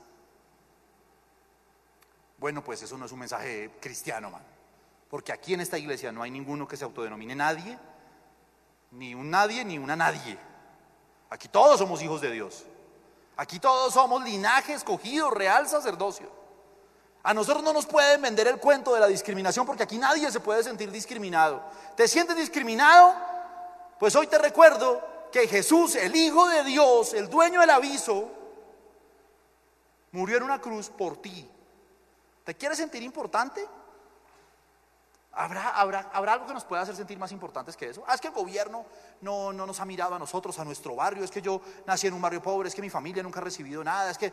bueno, 2.38 2.62
pues 2.62 2.82
eso 2.82 2.98
no 2.98 3.06
es 3.06 3.12
un 3.12 3.18
mensaje 3.18 3.78
cristiano, 3.80 4.30
man. 4.30 4.42
Porque 5.08 5.32
aquí 5.32 5.54
en 5.54 5.60
esta 5.60 5.78
iglesia 5.78 6.12
no 6.12 6.22
hay 6.22 6.30
ninguno 6.30 6.68
que 6.68 6.76
se 6.76 6.84
autodenomine 6.84 7.34
nadie, 7.34 7.78
ni 8.90 9.14
un 9.14 9.30
nadie, 9.30 9.64
ni 9.64 9.78
una 9.78 9.96
nadie. 9.96 10.38
Aquí 11.30 11.48
todos 11.48 11.78
somos 11.78 12.02
hijos 12.02 12.20
de 12.20 12.30
Dios. 12.30 12.64
Aquí 13.36 13.58
todos 13.60 13.94
somos 13.94 14.22
linaje 14.22 14.74
escogido, 14.74 15.30
real 15.30 15.68
sacerdocio. 15.68 16.28
A 17.22 17.34
nosotros 17.34 17.62
no 17.62 17.72
nos 17.72 17.86
pueden 17.86 18.22
vender 18.22 18.48
el 18.48 18.58
cuento 18.58 18.94
de 18.94 19.00
la 19.00 19.06
discriminación 19.06 19.66
porque 19.66 19.82
aquí 19.82 19.98
nadie 19.98 20.30
se 20.30 20.40
puede 20.40 20.62
sentir 20.62 20.90
discriminado. 20.90 21.62
¿Te 21.96 22.08
sientes 22.08 22.36
discriminado? 22.36 23.14
Pues 23.98 24.16
hoy 24.16 24.26
te 24.26 24.38
recuerdo 24.38 25.02
que 25.30 25.46
Jesús, 25.46 25.94
el 25.96 26.14
Hijo 26.16 26.48
de 26.48 26.64
Dios, 26.64 27.12
el 27.12 27.28
dueño 27.28 27.60
del 27.60 27.70
aviso, 27.70 28.30
murió 30.12 30.38
en 30.38 30.44
una 30.44 30.60
cruz 30.60 30.88
por 30.88 31.20
ti. 31.20 31.48
¿Te 32.44 32.54
quieres 32.54 32.78
sentir 32.78 33.02
importante? 33.02 33.66
¿Habrá, 35.38 35.68
habrá, 35.68 36.10
¿Habrá 36.12 36.32
algo 36.32 36.46
que 36.46 36.52
nos 36.52 36.64
pueda 36.64 36.82
hacer 36.82 36.96
sentir 36.96 37.16
más 37.16 37.30
importantes 37.30 37.76
que 37.76 37.88
eso? 37.88 38.02
Ah, 38.08 38.14
es 38.16 38.20
que 38.20 38.26
el 38.26 38.34
gobierno 38.34 38.84
no, 39.20 39.52
no 39.52 39.68
nos 39.68 39.78
ha 39.78 39.84
mirado 39.84 40.16
a 40.16 40.18
nosotros, 40.18 40.58
a 40.58 40.64
nuestro 40.64 40.96
barrio, 40.96 41.22
es 41.22 41.30
que 41.30 41.40
yo 41.40 41.60
nací 41.86 42.08
en 42.08 42.14
un 42.14 42.20
barrio 42.20 42.42
pobre, 42.42 42.68
es 42.68 42.74
que 42.74 42.82
mi 42.82 42.90
familia 42.90 43.22
nunca 43.22 43.38
ha 43.38 43.44
recibido 43.44 43.84
nada, 43.84 44.10
es 44.10 44.18
que 44.18 44.26
eh, 44.26 44.32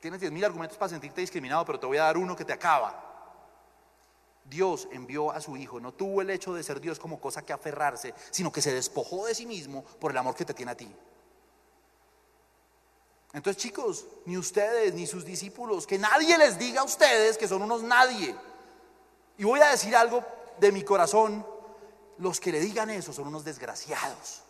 tienes 0.00 0.22
10.000 0.22 0.42
argumentos 0.46 0.78
para 0.78 0.88
sentirte 0.88 1.20
discriminado, 1.20 1.66
pero 1.66 1.78
te 1.78 1.84
voy 1.84 1.98
a 1.98 2.04
dar 2.04 2.16
uno 2.16 2.34
que 2.34 2.46
te 2.46 2.54
acaba. 2.54 3.08
Dios 4.42 4.88
envió 4.90 5.32
a 5.32 5.40
su 5.42 5.54
Hijo, 5.58 5.78
no 5.80 5.92
tuvo 5.92 6.22
el 6.22 6.30
hecho 6.30 6.54
de 6.54 6.62
ser 6.62 6.80
Dios 6.80 6.98
como 6.98 7.20
cosa 7.20 7.42
que 7.42 7.52
aferrarse, 7.52 8.14
sino 8.30 8.50
que 8.50 8.62
se 8.62 8.72
despojó 8.72 9.26
de 9.26 9.34
sí 9.34 9.44
mismo 9.44 9.84
por 9.84 10.12
el 10.12 10.16
amor 10.16 10.34
que 10.34 10.46
te 10.46 10.54
tiene 10.54 10.72
a 10.72 10.76
ti. 10.76 10.90
Entonces 13.34 13.62
chicos, 13.62 14.06
ni 14.24 14.38
ustedes, 14.38 14.94
ni 14.94 15.06
sus 15.06 15.26
discípulos, 15.26 15.86
que 15.86 15.98
nadie 15.98 16.38
les 16.38 16.58
diga 16.58 16.80
a 16.80 16.84
ustedes 16.84 17.36
que 17.36 17.46
son 17.46 17.60
unos 17.60 17.82
nadie. 17.82 18.34
Y 19.40 19.44
voy 19.44 19.58
a 19.60 19.70
decir 19.70 19.96
algo 19.96 20.22
de 20.58 20.70
mi 20.70 20.84
corazón. 20.84 21.46
Los 22.18 22.38
que 22.38 22.52
le 22.52 22.60
digan 22.60 22.90
eso 22.90 23.10
son 23.10 23.28
unos 23.28 23.42
desgraciados. 23.42 24.42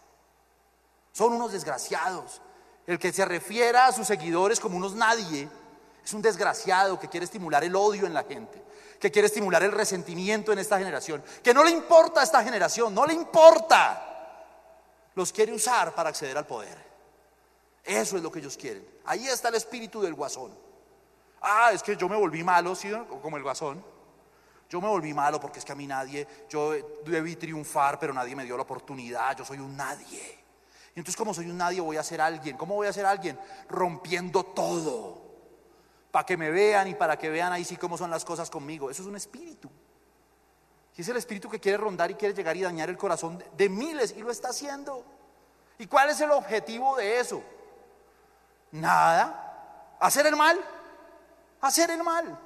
Son 1.13 1.33
unos 1.33 1.53
desgraciados. 1.53 2.43
El 2.89 2.99
que 2.99 3.13
se 3.13 3.25
refiera 3.25 3.87
a 3.87 3.93
sus 3.93 4.09
seguidores 4.09 4.59
como 4.59 4.77
unos 4.77 4.97
nadie 4.97 5.49
es 6.05 6.13
un 6.13 6.21
desgraciado 6.21 6.99
que 6.99 7.09
quiere 7.09 7.23
estimular 7.23 7.63
el 7.63 7.77
odio 7.77 8.05
en 8.05 8.13
la 8.13 8.25
gente, 8.25 8.61
que 8.99 9.13
quiere 9.13 9.27
estimular 9.27 9.63
el 9.63 9.71
resentimiento 9.71 10.51
en 10.51 10.59
esta 10.59 10.77
generación, 10.77 11.23
que 11.41 11.55
no 11.55 11.63
le 11.63 11.71
importa 11.71 12.23
a 12.23 12.25
esta 12.25 12.43
generación, 12.43 12.93
no 12.93 13.07
le 13.07 13.15
importa. 13.15 14.43
Los 15.15 15.33
quiere 15.33 15.53
usar 15.53 15.95
para 15.95 16.09
acceder 16.09 16.37
al 16.37 16.49
poder. 16.49 16.77
Eso 17.85 18.17
es 18.17 18.25
lo 18.25 18.33
que 18.33 18.41
ellos 18.41 18.57
quieren. 18.57 18.85
Ahí 19.05 19.29
está 19.29 19.51
el 19.51 19.55
espíritu 19.55 20.03
del 20.03 20.15
guasón. 20.15 20.53
Ah, 21.43 21.71
es 21.73 21.81
que 21.81 21.97
yo 21.97 22.09
me 22.09 22.17
volví 22.17 22.43
malo. 22.43 22.75
Como 23.23 23.37
el 23.37 23.45
guasón. 23.45 24.00
Yo 24.71 24.81
me 24.81 24.87
volví 24.87 25.13
malo 25.13 25.41
porque 25.41 25.59
es 25.59 25.65
que 25.65 25.73
a 25.73 25.75
mí 25.75 25.85
nadie, 25.85 26.27
yo 26.49 26.73
debí 27.05 27.35
triunfar, 27.35 27.99
pero 27.99 28.15
nadie 28.15 28.37
me 28.37 28.45
dio 28.45 28.57
la 28.57 28.63
oportunidad, 28.63 29.37
yo 29.37 29.45
soy 29.45 29.59
un 29.59 29.77
nadie. 29.77 30.39
Y 30.95 31.01
entonces 31.01 31.17
como 31.17 31.35
soy 31.35 31.51
un 31.51 31.59
nadie 31.59 31.81
voy 31.81 31.97
a 31.97 32.05
ser 32.05 32.21
alguien. 32.21 32.57
¿Cómo 32.57 32.77
voy 32.77 32.87
a 32.87 32.93
ser 32.93 33.05
alguien? 33.05 33.39
Rompiendo 33.69 34.45
todo. 34.45 35.21
Para 36.13 36.25
que 36.25 36.37
me 36.37 36.51
vean 36.51 36.87
y 36.87 36.95
para 36.95 37.19
que 37.19 37.29
vean 37.31 37.53
ahí 37.53 37.65
sí 37.65 37.77
cómo 37.77 37.99
son 37.99 38.11
las 38.11 38.25
cosas 38.25 38.49
conmigo. 38.49 38.91
Eso 38.91 39.03
es 39.03 39.09
un 39.09 39.17
espíritu. 39.17 39.69
Y 40.97 41.01
es 41.01 41.09
el 41.09 41.17
espíritu 41.17 41.49
que 41.49 41.59
quiere 41.59 41.79
rondar 41.79 42.11
y 42.11 42.15
quiere 42.15 42.35
llegar 42.35 42.57
y 42.57 42.63
dañar 42.63 42.91
el 42.91 42.97
corazón 42.97 43.43
de 43.57 43.69
miles 43.69 44.15
y 44.17 44.21
lo 44.21 44.31
está 44.31 44.51
haciendo. 44.51 45.05
¿Y 45.79 45.87
cuál 45.87 46.11
es 46.11 46.21
el 46.21 46.31
objetivo 46.31 46.95
de 46.97 47.19
eso? 47.19 47.43
Nada. 48.71 49.97
Hacer 49.99 50.27
el 50.27 50.37
mal. 50.37 50.61
Hacer 51.61 51.91
el 51.91 52.05
mal. 52.05 52.39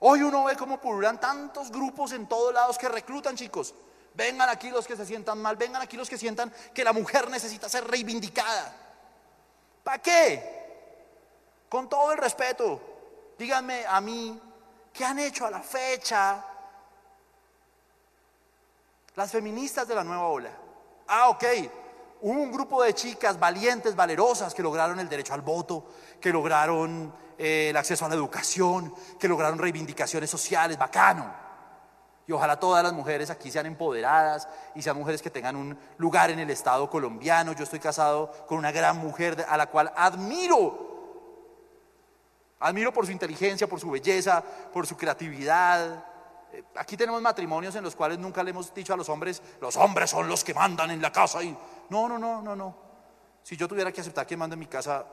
Hoy 0.00 0.22
uno 0.22 0.44
ve 0.44 0.56
cómo 0.56 0.80
pululan 0.80 1.20
tantos 1.20 1.70
grupos 1.70 2.12
en 2.12 2.28
todos 2.28 2.54
lados 2.54 2.78
que 2.78 2.88
reclutan 2.88 3.36
chicos. 3.36 3.74
Vengan 4.14 4.48
aquí 4.48 4.70
los 4.70 4.86
que 4.86 4.96
se 4.96 5.06
sientan 5.06 5.40
mal, 5.40 5.56
vengan 5.56 5.82
aquí 5.82 5.96
los 5.96 6.08
que 6.08 6.18
sientan 6.18 6.52
que 6.72 6.84
la 6.84 6.92
mujer 6.92 7.30
necesita 7.30 7.68
ser 7.68 7.86
reivindicada. 7.86 8.74
¿Para 9.82 9.98
qué? 9.98 10.58
Con 11.68 11.88
todo 11.88 12.12
el 12.12 12.18
respeto, 12.18 12.80
díganme 13.38 13.84
a 13.86 14.00
mí, 14.00 14.40
¿qué 14.92 15.04
han 15.04 15.18
hecho 15.18 15.46
a 15.46 15.50
la 15.50 15.60
fecha 15.60 16.44
las 19.14 19.30
feministas 19.30 19.86
de 19.86 19.94
la 19.94 20.04
nueva 20.04 20.26
ola? 20.26 20.50
Ah, 21.08 21.28
ok, 21.28 21.44
hubo 22.22 22.40
un 22.40 22.52
grupo 22.52 22.82
de 22.82 22.94
chicas 22.94 23.38
valientes, 23.38 23.94
valerosas, 23.94 24.54
que 24.54 24.62
lograron 24.62 24.98
el 25.00 25.08
derecho 25.08 25.34
al 25.34 25.42
voto, 25.42 25.84
que 26.20 26.30
lograron 26.30 27.12
el 27.38 27.76
acceso 27.76 28.04
a 28.04 28.08
la 28.08 28.16
educación, 28.16 28.92
que 29.18 29.28
lograron 29.28 29.58
reivindicaciones 29.58 30.28
sociales, 30.28 30.76
bacano. 30.76 31.32
Y 32.26 32.32
ojalá 32.32 32.60
todas 32.60 32.84
las 32.84 32.92
mujeres 32.92 33.30
aquí 33.30 33.50
sean 33.50 33.64
empoderadas 33.64 34.46
y 34.74 34.82
sean 34.82 34.98
mujeres 34.98 35.22
que 35.22 35.30
tengan 35.30 35.56
un 35.56 35.78
lugar 35.96 36.30
en 36.30 36.38
el 36.38 36.50
Estado 36.50 36.90
colombiano. 36.90 37.52
Yo 37.52 37.64
estoy 37.64 37.78
casado 37.78 38.30
con 38.46 38.58
una 38.58 38.70
gran 38.70 38.98
mujer 38.98 39.46
a 39.48 39.56
la 39.56 39.66
cual 39.66 39.90
admiro. 39.96 40.86
Admiro 42.60 42.92
por 42.92 43.06
su 43.06 43.12
inteligencia, 43.12 43.66
por 43.66 43.80
su 43.80 43.90
belleza, 43.90 44.42
por 44.72 44.86
su 44.86 44.94
creatividad. 44.96 46.04
Eh, 46.52 46.64
aquí 46.76 46.98
tenemos 46.98 47.22
matrimonios 47.22 47.74
en 47.76 47.84
los 47.84 47.96
cuales 47.96 48.18
nunca 48.18 48.42
le 48.42 48.50
hemos 48.50 48.74
dicho 48.74 48.92
a 48.92 48.96
los 48.96 49.08
hombres, 49.08 49.40
los 49.60 49.76
hombres 49.76 50.10
son 50.10 50.28
los 50.28 50.44
que 50.44 50.52
mandan 50.52 50.90
en 50.90 51.00
la 51.00 51.10
casa. 51.10 51.42
Y... 51.42 51.56
No, 51.88 52.08
no, 52.08 52.18
no, 52.18 52.42
no, 52.42 52.54
no. 52.54 52.76
Si 53.42 53.56
yo 53.56 53.66
tuviera 53.66 53.90
que 53.90 54.02
aceptar 54.02 54.26
que 54.26 54.36
mando 54.36 54.52
en 54.52 54.60
mi 54.60 54.66
casa, 54.66 55.06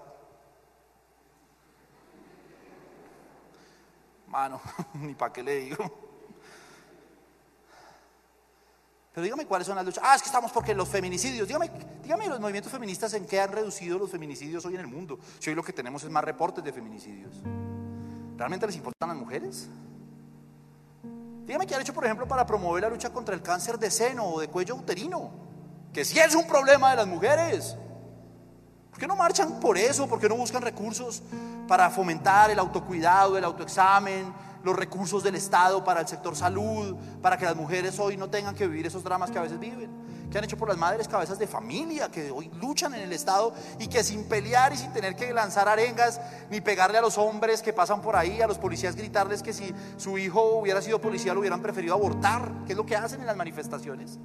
mano, 4.36 4.59
ni 4.95 5.13
para 5.15 5.31
qué 5.31 5.41
le 5.41 5.55
digo. 5.55 5.77
Pero 9.13 9.23
dígame 9.23 9.45
cuáles 9.45 9.65
son 9.65 9.77
las 9.77 9.86
luchas. 9.86 10.03
Ah, 10.05 10.15
es 10.15 10.21
que 10.21 10.27
estamos 10.27 10.51
porque 10.51 10.75
los 10.75 10.89
feminicidios. 10.89 11.47
Dígame, 11.47 11.71
dígame 12.03 12.27
los 12.27 12.41
movimientos 12.41 12.69
feministas 12.69 13.13
en 13.13 13.25
qué 13.25 13.39
han 13.39 13.49
reducido 13.49 13.97
los 13.97 14.11
feminicidios 14.11 14.65
hoy 14.65 14.73
en 14.73 14.81
el 14.81 14.88
mundo. 14.88 15.19
Si 15.39 15.49
hoy 15.49 15.55
lo 15.55 15.63
que 15.63 15.71
tenemos 15.71 16.03
es 16.03 16.09
más 16.09 16.21
reportes 16.21 16.61
de 16.61 16.73
feminicidios. 16.73 17.33
¿Realmente 18.36 18.67
les 18.67 18.75
importan 18.75 19.07
las 19.07 19.17
mujeres? 19.17 19.69
Dígame 21.45 21.65
qué 21.65 21.75
han 21.75 21.81
hecho, 21.81 21.93
por 21.93 22.03
ejemplo, 22.03 22.27
para 22.27 22.45
promover 22.45 22.83
la 22.83 22.89
lucha 22.89 23.13
contra 23.13 23.33
el 23.33 23.41
cáncer 23.41 23.79
de 23.79 23.89
seno 23.89 24.25
o 24.25 24.41
de 24.41 24.49
cuello 24.49 24.75
uterino. 24.75 25.31
Que 25.93 26.03
sí 26.03 26.19
es 26.19 26.36
un 26.36 26.45
problema 26.45 26.89
de 26.89 26.97
las 26.97 27.07
mujeres. 27.07 27.77
¿Por 28.89 28.99
qué 28.99 29.07
no 29.07 29.15
marchan 29.15 29.61
por 29.61 29.77
eso? 29.77 30.09
¿Por 30.09 30.19
qué 30.19 30.27
no 30.27 30.36
buscan 30.36 30.61
recursos 30.61 31.23
para 31.68 31.89
fomentar 31.89 32.51
el 32.51 32.59
autocuidado, 32.59 33.38
el 33.38 33.43
autoexamen, 33.43 34.34
los 34.66 34.76
recursos 34.76 35.24
del 35.24 35.36
Estado 35.36 35.84
para 35.84 36.01
el 36.01 36.07
sector 36.07 36.36
salud, 36.36 36.95
para 37.22 37.38
que 37.38 37.45
las 37.45 37.55
mujeres 37.55 37.99
hoy 37.99 38.18
no 38.18 38.30
tengan 38.30 38.55
que 38.55 38.68
vivir 38.68 38.88
esos 38.88 39.03
dramas 39.03 39.30
que 39.30 39.38
a 39.38 39.43
veces 39.43 39.59
viven. 39.59 40.05
¿Qué 40.32 40.39
han 40.39 40.43
hecho 40.43 40.57
por 40.57 40.68
las 40.68 40.78
madres 40.78 41.07
cabezas 41.07 41.38
de 41.38 41.47
familia 41.47 42.09
que 42.09 42.32
hoy 42.32 42.49
luchan 42.59 42.93
en 42.95 43.01
el 43.01 43.13
Estado 43.13 43.53
y 43.80 43.88
que 43.88 44.03
sin 44.03 44.28
pelear 44.28 44.74
y 44.74 44.78
sin 44.78 44.91
tener 44.91 45.16
que 45.16 45.32
lanzar 45.32 45.70
arengas 45.70 46.20
ni 46.49 46.61
pegarle 46.61 46.97
a 46.97 47.01
los 47.01 47.18
hombres 47.20 47.61
que 47.61 47.74
pasan 47.74 48.01
por 48.01 48.16
ahí, 48.16 48.41
a 48.41 48.47
los 48.47 48.57
policías 48.57 48.95
gritarles 48.95 49.43
que 49.43 49.53
si 49.53 49.74
su 49.97 50.18
hijo 50.18 50.59
hubiera 50.59 50.82
sido 50.82 50.99
policía 50.99 51.34
lo 51.34 51.41
hubieran 51.41 51.61
preferido 51.61 51.93
abortar? 51.93 52.51
¿Qué 52.66 52.74
es 52.74 52.78
lo 52.78 52.86
que 52.86 52.95
hacen 52.95 53.22
en 53.22 53.28
las 53.28 53.38
manifestaciones? 53.38 54.18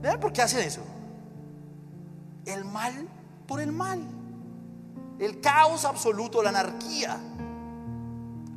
¿Vean 0.00 0.20
por 0.20 0.32
qué 0.32 0.42
hacen 0.42 0.60
eso? 0.60 0.82
El 2.46 2.64
mal 2.64 3.08
por 3.46 3.60
el 3.60 3.72
mal. 3.72 4.19
El 5.20 5.38
caos 5.40 5.84
absoluto, 5.84 6.42
la 6.42 6.48
anarquía. 6.48 7.18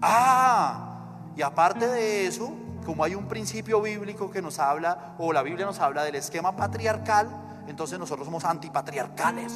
Ah, 0.02 1.30
y 1.36 1.42
aparte 1.42 1.86
de 1.86 2.26
eso, 2.26 2.54
como 2.86 3.04
hay 3.04 3.16
un 3.16 3.28
principio 3.28 3.82
bíblico 3.82 4.32
que 4.32 4.42
nos 4.42 4.60
habla, 4.60 5.16
o 5.18 5.34
la 5.34 5.44
Biblia 5.44 5.66
nos 5.66 5.80
habla 5.80 6.06
del 6.06 6.16
esquema 6.16 6.56
patriarcal, 6.56 7.28
entonces 7.68 8.00
nosotros 8.00 8.26
somos 8.26 8.46
antipatriarcales. 8.46 9.52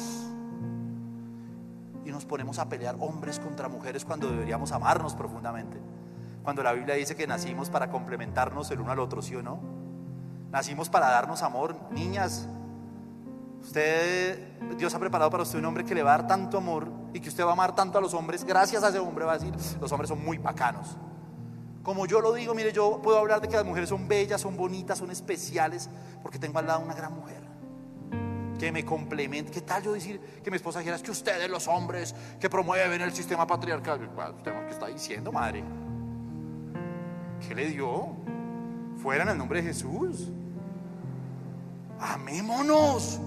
Y 2.04 2.10
nos 2.10 2.26
ponemos 2.26 2.58
a 2.58 2.68
pelear 2.68 2.96
hombres 3.00 3.38
contra 3.38 3.68
mujeres 3.68 4.04
cuando 4.04 4.30
deberíamos 4.30 4.72
amarnos 4.72 5.14
profundamente. 5.14 5.78
Cuando 6.42 6.62
la 6.62 6.72
Biblia 6.72 6.94
dice 6.94 7.16
que 7.16 7.26
nacimos 7.26 7.70
para 7.70 7.90
complementarnos 7.90 8.70
el 8.70 8.80
uno 8.80 8.92
al 8.92 8.98
otro, 9.00 9.22
¿sí 9.22 9.34
o 9.34 9.42
no? 9.42 9.60
Nacimos 10.50 10.90
para 10.90 11.08
darnos 11.08 11.42
amor. 11.42 11.74
Niñas, 11.90 12.48
usted, 13.60 14.58
Dios 14.76 14.94
ha 14.94 14.98
preparado 14.98 15.30
para 15.30 15.42
usted 15.42 15.58
un 15.58 15.64
hombre 15.64 15.84
que 15.84 15.94
le 15.94 16.02
va 16.02 16.14
a 16.14 16.18
dar 16.18 16.26
tanto 16.26 16.58
amor 16.58 16.88
y 17.12 17.20
que 17.20 17.28
usted 17.28 17.44
va 17.44 17.50
a 17.50 17.52
amar 17.52 17.74
tanto 17.74 17.98
a 17.98 18.00
los 18.00 18.14
hombres. 18.14 18.44
Gracias 18.44 18.82
a 18.82 18.88
ese 18.88 18.98
hombre 18.98 19.24
va 19.24 19.32
a 19.32 19.38
decir, 19.38 19.54
los 19.80 19.90
hombres 19.92 20.08
son 20.08 20.24
muy 20.24 20.38
bacanos. 20.38 20.96
Como 21.82 22.06
yo 22.06 22.20
lo 22.20 22.32
digo, 22.32 22.54
mire, 22.54 22.72
yo 22.72 23.00
puedo 23.02 23.18
hablar 23.18 23.40
de 23.40 23.48
que 23.48 23.56
las 23.56 23.64
mujeres 23.64 23.88
son 23.88 24.08
bellas, 24.08 24.40
son 24.40 24.56
bonitas, 24.56 24.98
son 24.98 25.10
especiales, 25.10 25.88
porque 26.22 26.38
tengo 26.38 26.58
al 26.58 26.66
lado 26.66 26.80
una 26.80 26.94
gran 26.94 27.14
mujer 27.14 27.48
que 28.58 28.72
me 28.72 28.84
complemente. 28.84 29.50
¿Qué 29.50 29.60
tal 29.60 29.82
yo 29.82 29.92
decir 29.92 30.20
que 30.42 30.50
mi 30.50 30.56
esposa 30.56 30.80
dijera 30.80 30.96
es 30.96 31.02
que 31.02 31.12
ustedes, 31.12 31.48
los 31.48 31.68
hombres 31.68 32.14
que 32.40 32.50
promueven 32.50 33.00
el 33.00 33.12
sistema 33.12 33.46
patriarcal, 33.46 34.10
qué 34.42 34.70
está 34.70 34.88
diciendo, 34.88 35.32
madre? 35.32 35.64
¿Qué 37.46 37.54
le 37.54 37.68
dio? 37.68 38.16
Fuera 39.00 39.22
en 39.22 39.30
el 39.30 39.38
nombre 39.38 39.62
de 39.62 39.68
Jesús. 39.68 40.28
Amémonos. 42.00 43.20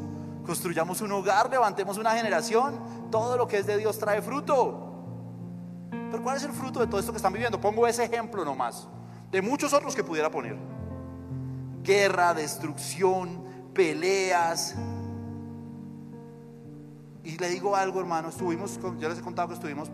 Construyamos 0.45 1.01
un 1.01 1.11
hogar, 1.11 1.49
levantemos 1.49 1.97
una 1.97 2.11
generación. 2.11 3.09
Todo 3.11 3.37
lo 3.37 3.47
que 3.47 3.59
es 3.59 3.65
de 3.65 3.77
Dios 3.77 3.97
trae 3.99 4.21
fruto. 4.21 4.87
Pero 6.09 6.23
¿cuál 6.23 6.37
es 6.37 6.43
el 6.43 6.51
fruto 6.51 6.79
de 6.79 6.87
todo 6.87 6.99
esto 6.99 7.11
que 7.11 7.17
están 7.17 7.33
viviendo? 7.33 7.59
Pongo 7.59 7.87
ese 7.87 8.03
ejemplo 8.03 8.43
nomás. 8.43 8.87
De 9.31 9.41
muchos 9.41 9.73
otros 9.73 9.95
que 9.95 10.03
pudiera 10.03 10.29
poner. 10.29 10.57
Guerra, 11.83 12.33
destrucción, 12.33 13.43
peleas. 13.73 14.75
Y 17.23 17.37
le 17.37 17.49
digo 17.49 17.75
algo, 17.75 17.99
hermano, 17.99 18.29
estuvimos, 18.29 18.79
yo 18.99 19.07
les 19.07 19.19
he 19.19 19.21
contado 19.21 19.49
que 19.49 19.53
estuvimos 19.53 19.89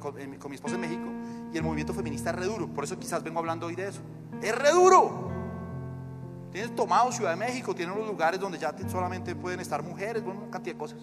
con, 0.00 0.18
con 0.38 0.50
mi 0.50 0.56
esposa 0.56 0.74
en 0.74 0.80
México 0.80 1.08
y 1.52 1.56
el 1.56 1.62
movimiento 1.62 1.94
feminista 1.94 2.30
es 2.30 2.36
re 2.36 2.46
duro. 2.46 2.66
Por 2.68 2.84
eso 2.84 2.98
quizás 2.98 3.22
vengo 3.22 3.38
hablando 3.38 3.66
hoy 3.66 3.76
de 3.76 3.88
eso. 3.88 4.00
Es 4.42 4.54
re 4.54 4.72
duro. 4.72 5.35
Tienen 6.56 6.74
tomado 6.74 7.12
Ciudad 7.12 7.32
de 7.32 7.36
México, 7.36 7.74
tienen 7.74 7.94
los 7.98 8.06
lugares 8.06 8.40
donde 8.40 8.56
ya 8.56 8.74
solamente 8.88 9.36
pueden 9.36 9.60
estar 9.60 9.82
mujeres, 9.82 10.24
bueno, 10.24 10.40
una 10.40 10.50
cantidad 10.50 10.74
de 10.74 10.78
cosas. 10.78 11.00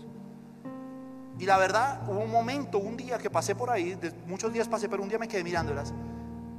Y 1.38 1.45
la 1.45 1.60
verdad, 1.60 2.10
hubo 2.10 2.22
un 2.22 2.32
momento, 2.32 2.80
un 2.80 2.97
día 2.97 3.20
que 3.20 3.30
pasé 3.30 3.54
por 3.54 3.70
ahí, 3.70 3.95
muchos 4.26 4.51
días 4.51 4.68
pasé, 4.68 4.89
pero 4.89 5.04
un 5.04 5.10
día 5.10 5.20
me 5.20 5.28
quedé 5.28 5.43
mirándolas 5.43 5.93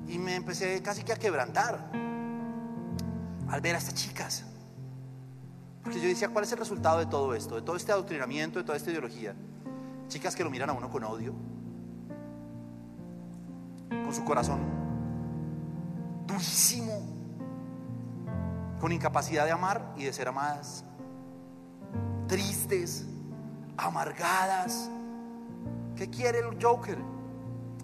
y 0.06 0.16
me 0.16 0.36
empecé 0.36 0.80
casi 0.80 1.02
que 1.02 1.12
a 1.12 1.16
quebrantar 1.16 1.90
al 3.48 3.60
ver 3.60 3.74
a 3.74 3.78
estas 3.78 3.94
chicas. 3.94 4.44
Porque 5.82 6.00
yo 6.00 6.06
decía, 6.06 6.28
¿cuál 6.28 6.44
es 6.44 6.52
el 6.52 6.58
resultado 6.58 7.00
de 7.00 7.06
todo 7.06 7.34
esto? 7.34 7.56
De 7.56 7.62
todo 7.62 7.74
este 7.74 7.90
adoctrinamiento, 7.90 8.60
de 8.60 8.64
toda 8.64 8.76
esta 8.76 8.92
ideología. 8.92 9.34
Chicas 10.06 10.36
que 10.36 10.44
lo 10.44 10.50
miran 10.50 10.70
a 10.70 10.72
uno 10.72 10.88
con 10.88 11.02
odio, 11.02 11.34
con 13.88 14.14
su 14.14 14.22
corazón 14.22 14.60
durísimo, 16.26 17.13
con 18.80 18.92
incapacidad 18.92 19.44
de 19.44 19.52
amar 19.52 19.94
y 19.96 20.04
de 20.04 20.12
ser 20.12 20.28
amadas, 20.28 20.84
tristes, 22.28 23.06
amargadas. 23.76 24.90
¿Qué 25.96 26.10
quiere 26.10 26.40
el 26.40 26.62
Joker? 26.62 26.98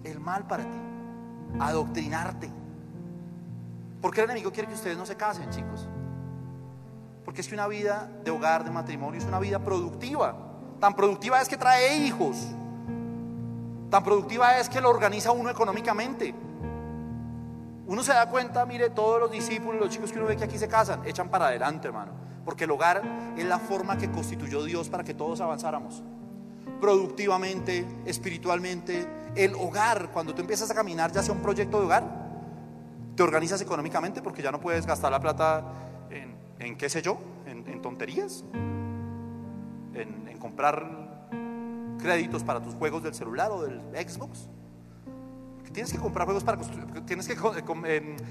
El 0.03 0.19
mal 0.19 0.45
para 0.47 0.63
ti, 0.63 0.79
adoctrinarte. 1.59 2.49
¿Por 4.01 4.13
qué 4.13 4.21
el 4.21 4.25
enemigo 4.25 4.51
quiere 4.51 4.67
que 4.67 4.73
ustedes 4.73 4.97
no 4.97 5.05
se 5.05 5.15
casen, 5.15 5.49
chicos? 5.51 5.87
Porque 7.23 7.41
es 7.41 7.47
que 7.47 7.53
una 7.53 7.67
vida 7.67 8.09
de 8.23 8.31
hogar, 8.31 8.63
de 8.63 8.71
matrimonio, 8.71 9.19
es 9.19 9.27
una 9.27 9.39
vida 9.39 9.59
productiva. 9.59 10.35
Tan 10.79 10.95
productiva 10.95 11.39
es 11.39 11.47
que 11.47 11.57
trae 11.57 11.97
hijos. 11.97 12.47
Tan 13.91 14.03
productiva 14.03 14.57
es 14.57 14.67
que 14.67 14.81
lo 14.81 14.89
organiza 14.89 15.31
uno 15.31 15.49
económicamente. 15.49 16.33
Uno 17.91 18.03
se 18.03 18.13
da 18.13 18.25
cuenta, 18.29 18.65
mire, 18.65 18.89
todos 18.91 19.19
los 19.19 19.29
discípulos, 19.29 19.81
los 19.81 19.89
chicos 19.89 20.13
que 20.13 20.17
uno 20.17 20.25
ve 20.25 20.37
que 20.37 20.45
aquí 20.45 20.57
se 20.57 20.69
casan, 20.69 21.05
echan 21.05 21.27
para 21.27 21.47
adelante, 21.47 21.89
hermano. 21.89 22.13
Porque 22.45 22.63
el 22.63 22.71
hogar 22.71 23.01
es 23.35 23.43
la 23.43 23.59
forma 23.59 23.97
que 23.97 24.09
constituyó 24.09 24.63
Dios 24.63 24.87
para 24.87 25.03
que 25.03 25.13
todos 25.13 25.41
avanzáramos. 25.41 26.01
Productivamente, 26.79 27.85
espiritualmente. 28.05 29.05
El 29.35 29.55
hogar, 29.55 30.09
cuando 30.13 30.33
tú 30.33 30.39
empiezas 30.39 30.71
a 30.71 30.73
caminar, 30.73 31.11
ya 31.11 31.21
sea 31.21 31.33
un 31.33 31.41
proyecto 31.41 31.79
de 31.81 31.85
hogar, 31.85 32.03
te 33.13 33.23
organizas 33.23 33.59
económicamente 33.59 34.21
porque 34.21 34.41
ya 34.41 34.53
no 34.53 34.61
puedes 34.61 34.85
gastar 34.85 35.11
la 35.11 35.19
plata 35.19 35.61
en, 36.59 36.77
qué 36.77 36.87
sé 36.87 37.01
yo, 37.01 37.17
en, 37.45 37.81
tonterías, 37.81 38.45
en, 39.93 40.29
en 40.29 40.37
comprar 40.39 41.27
créditos 42.01 42.41
para 42.45 42.61
tus 42.61 42.73
juegos 42.73 43.03
del 43.03 43.13
celular 43.13 43.51
o 43.51 43.63
del 43.63 43.81
Xbox. 44.07 44.47
Tienes 45.73 45.91
que 45.91 45.99
comprar 45.99 46.25
juegos 46.25 46.43
para 46.43 46.57
construir, 46.57 47.05
tienes 47.05 47.27
que 47.27 47.35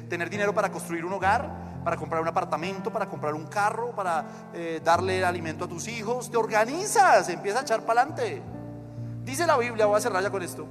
tener 0.09 0.29
dinero 0.29 0.55
para 0.55 0.71
construir 0.71 1.05
un 1.05 1.13
hogar, 1.15 1.81
para 1.83 1.97
comprar 1.97 2.21
un 2.21 2.29
apartamento, 2.29 2.93
para 2.93 3.09
comprar 3.09 3.35
un 3.35 3.47
carro, 3.47 3.93
para 3.93 4.51
eh, 4.53 4.81
darle 4.85 5.25
alimento 5.25 5.65
a 5.65 5.69
tus 5.69 5.89
hijos. 5.89 6.31
Te 6.31 6.37
organizas, 6.37 7.29
empieza 7.31 7.61
a 7.61 7.63
echar 7.63 7.87
para 7.87 8.03
adelante. 8.03 8.43
Dice 9.25 9.47
la 9.47 9.57
Biblia, 9.57 9.87
voy 9.87 9.97
a 9.97 10.01
cerrar 10.01 10.23
ya 10.23 10.31
con 10.31 10.43
esto. 10.43 10.67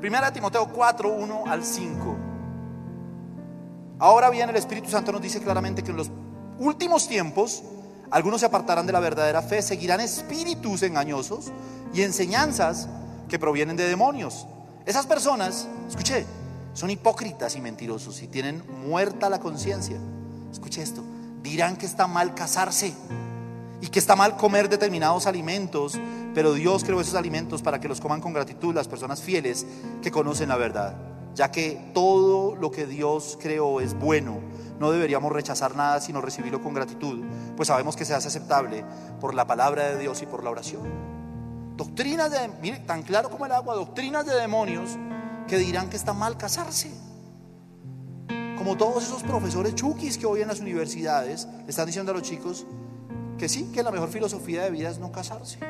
Primera 0.00 0.32
Timoteo 0.32 0.68
4, 0.68 1.08
1 1.10 1.44
al 1.46 1.64
5. 1.64 2.16
Ahora 3.98 4.30
bien, 4.30 4.48
el 4.48 4.56
Espíritu 4.56 4.88
Santo 4.88 5.12
nos 5.12 5.20
dice 5.20 5.42
claramente 5.42 5.82
que 5.82 5.90
en 5.90 5.96
los 5.96 6.10
últimos 6.58 7.08
tiempos 7.08 7.64
algunos 8.10 8.40
se 8.40 8.46
apartarán 8.46 8.86
de 8.86 8.92
la 8.92 9.00
verdadera 9.00 9.42
fe, 9.42 9.60
seguirán 9.60 10.00
espíritus 10.00 10.82
engañosos 10.82 11.52
y 11.92 12.02
enseñanzas 12.02 12.88
que 13.28 13.38
provienen 13.38 13.76
de 13.76 13.88
demonios. 13.88 14.46
Esas 14.86 15.06
personas, 15.06 15.68
escuche, 15.88 16.24
son 16.72 16.90
hipócritas 16.90 17.56
y 17.56 17.60
mentirosos 17.60 18.22
y 18.22 18.28
tienen 18.28 18.62
muerta 18.86 19.28
la 19.28 19.40
conciencia. 19.40 19.98
Escuche 20.50 20.82
esto, 20.82 21.02
dirán 21.42 21.76
que 21.76 21.86
está 21.86 22.06
mal 22.06 22.34
casarse 22.34 22.94
y 23.80 23.88
que 23.88 23.98
está 23.98 24.16
mal 24.16 24.36
comer 24.36 24.68
determinados 24.68 25.26
alimentos, 25.26 25.98
pero 26.34 26.54
Dios 26.54 26.84
creó 26.84 27.00
esos 27.00 27.14
alimentos 27.14 27.62
para 27.62 27.80
que 27.80 27.88
los 27.88 28.00
coman 28.00 28.20
con 28.20 28.32
gratitud 28.32 28.74
las 28.74 28.88
personas 28.88 29.20
fieles 29.20 29.66
que 30.02 30.10
conocen 30.10 30.48
la 30.48 30.56
verdad, 30.56 30.96
ya 31.34 31.50
que 31.50 31.90
todo 31.94 32.54
lo 32.56 32.70
que 32.70 32.86
Dios 32.86 33.38
creó 33.40 33.80
es 33.80 33.94
bueno. 33.94 34.40
No 34.80 34.90
deberíamos 34.90 35.32
rechazar 35.32 35.74
nada 35.76 36.00
sino 36.00 36.20
recibirlo 36.20 36.62
con 36.62 36.74
gratitud, 36.74 37.24
pues 37.56 37.66
sabemos 37.66 37.96
que 37.96 38.04
se 38.04 38.14
hace 38.14 38.28
aceptable 38.28 38.84
por 39.20 39.34
la 39.34 39.46
palabra 39.46 39.88
de 39.88 39.98
Dios 39.98 40.22
y 40.22 40.26
por 40.26 40.44
la 40.44 40.50
oración. 40.50 41.17
Doctrinas 41.78 42.28
de, 42.32 42.48
mire, 42.60 42.80
tan 42.80 43.04
claro 43.04 43.30
como 43.30 43.46
el 43.46 43.52
agua, 43.52 43.76
doctrinas 43.76 44.26
de 44.26 44.34
demonios 44.34 44.98
que 45.46 45.58
dirán 45.58 45.88
que 45.88 45.94
está 45.94 46.12
mal 46.12 46.36
casarse. 46.36 46.90
Como 48.56 48.76
todos 48.76 49.04
esos 49.04 49.22
profesores 49.22 49.76
chukis 49.76 50.18
que 50.18 50.26
hoy 50.26 50.42
en 50.42 50.48
las 50.48 50.58
universidades 50.58 51.46
están 51.68 51.86
diciendo 51.86 52.10
a 52.10 52.16
los 52.16 52.24
chicos 52.24 52.66
que 53.38 53.48
sí, 53.48 53.70
que 53.72 53.84
la 53.84 53.92
mejor 53.92 54.08
filosofía 54.08 54.64
de 54.64 54.72
vida 54.72 54.90
es 54.90 54.98
no 54.98 55.12
casarse, 55.12 55.60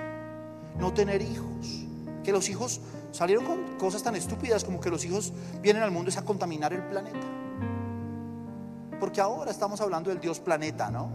no 0.79 0.95
tener 0.95 1.21
hijos, 1.21 1.85
que 2.25 2.33
los 2.33 2.49
hijos 2.49 2.81
salieron 3.13 3.45
con 3.45 3.77
cosas 3.77 4.03
tan 4.03 4.17
estúpidas 4.17 4.65
como 4.65 4.81
que 4.81 4.89
los 4.89 5.05
hijos 5.05 5.35
vienen 5.61 5.83
al 5.83 5.91
mundo 5.91 6.09
es 6.09 6.17
a 6.17 6.25
contaminar 6.25 6.73
el 6.73 6.85
planeta. 6.85 7.27
Porque 8.99 9.21
ahora 9.21 9.51
estamos 9.51 9.79
hablando 9.83 10.09
del 10.09 10.21
Dios 10.21 10.41
planeta, 10.41 10.91
¿no? 10.91 11.11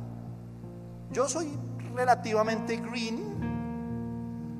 Yo 1.11 1.27
soy 1.27 1.49
relativamente 1.95 2.77
green, 2.77 3.52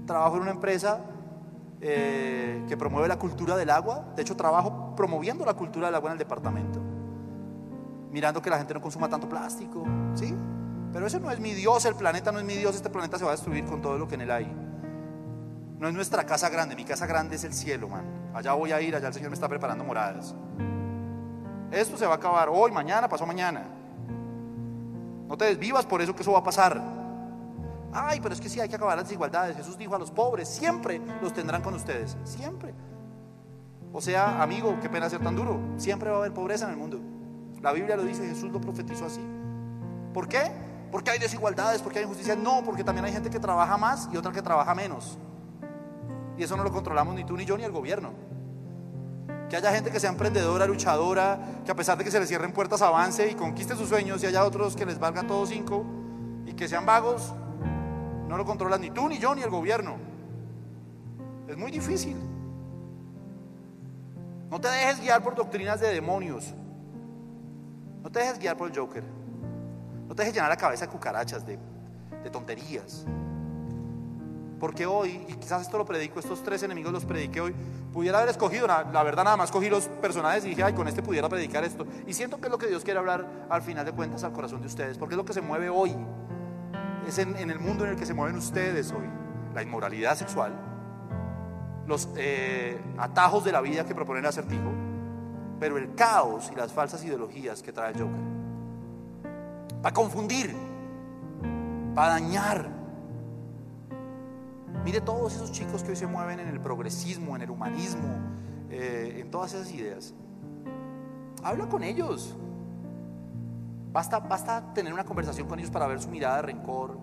trabajo 0.05 0.35
en 0.35 0.43
una 0.43 0.51
empresa 0.51 0.99
eh, 1.81 2.63
que 2.67 2.77
promueve 2.77 3.07
la 3.07 3.17
cultura 3.17 3.55
del 3.55 3.69
agua, 3.69 4.05
de 4.15 4.21
hecho 4.21 4.35
trabajo 4.35 4.95
promoviendo 4.95 5.45
la 5.45 5.53
cultura 5.53 5.87
del 5.87 5.95
agua 5.95 6.09
en 6.09 6.13
el 6.13 6.19
departamento, 6.19 6.79
mirando 8.11 8.41
que 8.41 8.49
la 8.49 8.57
gente 8.57 8.73
no 8.73 8.81
consuma 8.81 9.09
tanto 9.09 9.27
plástico, 9.27 9.83
¿sí? 10.13 10.33
Pero 10.93 11.07
eso 11.07 11.19
no 11.19 11.31
es 11.31 11.39
mi 11.39 11.53
Dios, 11.53 11.85
el 11.85 11.95
planeta 11.95 12.31
no 12.31 12.39
es 12.39 12.45
mi 12.45 12.55
Dios, 12.55 12.75
este 12.75 12.89
planeta 12.89 13.17
se 13.17 13.25
va 13.25 13.31
a 13.31 13.33
destruir 13.35 13.65
con 13.65 13.81
todo 13.81 13.97
lo 13.97 14.07
que 14.07 14.15
en 14.15 14.21
él 14.21 14.31
hay. 14.31 14.45
No 15.79 15.87
es 15.87 15.93
nuestra 15.93 16.23
casa 16.25 16.49
grande, 16.49 16.75
mi 16.75 16.85
casa 16.85 17.05
grande 17.07 17.35
es 17.35 17.43
el 17.43 17.53
cielo, 17.53 17.89
man. 17.89 18.05
Allá 18.33 18.53
voy 18.53 18.71
a 18.71 18.79
ir, 18.79 18.95
allá 18.95 19.07
el 19.07 19.13
Señor 19.13 19.31
me 19.31 19.33
está 19.33 19.49
preparando 19.49 19.83
moradas. 19.83 20.33
Esto 21.71 21.97
se 21.97 22.05
va 22.05 22.13
a 22.13 22.17
acabar 22.17 22.47
hoy, 22.49 22.71
mañana, 22.71 23.09
pasó 23.09 23.25
mañana. 23.25 23.65
No 25.27 25.35
te 25.35 25.45
desvivas 25.45 25.85
por 25.85 26.01
eso 26.01 26.15
que 26.15 26.21
eso 26.21 26.31
va 26.31 26.39
a 26.39 26.43
pasar. 26.43 27.02
Ay, 27.93 28.19
pero 28.21 28.33
es 28.33 28.41
que 28.41 28.49
sí 28.49 28.59
hay 28.59 28.69
que 28.69 28.75
acabar 28.75 28.97
las 28.97 29.05
desigualdades. 29.05 29.55
Jesús 29.55 29.77
dijo 29.77 29.95
a 29.95 29.99
los 29.99 30.11
pobres, 30.11 30.47
siempre 30.47 30.99
los 31.21 31.33
tendrán 31.33 31.61
con 31.61 31.73
ustedes, 31.73 32.17
siempre. 32.23 32.73
O 33.91 34.01
sea, 34.01 34.41
amigo, 34.41 34.77
qué 34.81 34.89
pena 34.89 35.09
ser 35.09 35.21
tan 35.21 35.35
duro. 35.35 35.59
Siempre 35.77 36.09
va 36.09 36.15
a 36.15 36.19
haber 36.19 36.33
pobreza 36.33 36.65
en 36.65 36.71
el 36.71 36.77
mundo. 36.77 36.99
La 37.61 37.71
Biblia 37.71 37.95
lo 37.95 38.03
dice, 38.03 38.27
Jesús 38.27 38.51
lo 38.51 38.59
profetizó 38.59 39.05
así. 39.05 39.21
¿Por 40.13 40.27
qué? 40.27 40.51
Porque 40.91 41.11
hay 41.11 41.19
desigualdades, 41.19 41.81
porque 41.81 41.99
hay 41.99 42.03
injusticia. 42.03 42.35
No, 42.35 42.63
porque 42.63 42.83
también 42.83 43.05
hay 43.05 43.13
gente 43.13 43.29
que 43.29 43.39
trabaja 43.39 43.77
más 43.77 44.09
y 44.11 44.17
otra 44.17 44.31
que 44.31 44.41
trabaja 44.41 44.73
menos. 44.73 45.17
Y 46.37 46.43
eso 46.43 46.57
no 46.57 46.63
lo 46.63 46.71
controlamos 46.71 47.13
ni 47.13 47.23
tú, 47.23 47.37
ni 47.37 47.45
yo, 47.45 47.55
ni 47.57 47.63
el 47.63 47.71
gobierno. 47.71 48.11
Que 49.49 49.57
haya 49.57 49.71
gente 49.71 49.91
que 49.91 49.99
sea 49.99 50.09
emprendedora, 50.09 50.65
luchadora, 50.65 51.39
que 51.63 51.71
a 51.71 51.75
pesar 51.75 51.97
de 51.97 52.03
que 52.03 52.09
se 52.09 52.19
le 52.19 52.25
cierren 52.25 52.51
puertas 52.51 52.81
avance 52.81 53.29
y 53.29 53.35
conquiste 53.35 53.75
sus 53.75 53.89
sueños 53.89 54.23
y 54.23 54.25
haya 54.25 54.43
otros 54.43 54.75
que 54.75 54.85
les 54.85 54.99
valga 54.99 55.21
todo 55.23 55.45
cinco 55.45 55.85
y 56.45 56.53
que 56.53 56.67
sean 56.67 56.85
vagos, 56.85 57.33
no 58.33 58.37
lo 58.39 58.45
controlas 58.45 58.79
ni 58.79 58.89
tú, 58.89 59.07
ni 59.07 59.19
yo, 59.19 59.35
ni 59.35 59.43
el 59.43 59.49
gobierno. 59.51 59.95
Es 61.47 61.55
muy 61.55 61.69
difícil. 61.69 62.17
No 64.49 64.59
te 64.59 64.69
dejes 64.69 64.99
guiar 64.99 65.21
por 65.21 65.35
doctrinas 65.35 65.79
de 65.79 65.93
demonios. 65.93 66.51
No 68.01 68.11
te 68.11 68.21
dejes 68.21 68.39
guiar 68.39 68.57
por 68.57 68.71
el 68.71 68.75
Joker. 68.75 69.03
No 70.07 70.15
te 70.15 70.23
dejes 70.23 70.33
llenar 70.33 70.49
la 70.49 70.57
cabeza 70.57 70.87
de 70.87 70.91
cucarachas, 70.91 71.45
de, 71.45 71.59
tonterías. 72.31 73.05
Porque 74.59 74.87
hoy, 74.87 75.23
y 75.29 75.33
quizás 75.35 75.61
esto 75.61 75.77
lo 75.77 75.85
predico, 75.85 76.19
estos 76.19 76.41
tres 76.41 76.63
enemigos 76.63 76.91
los 76.91 77.05
prediqué 77.05 77.39
hoy, 77.39 77.53
pudiera 77.91 78.17
haber 78.17 78.31
escogido, 78.31 78.65
la, 78.65 79.03
verdad 79.03 79.25
nada 79.25 79.37
más 79.37 79.51
cogí 79.51 79.69
los 79.69 79.87
personajes 79.87 80.43
y 80.45 80.49
dije, 80.49 80.63
ay, 80.63 80.73
con 80.73 80.87
este 80.87 81.03
pudiera 81.03 81.29
predicar 81.29 81.63
esto. 81.63 81.85
Y 82.07 82.13
siento 82.13 82.37
que 82.37 82.47
es 82.47 82.51
lo 82.51 82.57
que 82.57 82.65
Dios 82.65 82.83
quiere 82.83 82.97
hablar 82.99 83.27
al 83.47 83.61
final 83.61 83.85
de 83.85 83.91
cuentas 83.91 84.23
al 84.23 84.33
corazón 84.33 84.61
de 84.61 84.67
ustedes, 84.67 84.97
porque 84.97 85.13
es 85.13 85.17
lo 85.17 85.25
que 85.25 85.33
se 85.33 85.41
mueve 85.41 85.69
hoy. 85.69 85.95
Es 87.07 87.17
en, 87.17 87.35
el 87.35 87.59
mundo 87.59 87.85
en 87.85 87.91
el 87.91 87.95
que 87.97 88.05
se 88.05 88.13
mueven 88.13 88.37
ustedes 88.37 88.91
hoy. 88.91 89.07
La 89.53 89.61
inmoralidad 89.61 90.17
sexual, 90.17 90.53
los 91.85 92.09
eh, 92.17 92.81
atajos 92.97 93.43
de 93.43 93.51
la 93.51 93.61
vida 93.61 93.85
que 93.85 93.93
propone 93.93 94.19
el 94.19 94.25
acertijo, 94.25 94.71
pero 95.59 95.77
el 95.77 95.93
caos 95.93 96.49
y 96.51 96.55
las 96.55 96.73
falsas 96.73 97.03
ideologías 97.03 97.61
que 97.61 97.71
trae 97.71 97.91
el 97.91 98.01
Joker 98.01 98.33
para 99.83 99.93
confundir, 99.93 100.55
para 101.93 102.13
dañar. 102.13 102.69
Mire 104.85 105.01
todos 105.01 105.35
esos 105.35 105.51
chicos 105.51 105.83
que 105.83 105.89
hoy 105.89 105.95
se 105.97 106.07
mueven 106.07 106.39
en 106.39 106.47
el 106.47 106.61
progresismo, 106.61 107.35
en 107.35 107.41
el 107.41 107.51
humanismo, 107.51 108.17
eh, 108.69 109.17
en 109.19 109.29
todas 109.29 109.53
esas 109.53 109.71
ideas. 109.73 110.13
Habla 111.43 111.67
con 111.67 111.83
ellos. 111.83 112.37
Basta, 113.93 114.19
basta 114.19 114.73
tener 114.73 114.91
una 114.91 115.05
conversación 115.05 115.47
con 115.47 115.59
ellos 115.59 115.69
para 115.69 115.85
ver 115.85 116.01
su 116.01 116.09
mirada 116.09 116.37
de 116.37 116.41
rencor. 116.41 116.97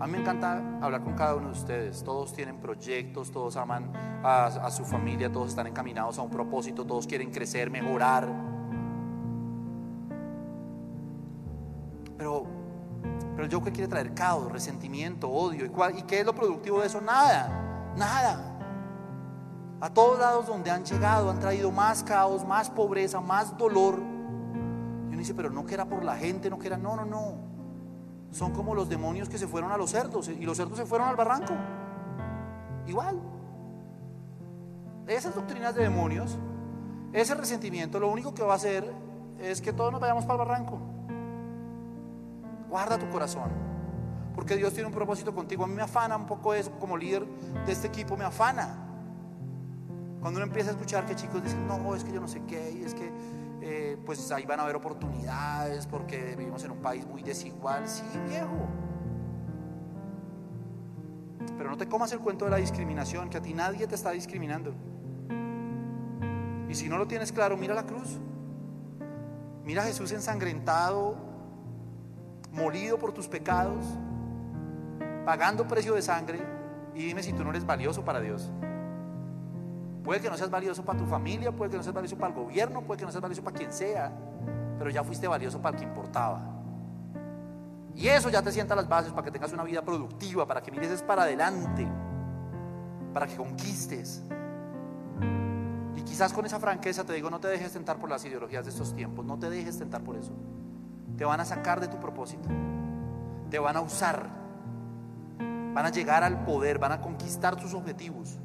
A 0.00 0.06
mí 0.06 0.12
me 0.12 0.18
encanta 0.18 0.60
hablar 0.82 1.04
con 1.04 1.14
cada 1.14 1.36
uno 1.36 1.46
de 1.46 1.52
ustedes. 1.52 2.02
Todos 2.02 2.32
tienen 2.32 2.58
proyectos, 2.58 3.30
todos 3.30 3.56
aman 3.56 3.92
a 4.24 4.70
su 4.72 4.84
familia, 4.84 5.30
todos 5.30 5.50
están 5.50 5.68
encaminados 5.68 6.18
a 6.18 6.22
un 6.22 6.30
propósito, 6.30 6.84
todos 6.84 7.06
quieren 7.06 7.30
crecer, 7.30 7.70
mejorar. 7.70 8.28
Pero, 12.18 12.44
pero 13.36 13.44
el 13.44 13.54
Joker 13.54 13.72
quiere 13.72 13.86
traer 13.86 14.14
caos, 14.14 14.50
resentimiento, 14.50 15.30
odio. 15.30 15.64
¿Y, 15.64 15.98
¿Y 15.98 16.02
qué 16.02 16.20
es 16.20 16.26
lo 16.26 16.34
productivo 16.34 16.80
de 16.80 16.88
eso? 16.88 17.00
Nada, 17.00 17.94
nada. 17.96 18.50
A 19.80 19.90
todos 19.90 20.18
lados 20.18 20.48
donde 20.48 20.72
han 20.72 20.84
llegado 20.84 21.30
han 21.30 21.38
traído 21.38 21.70
más 21.70 22.02
caos, 22.02 22.44
más 22.44 22.68
pobreza, 22.68 23.20
más 23.20 23.56
dolor. 23.56 24.13
Dice, 25.24 25.32
pero 25.32 25.48
no 25.48 25.64
que 25.64 25.72
era 25.72 25.86
por 25.86 26.04
la 26.04 26.16
gente, 26.16 26.50
no 26.50 26.58
que 26.58 26.66
era, 26.66 26.76
no, 26.76 26.96
no, 26.96 27.06
no. 27.06 27.36
Son 28.30 28.52
como 28.52 28.74
los 28.74 28.90
demonios 28.90 29.26
que 29.26 29.38
se 29.38 29.46
fueron 29.46 29.72
a 29.72 29.78
los 29.78 29.88
cerdos 29.88 30.28
y 30.28 30.44
los 30.44 30.54
cerdos 30.54 30.76
se 30.76 30.84
fueron 30.84 31.08
al 31.08 31.16
barranco. 31.16 31.54
Igual. 32.86 33.18
Esas 35.06 35.34
doctrinas 35.34 35.74
de 35.74 35.84
demonios, 35.84 36.38
ese 37.14 37.34
resentimiento, 37.34 37.98
lo 37.98 38.12
único 38.12 38.34
que 38.34 38.42
va 38.42 38.52
a 38.52 38.56
hacer 38.56 38.92
es 39.38 39.62
que 39.62 39.72
todos 39.72 39.90
nos 39.90 39.98
vayamos 39.98 40.26
para 40.26 40.42
el 40.42 40.46
barranco. 40.46 40.78
Guarda 42.68 42.98
tu 42.98 43.08
corazón. 43.08 43.50
Porque 44.34 44.56
Dios 44.56 44.74
tiene 44.74 44.88
un 44.88 44.94
propósito 44.94 45.34
contigo. 45.34 45.64
A 45.64 45.66
mí 45.66 45.72
me 45.72 45.80
afana 45.80 46.18
un 46.18 46.26
poco 46.26 46.52
eso 46.52 46.70
como 46.72 46.98
líder 46.98 47.24
de 47.64 47.72
este 47.72 47.86
equipo, 47.86 48.14
me 48.14 48.26
afana. 48.26 48.76
Cuando 50.20 50.36
uno 50.38 50.46
empieza 50.46 50.68
a 50.68 50.72
escuchar 50.72 51.06
que 51.06 51.16
chicos 51.16 51.42
dicen, 51.42 51.66
no, 51.66 51.94
es 51.94 52.04
que 52.04 52.12
yo 52.12 52.20
no 52.20 52.28
sé 52.28 52.42
qué, 52.46 52.72
y 52.72 52.84
es 52.84 52.92
que 52.92 53.10
eh, 53.66 53.96
pues 54.04 54.30
ahí 54.30 54.44
van 54.44 54.60
a 54.60 54.64
haber 54.64 54.76
oportunidades 54.76 55.86
porque 55.86 56.34
vivimos 56.36 56.62
en 56.64 56.72
un 56.72 56.82
país 56.82 57.06
muy 57.06 57.22
desigual. 57.22 57.88
Sí, 57.88 58.04
viejo. 58.28 58.68
Pero 61.56 61.70
no 61.70 61.76
te 61.78 61.88
comas 61.88 62.12
el 62.12 62.18
cuento 62.18 62.44
de 62.44 62.50
la 62.50 62.58
discriminación, 62.58 63.30
que 63.30 63.38
a 63.38 63.40
ti 63.42 63.54
nadie 63.54 63.86
te 63.86 63.94
está 63.94 64.10
discriminando. 64.10 64.74
Y 66.68 66.74
si 66.74 66.90
no 66.90 66.98
lo 66.98 67.06
tienes 67.06 67.32
claro, 67.32 67.56
mira 67.56 67.74
la 67.74 67.86
cruz. 67.86 68.20
Mira 69.64 69.82
a 69.82 69.86
Jesús 69.86 70.12
ensangrentado 70.12 71.16
molido 72.52 72.98
por 72.98 73.12
tus 73.12 73.28
pecados, 73.28 73.82
pagando 75.24 75.66
precio 75.66 75.94
de 75.94 76.02
sangre, 76.02 76.40
y 76.94 77.06
dime 77.06 77.22
si 77.22 77.32
tú 77.32 77.42
no 77.44 77.50
eres 77.50 77.64
valioso 77.64 78.04
para 78.04 78.20
Dios. 78.20 78.52
Puede 80.04 80.20
que 80.20 80.28
no 80.28 80.36
seas 80.36 80.50
valioso 80.50 80.84
para 80.84 80.98
tu 80.98 81.06
familia, 81.06 81.50
puede 81.50 81.70
que 81.70 81.78
no 81.78 81.82
seas 81.82 81.94
valioso 81.94 82.18
para 82.18 82.28
el 82.28 82.38
gobierno, 82.38 82.82
puede 82.82 82.98
que 82.98 83.06
no 83.06 83.10
seas 83.10 83.22
valioso 83.22 83.42
para 83.42 83.56
quien 83.56 83.72
sea, 83.72 84.12
pero 84.78 84.90
ya 84.90 85.02
fuiste 85.02 85.26
valioso 85.26 85.62
para 85.62 85.78
el 85.78 85.82
que 85.82 85.88
importaba. 85.88 86.42
Y 87.94 88.08
eso 88.08 88.28
ya 88.28 88.42
te 88.42 88.52
sienta 88.52 88.74
las 88.74 88.86
bases 88.86 89.12
para 89.12 89.24
que 89.24 89.30
tengas 89.30 89.52
una 89.54 89.62
vida 89.62 89.82
productiva, 89.82 90.46
para 90.46 90.62
que 90.62 90.70
mires 90.70 91.02
para 91.02 91.22
adelante, 91.22 91.88
para 93.14 93.26
que 93.26 93.34
conquistes. 93.34 94.22
Y 95.96 96.02
quizás 96.02 96.34
con 96.34 96.44
esa 96.44 96.60
franqueza 96.60 97.04
te 97.04 97.14
digo, 97.14 97.30
no 97.30 97.40
te 97.40 97.48
dejes 97.48 97.72
tentar 97.72 97.98
por 97.98 98.10
las 98.10 98.22
ideologías 98.26 98.66
de 98.66 98.72
estos 98.72 98.94
tiempos, 98.94 99.24
no 99.24 99.38
te 99.38 99.48
dejes 99.48 99.78
tentar 99.78 100.02
por 100.02 100.16
eso. 100.16 100.34
Te 101.16 101.24
van 101.24 101.40
a 101.40 101.46
sacar 101.46 101.80
de 101.80 101.88
tu 101.88 101.98
propósito. 101.98 102.48
Te 103.48 103.58
van 103.58 103.76
a 103.76 103.80
usar. 103.80 104.28
Van 105.38 105.86
a 105.86 105.90
llegar 105.90 106.24
al 106.24 106.44
poder, 106.44 106.78
van 106.78 106.92
a 106.92 107.00
conquistar 107.00 107.56
tus 107.56 107.72
objetivos. 107.72 108.38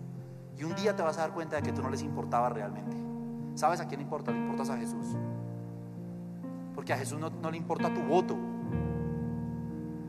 Y 0.60 0.66
un 0.66 0.76
día 0.76 0.94
te 0.94 1.02
vas 1.02 1.18
a 1.18 1.22
dar 1.22 1.32
cuenta 1.32 1.56
de 1.56 1.62
que 1.62 1.72
tú 1.72 1.82
no 1.82 1.90
les 1.90 2.02
importaba 2.02 2.50
realmente. 2.50 2.96
¿Sabes 3.56 3.80
a 3.80 3.88
quién 3.88 4.02
importa? 4.02 4.32
Le 4.32 4.40
importas 4.40 4.70
a 4.70 4.78
Jesús. 4.78 5.16
Porque 6.76 6.92
a 6.92 6.98
Jesús 6.98 7.18
no, 7.18 7.30
no 7.30 7.50
le 7.50 7.58
importa 7.58 7.94
tu 7.94 8.02
voto. 8.02 8.38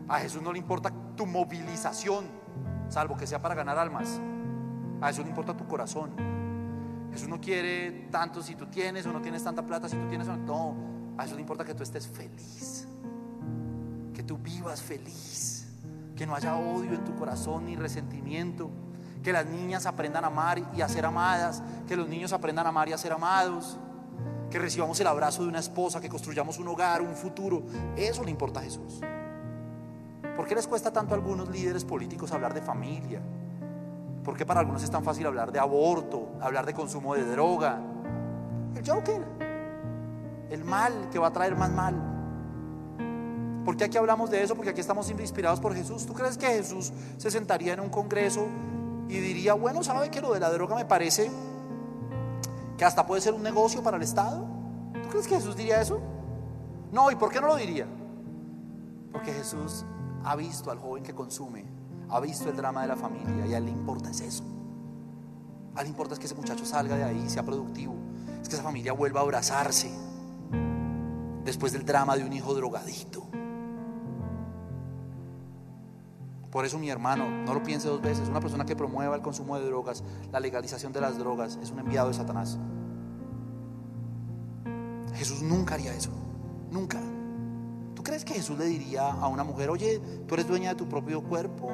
A 0.08 0.18
Jesús 0.18 0.42
no 0.42 0.52
le 0.52 0.58
importa 0.58 0.92
tu 1.16 1.24
movilización, 1.24 2.24
salvo 2.88 3.16
que 3.16 3.28
sea 3.28 3.40
para 3.40 3.54
ganar 3.54 3.78
almas. 3.78 4.20
A 5.00 5.06
Jesús 5.06 5.22
le 5.22 5.30
importa 5.30 5.56
tu 5.56 5.68
corazón. 5.68 6.10
Jesús 7.12 7.28
no 7.28 7.40
quiere 7.40 8.08
tanto 8.10 8.42
si 8.42 8.56
tú 8.56 8.66
tienes 8.66 9.06
o 9.06 9.12
no 9.12 9.20
tienes 9.20 9.44
tanta 9.44 9.64
plata, 9.64 9.88
si 9.88 9.96
tú 9.96 10.08
tienes 10.08 10.26
o 10.26 10.36
no. 10.36 10.74
A 11.16 11.26
eso 11.26 11.36
le 11.36 11.42
importa 11.42 11.64
que 11.64 11.74
tú 11.74 11.84
estés 11.84 12.08
feliz, 12.08 12.88
que 14.14 14.22
tú 14.24 14.36
vivas 14.38 14.82
feliz, 14.82 15.68
que 16.16 16.26
no 16.26 16.34
haya 16.34 16.56
odio 16.56 16.94
en 16.94 17.04
tu 17.04 17.14
corazón 17.14 17.66
ni 17.66 17.76
resentimiento, 17.76 18.70
que 19.22 19.32
las 19.32 19.46
niñas 19.46 19.86
aprendan 19.86 20.24
a 20.24 20.28
amar 20.28 20.62
y 20.74 20.80
a 20.80 20.88
ser 20.88 21.04
amadas, 21.04 21.62
que 21.86 21.96
los 21.96 22.08
niños 22.08 22.32
aprendan 22.32 22.66
a 22.66 22.70
amar 22.70 22.88
y 22.88 22.92
a 22.92 22.98
ser 22.98 23.12
amados, 23.12 23.78
que 24.50 24.58
recibamos 24.58 24.98
el 25.00 25.06
abrazo 25.06 25.42
de 25.42 25.48
una 25.48 25.58
esposa, 25.58 26.00
que 26.00 26.08
construyamos 26.08 26.58
un 26.58 26.68
hogar, 26.68 27.02
un 27.02 27.14
futuro. 27.14 27.62
Eso 27.96 28.24
le 28.24 28.30
importa 28.30 28.60
a 28.60 28.62
Jesús. 28.62 29.00
¿Por 30.36 30.46
qué 30.46 30.54
les 30.54 30.66
cuesta 30.66 30.92
tanto 30.92 31.14
a 31.14 31.16
algunos 31.16 31.48
líderes 31.50 31.84
políticos 31.84 32.32
hablar 32.32 32.54
de 32.54 32.62
familia? 32.62 33.20
¿Por 34.24 34.36
qué 34.36 34.44
para 34.44 34.60
algunos 34.60 34.82
es 34.82 34.90
tan 34.90 35.04
fácil 35.04 35.26
hablar 35.26 35.52
de 35.52 35.58
aborto, 35.58 36.30
hablar 36.40 36.66
de 36.66 36.74
consumo 36.74 37.14
de 37.14 37.24
droga? 37.24 37.78
El 38.74 38.88
Joker. 38.88 39.22
el 40.50 40.64
mal 40.64 41.08
que 41.10 41.18
va 41.18 41.28
a 41.28 41.32
traer 41.32 41.54
más 41.56 41.70
mal. 41.70 42.10
¿Por 43.64 43.76
qué 43.76 43.84
aquí 43.84 43.98
hablamos 43.98 44.30
de 44.30 44.42
eso? 44.42 44.56
Porque 44.56 44.70
aquí 44.70 44.80
estamos 44.80 45.08
inspirados 45.10 45.60
por 45.60 45.74
Jesús. 45.74 46.06
¿Tú 46.06 46.12
crees 46.12 46.38
que 46.38 46.46
Jesús 46.46 46.92
se 47.18 47.30
sentaría 47.30 47.74
en 47.74 47.80
un 47.80 47.90
congreso 47.90 48.48
y 49.10 49.20
diría, 49.20 49.54
bueno, 49.54 49.82
¿sabe 49.82 50.08
que 50.08 50.20
lo 50.20 50.32
de 50.32 50.40
la 50.40 50.50
droga 50.50 50.76
me 50.76 50.84
parece 50.84 51.30
que 52.78 52.84
hasta 52.84 53.06
puede 53.06 53.20
ser 53.20 53.34
un 53.34 53.42
negocio 53.42 53.82
para 53.82 53.96
el 53.96 54.04
Estado? 54.04 54.46
¿Tú 55.02 55.08
crees 55.08 55.26
que 55.26 55.34
Jesús 55.34 55.56
diría 55.56 55.80
eso? 55.80 56.00
No, 56.92 57.10
¿y 57.10 57.16
por 57.16 57.30
qué 57.30 57.40
no 57.40 57.48
lo 57.48 57.56
diría? 57.56 57.86
Porque 59.10 59.32
Jesús 59.32 59.84
ha 60.24 60.36
visto 60.36 60.70
al 60.70 60.78
joven 60.78 61.02
que 61.02 61.12
consume, 61.12 61.64
ha 62.08 62.20
visto 62.20 62.48
el 62.48 62.56
drama 62.56 62.82
de 62.82 62.88
la 62.88 62.96
familia 62.96 63.46
y 63.46 63.54
a 63.54 63.58
él 63.58 63.64
le 63.64 63.72
importa 63.72 64.10
es 64.10 64.20
eso. 64.20 64.44
A 65.74 65.80
él 65.80 65.86
le 65.86 65.90
importa 65.90 66.14
es 66.14 66.20
que 66.20 66.26
ese 66.26 66.36
muchacho 66.36 66.64
salga 66.64 66.96
de 66.96 67.02
ahí, 67.02 67.28
sea 67.28 67.42
productivo, 67.42 67.94
es 68.40 68.48
que 68.48 68.54
esa 68.54 68.62
familia 68.62 68.92
vuelva 68.92 69.20
a 69.20 69.22
abrazarse 69.24 69.90
después 71.44 71.72
del 71.72 71.84
drama 71.84 72.16
de 72.16 72.24
un 72.24 72.32
hijo 72.32 72.54
drogadito. 72.54 73.26
Por 76.50 76.64
eso 76.64 76.78
mi 76.78 76.90
hermano, 76.90 77.28
no 77.28 77.54
lo 77.54 77.62
piense 77.62 77.88
dos 77.88 78.02
veces, 78.02 78.28
una 78.28 78.40
persona 78.40 78.64
que 78.64 78.74
promueva 78.74 79.14
el 79.14 79.22
consumo 79.22 79.56
de 79.58 79.66
drogas, 79.66 80.02
la 80.32 80.40
legalización 80.40 80.92
de 80.92 81.00
las 81.00 81.16
drogas, 81.16 81.58
es 81.62 81.70
un 81.70 81.78
enviado 81.78 82.08
de 82.08 82.14
Satanás. 82.14 82.58
Jesús 85.14 85.42
nunca 85.42 85.74
haría 85.74 85.94
eso, 85.94 86.10
nunca. 86.70 86.98
¿Tú 87.94 88.02
crees 88.02 88.24
que 88.24 88.34
Jesús 88.34 88.58
le 88.58 88.64
diría 88.64 89.12
a 89.12 89.28
una 89.28 89.44
mujer, 89.44 89.70
oye, 89.70 90.00
tú 90.26 90.34
eres 90.34 90.48
dueña 90.48 90.70
de 90.70 90.74
tu 90.74 90.88
propio 90.88 91.22
cuerpo? 91.22 91.70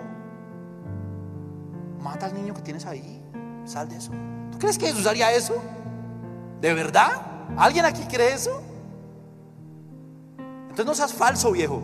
Mata 2.02 2.26
al 2.26 2.34
niño 2.34 2.52
que 2.52 2.60
tienes 2.60 2.84
ahí, 2.84 3.22
sal 3.64 3.88
de 3.88 3.96
eso. 3.96 4.12
¿Tú 4.52 4.58
crees 4.58 4.76
que 4.76 4.88
Jesús 4.88 5.06
haría 5.06 5.32
eso? 5.32 5.54
¿De 6.60 6.74
verdad? 6.74 7.12
¿Alguien 7.56 7.84
aquí 7.84 8.02
cree 8.04 8.34
eso? 8.34 8.62
Entonces 10.38 10.86
no 10.86 10.94
seas 10.94 11.14
falso, 11.14 11.52
viejo. 11.52 11.80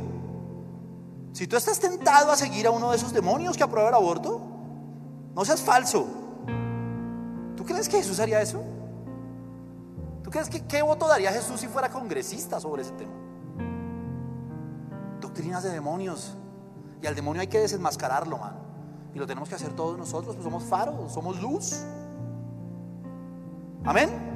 Si 1.33 1.47
tú 1.47 1.57
estás 1.57 1.78
tentado 1.78 2.30
a 2.30 2.37
seguir 2.37 2.66
a 2.66 2.70
uno 2.70 2.91
de 2.91 2.97
esos 2.97 3.12
demonios 3.12 3.57
que 3.57 3.62
aprueba 3.62 3.89
el 3.89 3.95
aborto, 3.95 4.41
no 5.35 5.45
seas 5.45 5.61
falso. 5.61 6.07
¿Tú 7.57 7.64
crees 7.64 7.89
que 7.89 7.99
Jesús 7.99 8.20
haría 8.20 8.41
eso? 8.41 8.62
¿Tú 10.22 10.30
crees 10.30 10.49
que 10.49 10.66
qué 10.66 10.83
voto 10.83 11.09
daría 11.09 11.33
Jesús 11.33 11.61
si 11.61 11.68
fuera 11.68 11.89
congresista 11.91 12.61
sobre 12.61 12.83
ese 12.83 12.93
tema? 12.93 13.22
doctrinas 15.33 15.62
de 15.62 15.70
demonios. 15.70 16.37
Y 17.01 17.07
al 17.07 17.14
demonio 17.14 17.41
hay 17.41 17.49
que 17.49 17.59
desenmascararlo, 17.59 18.37
man. 18.39 18.55
Y 19.14 19.18
lo 19.18 19.26
tenemos 19.26 19.49
que 19.49 19.55
hacer 19.55 19.72
todos 19.72 19.99
nosotros, 19.99 20.35
pues 20.35 20.45
somos 20.45 20.62
faros, 20.64 21.12
somos 21.12 21.41
luz. 21.41 21.83
Amén. 23.85 24.32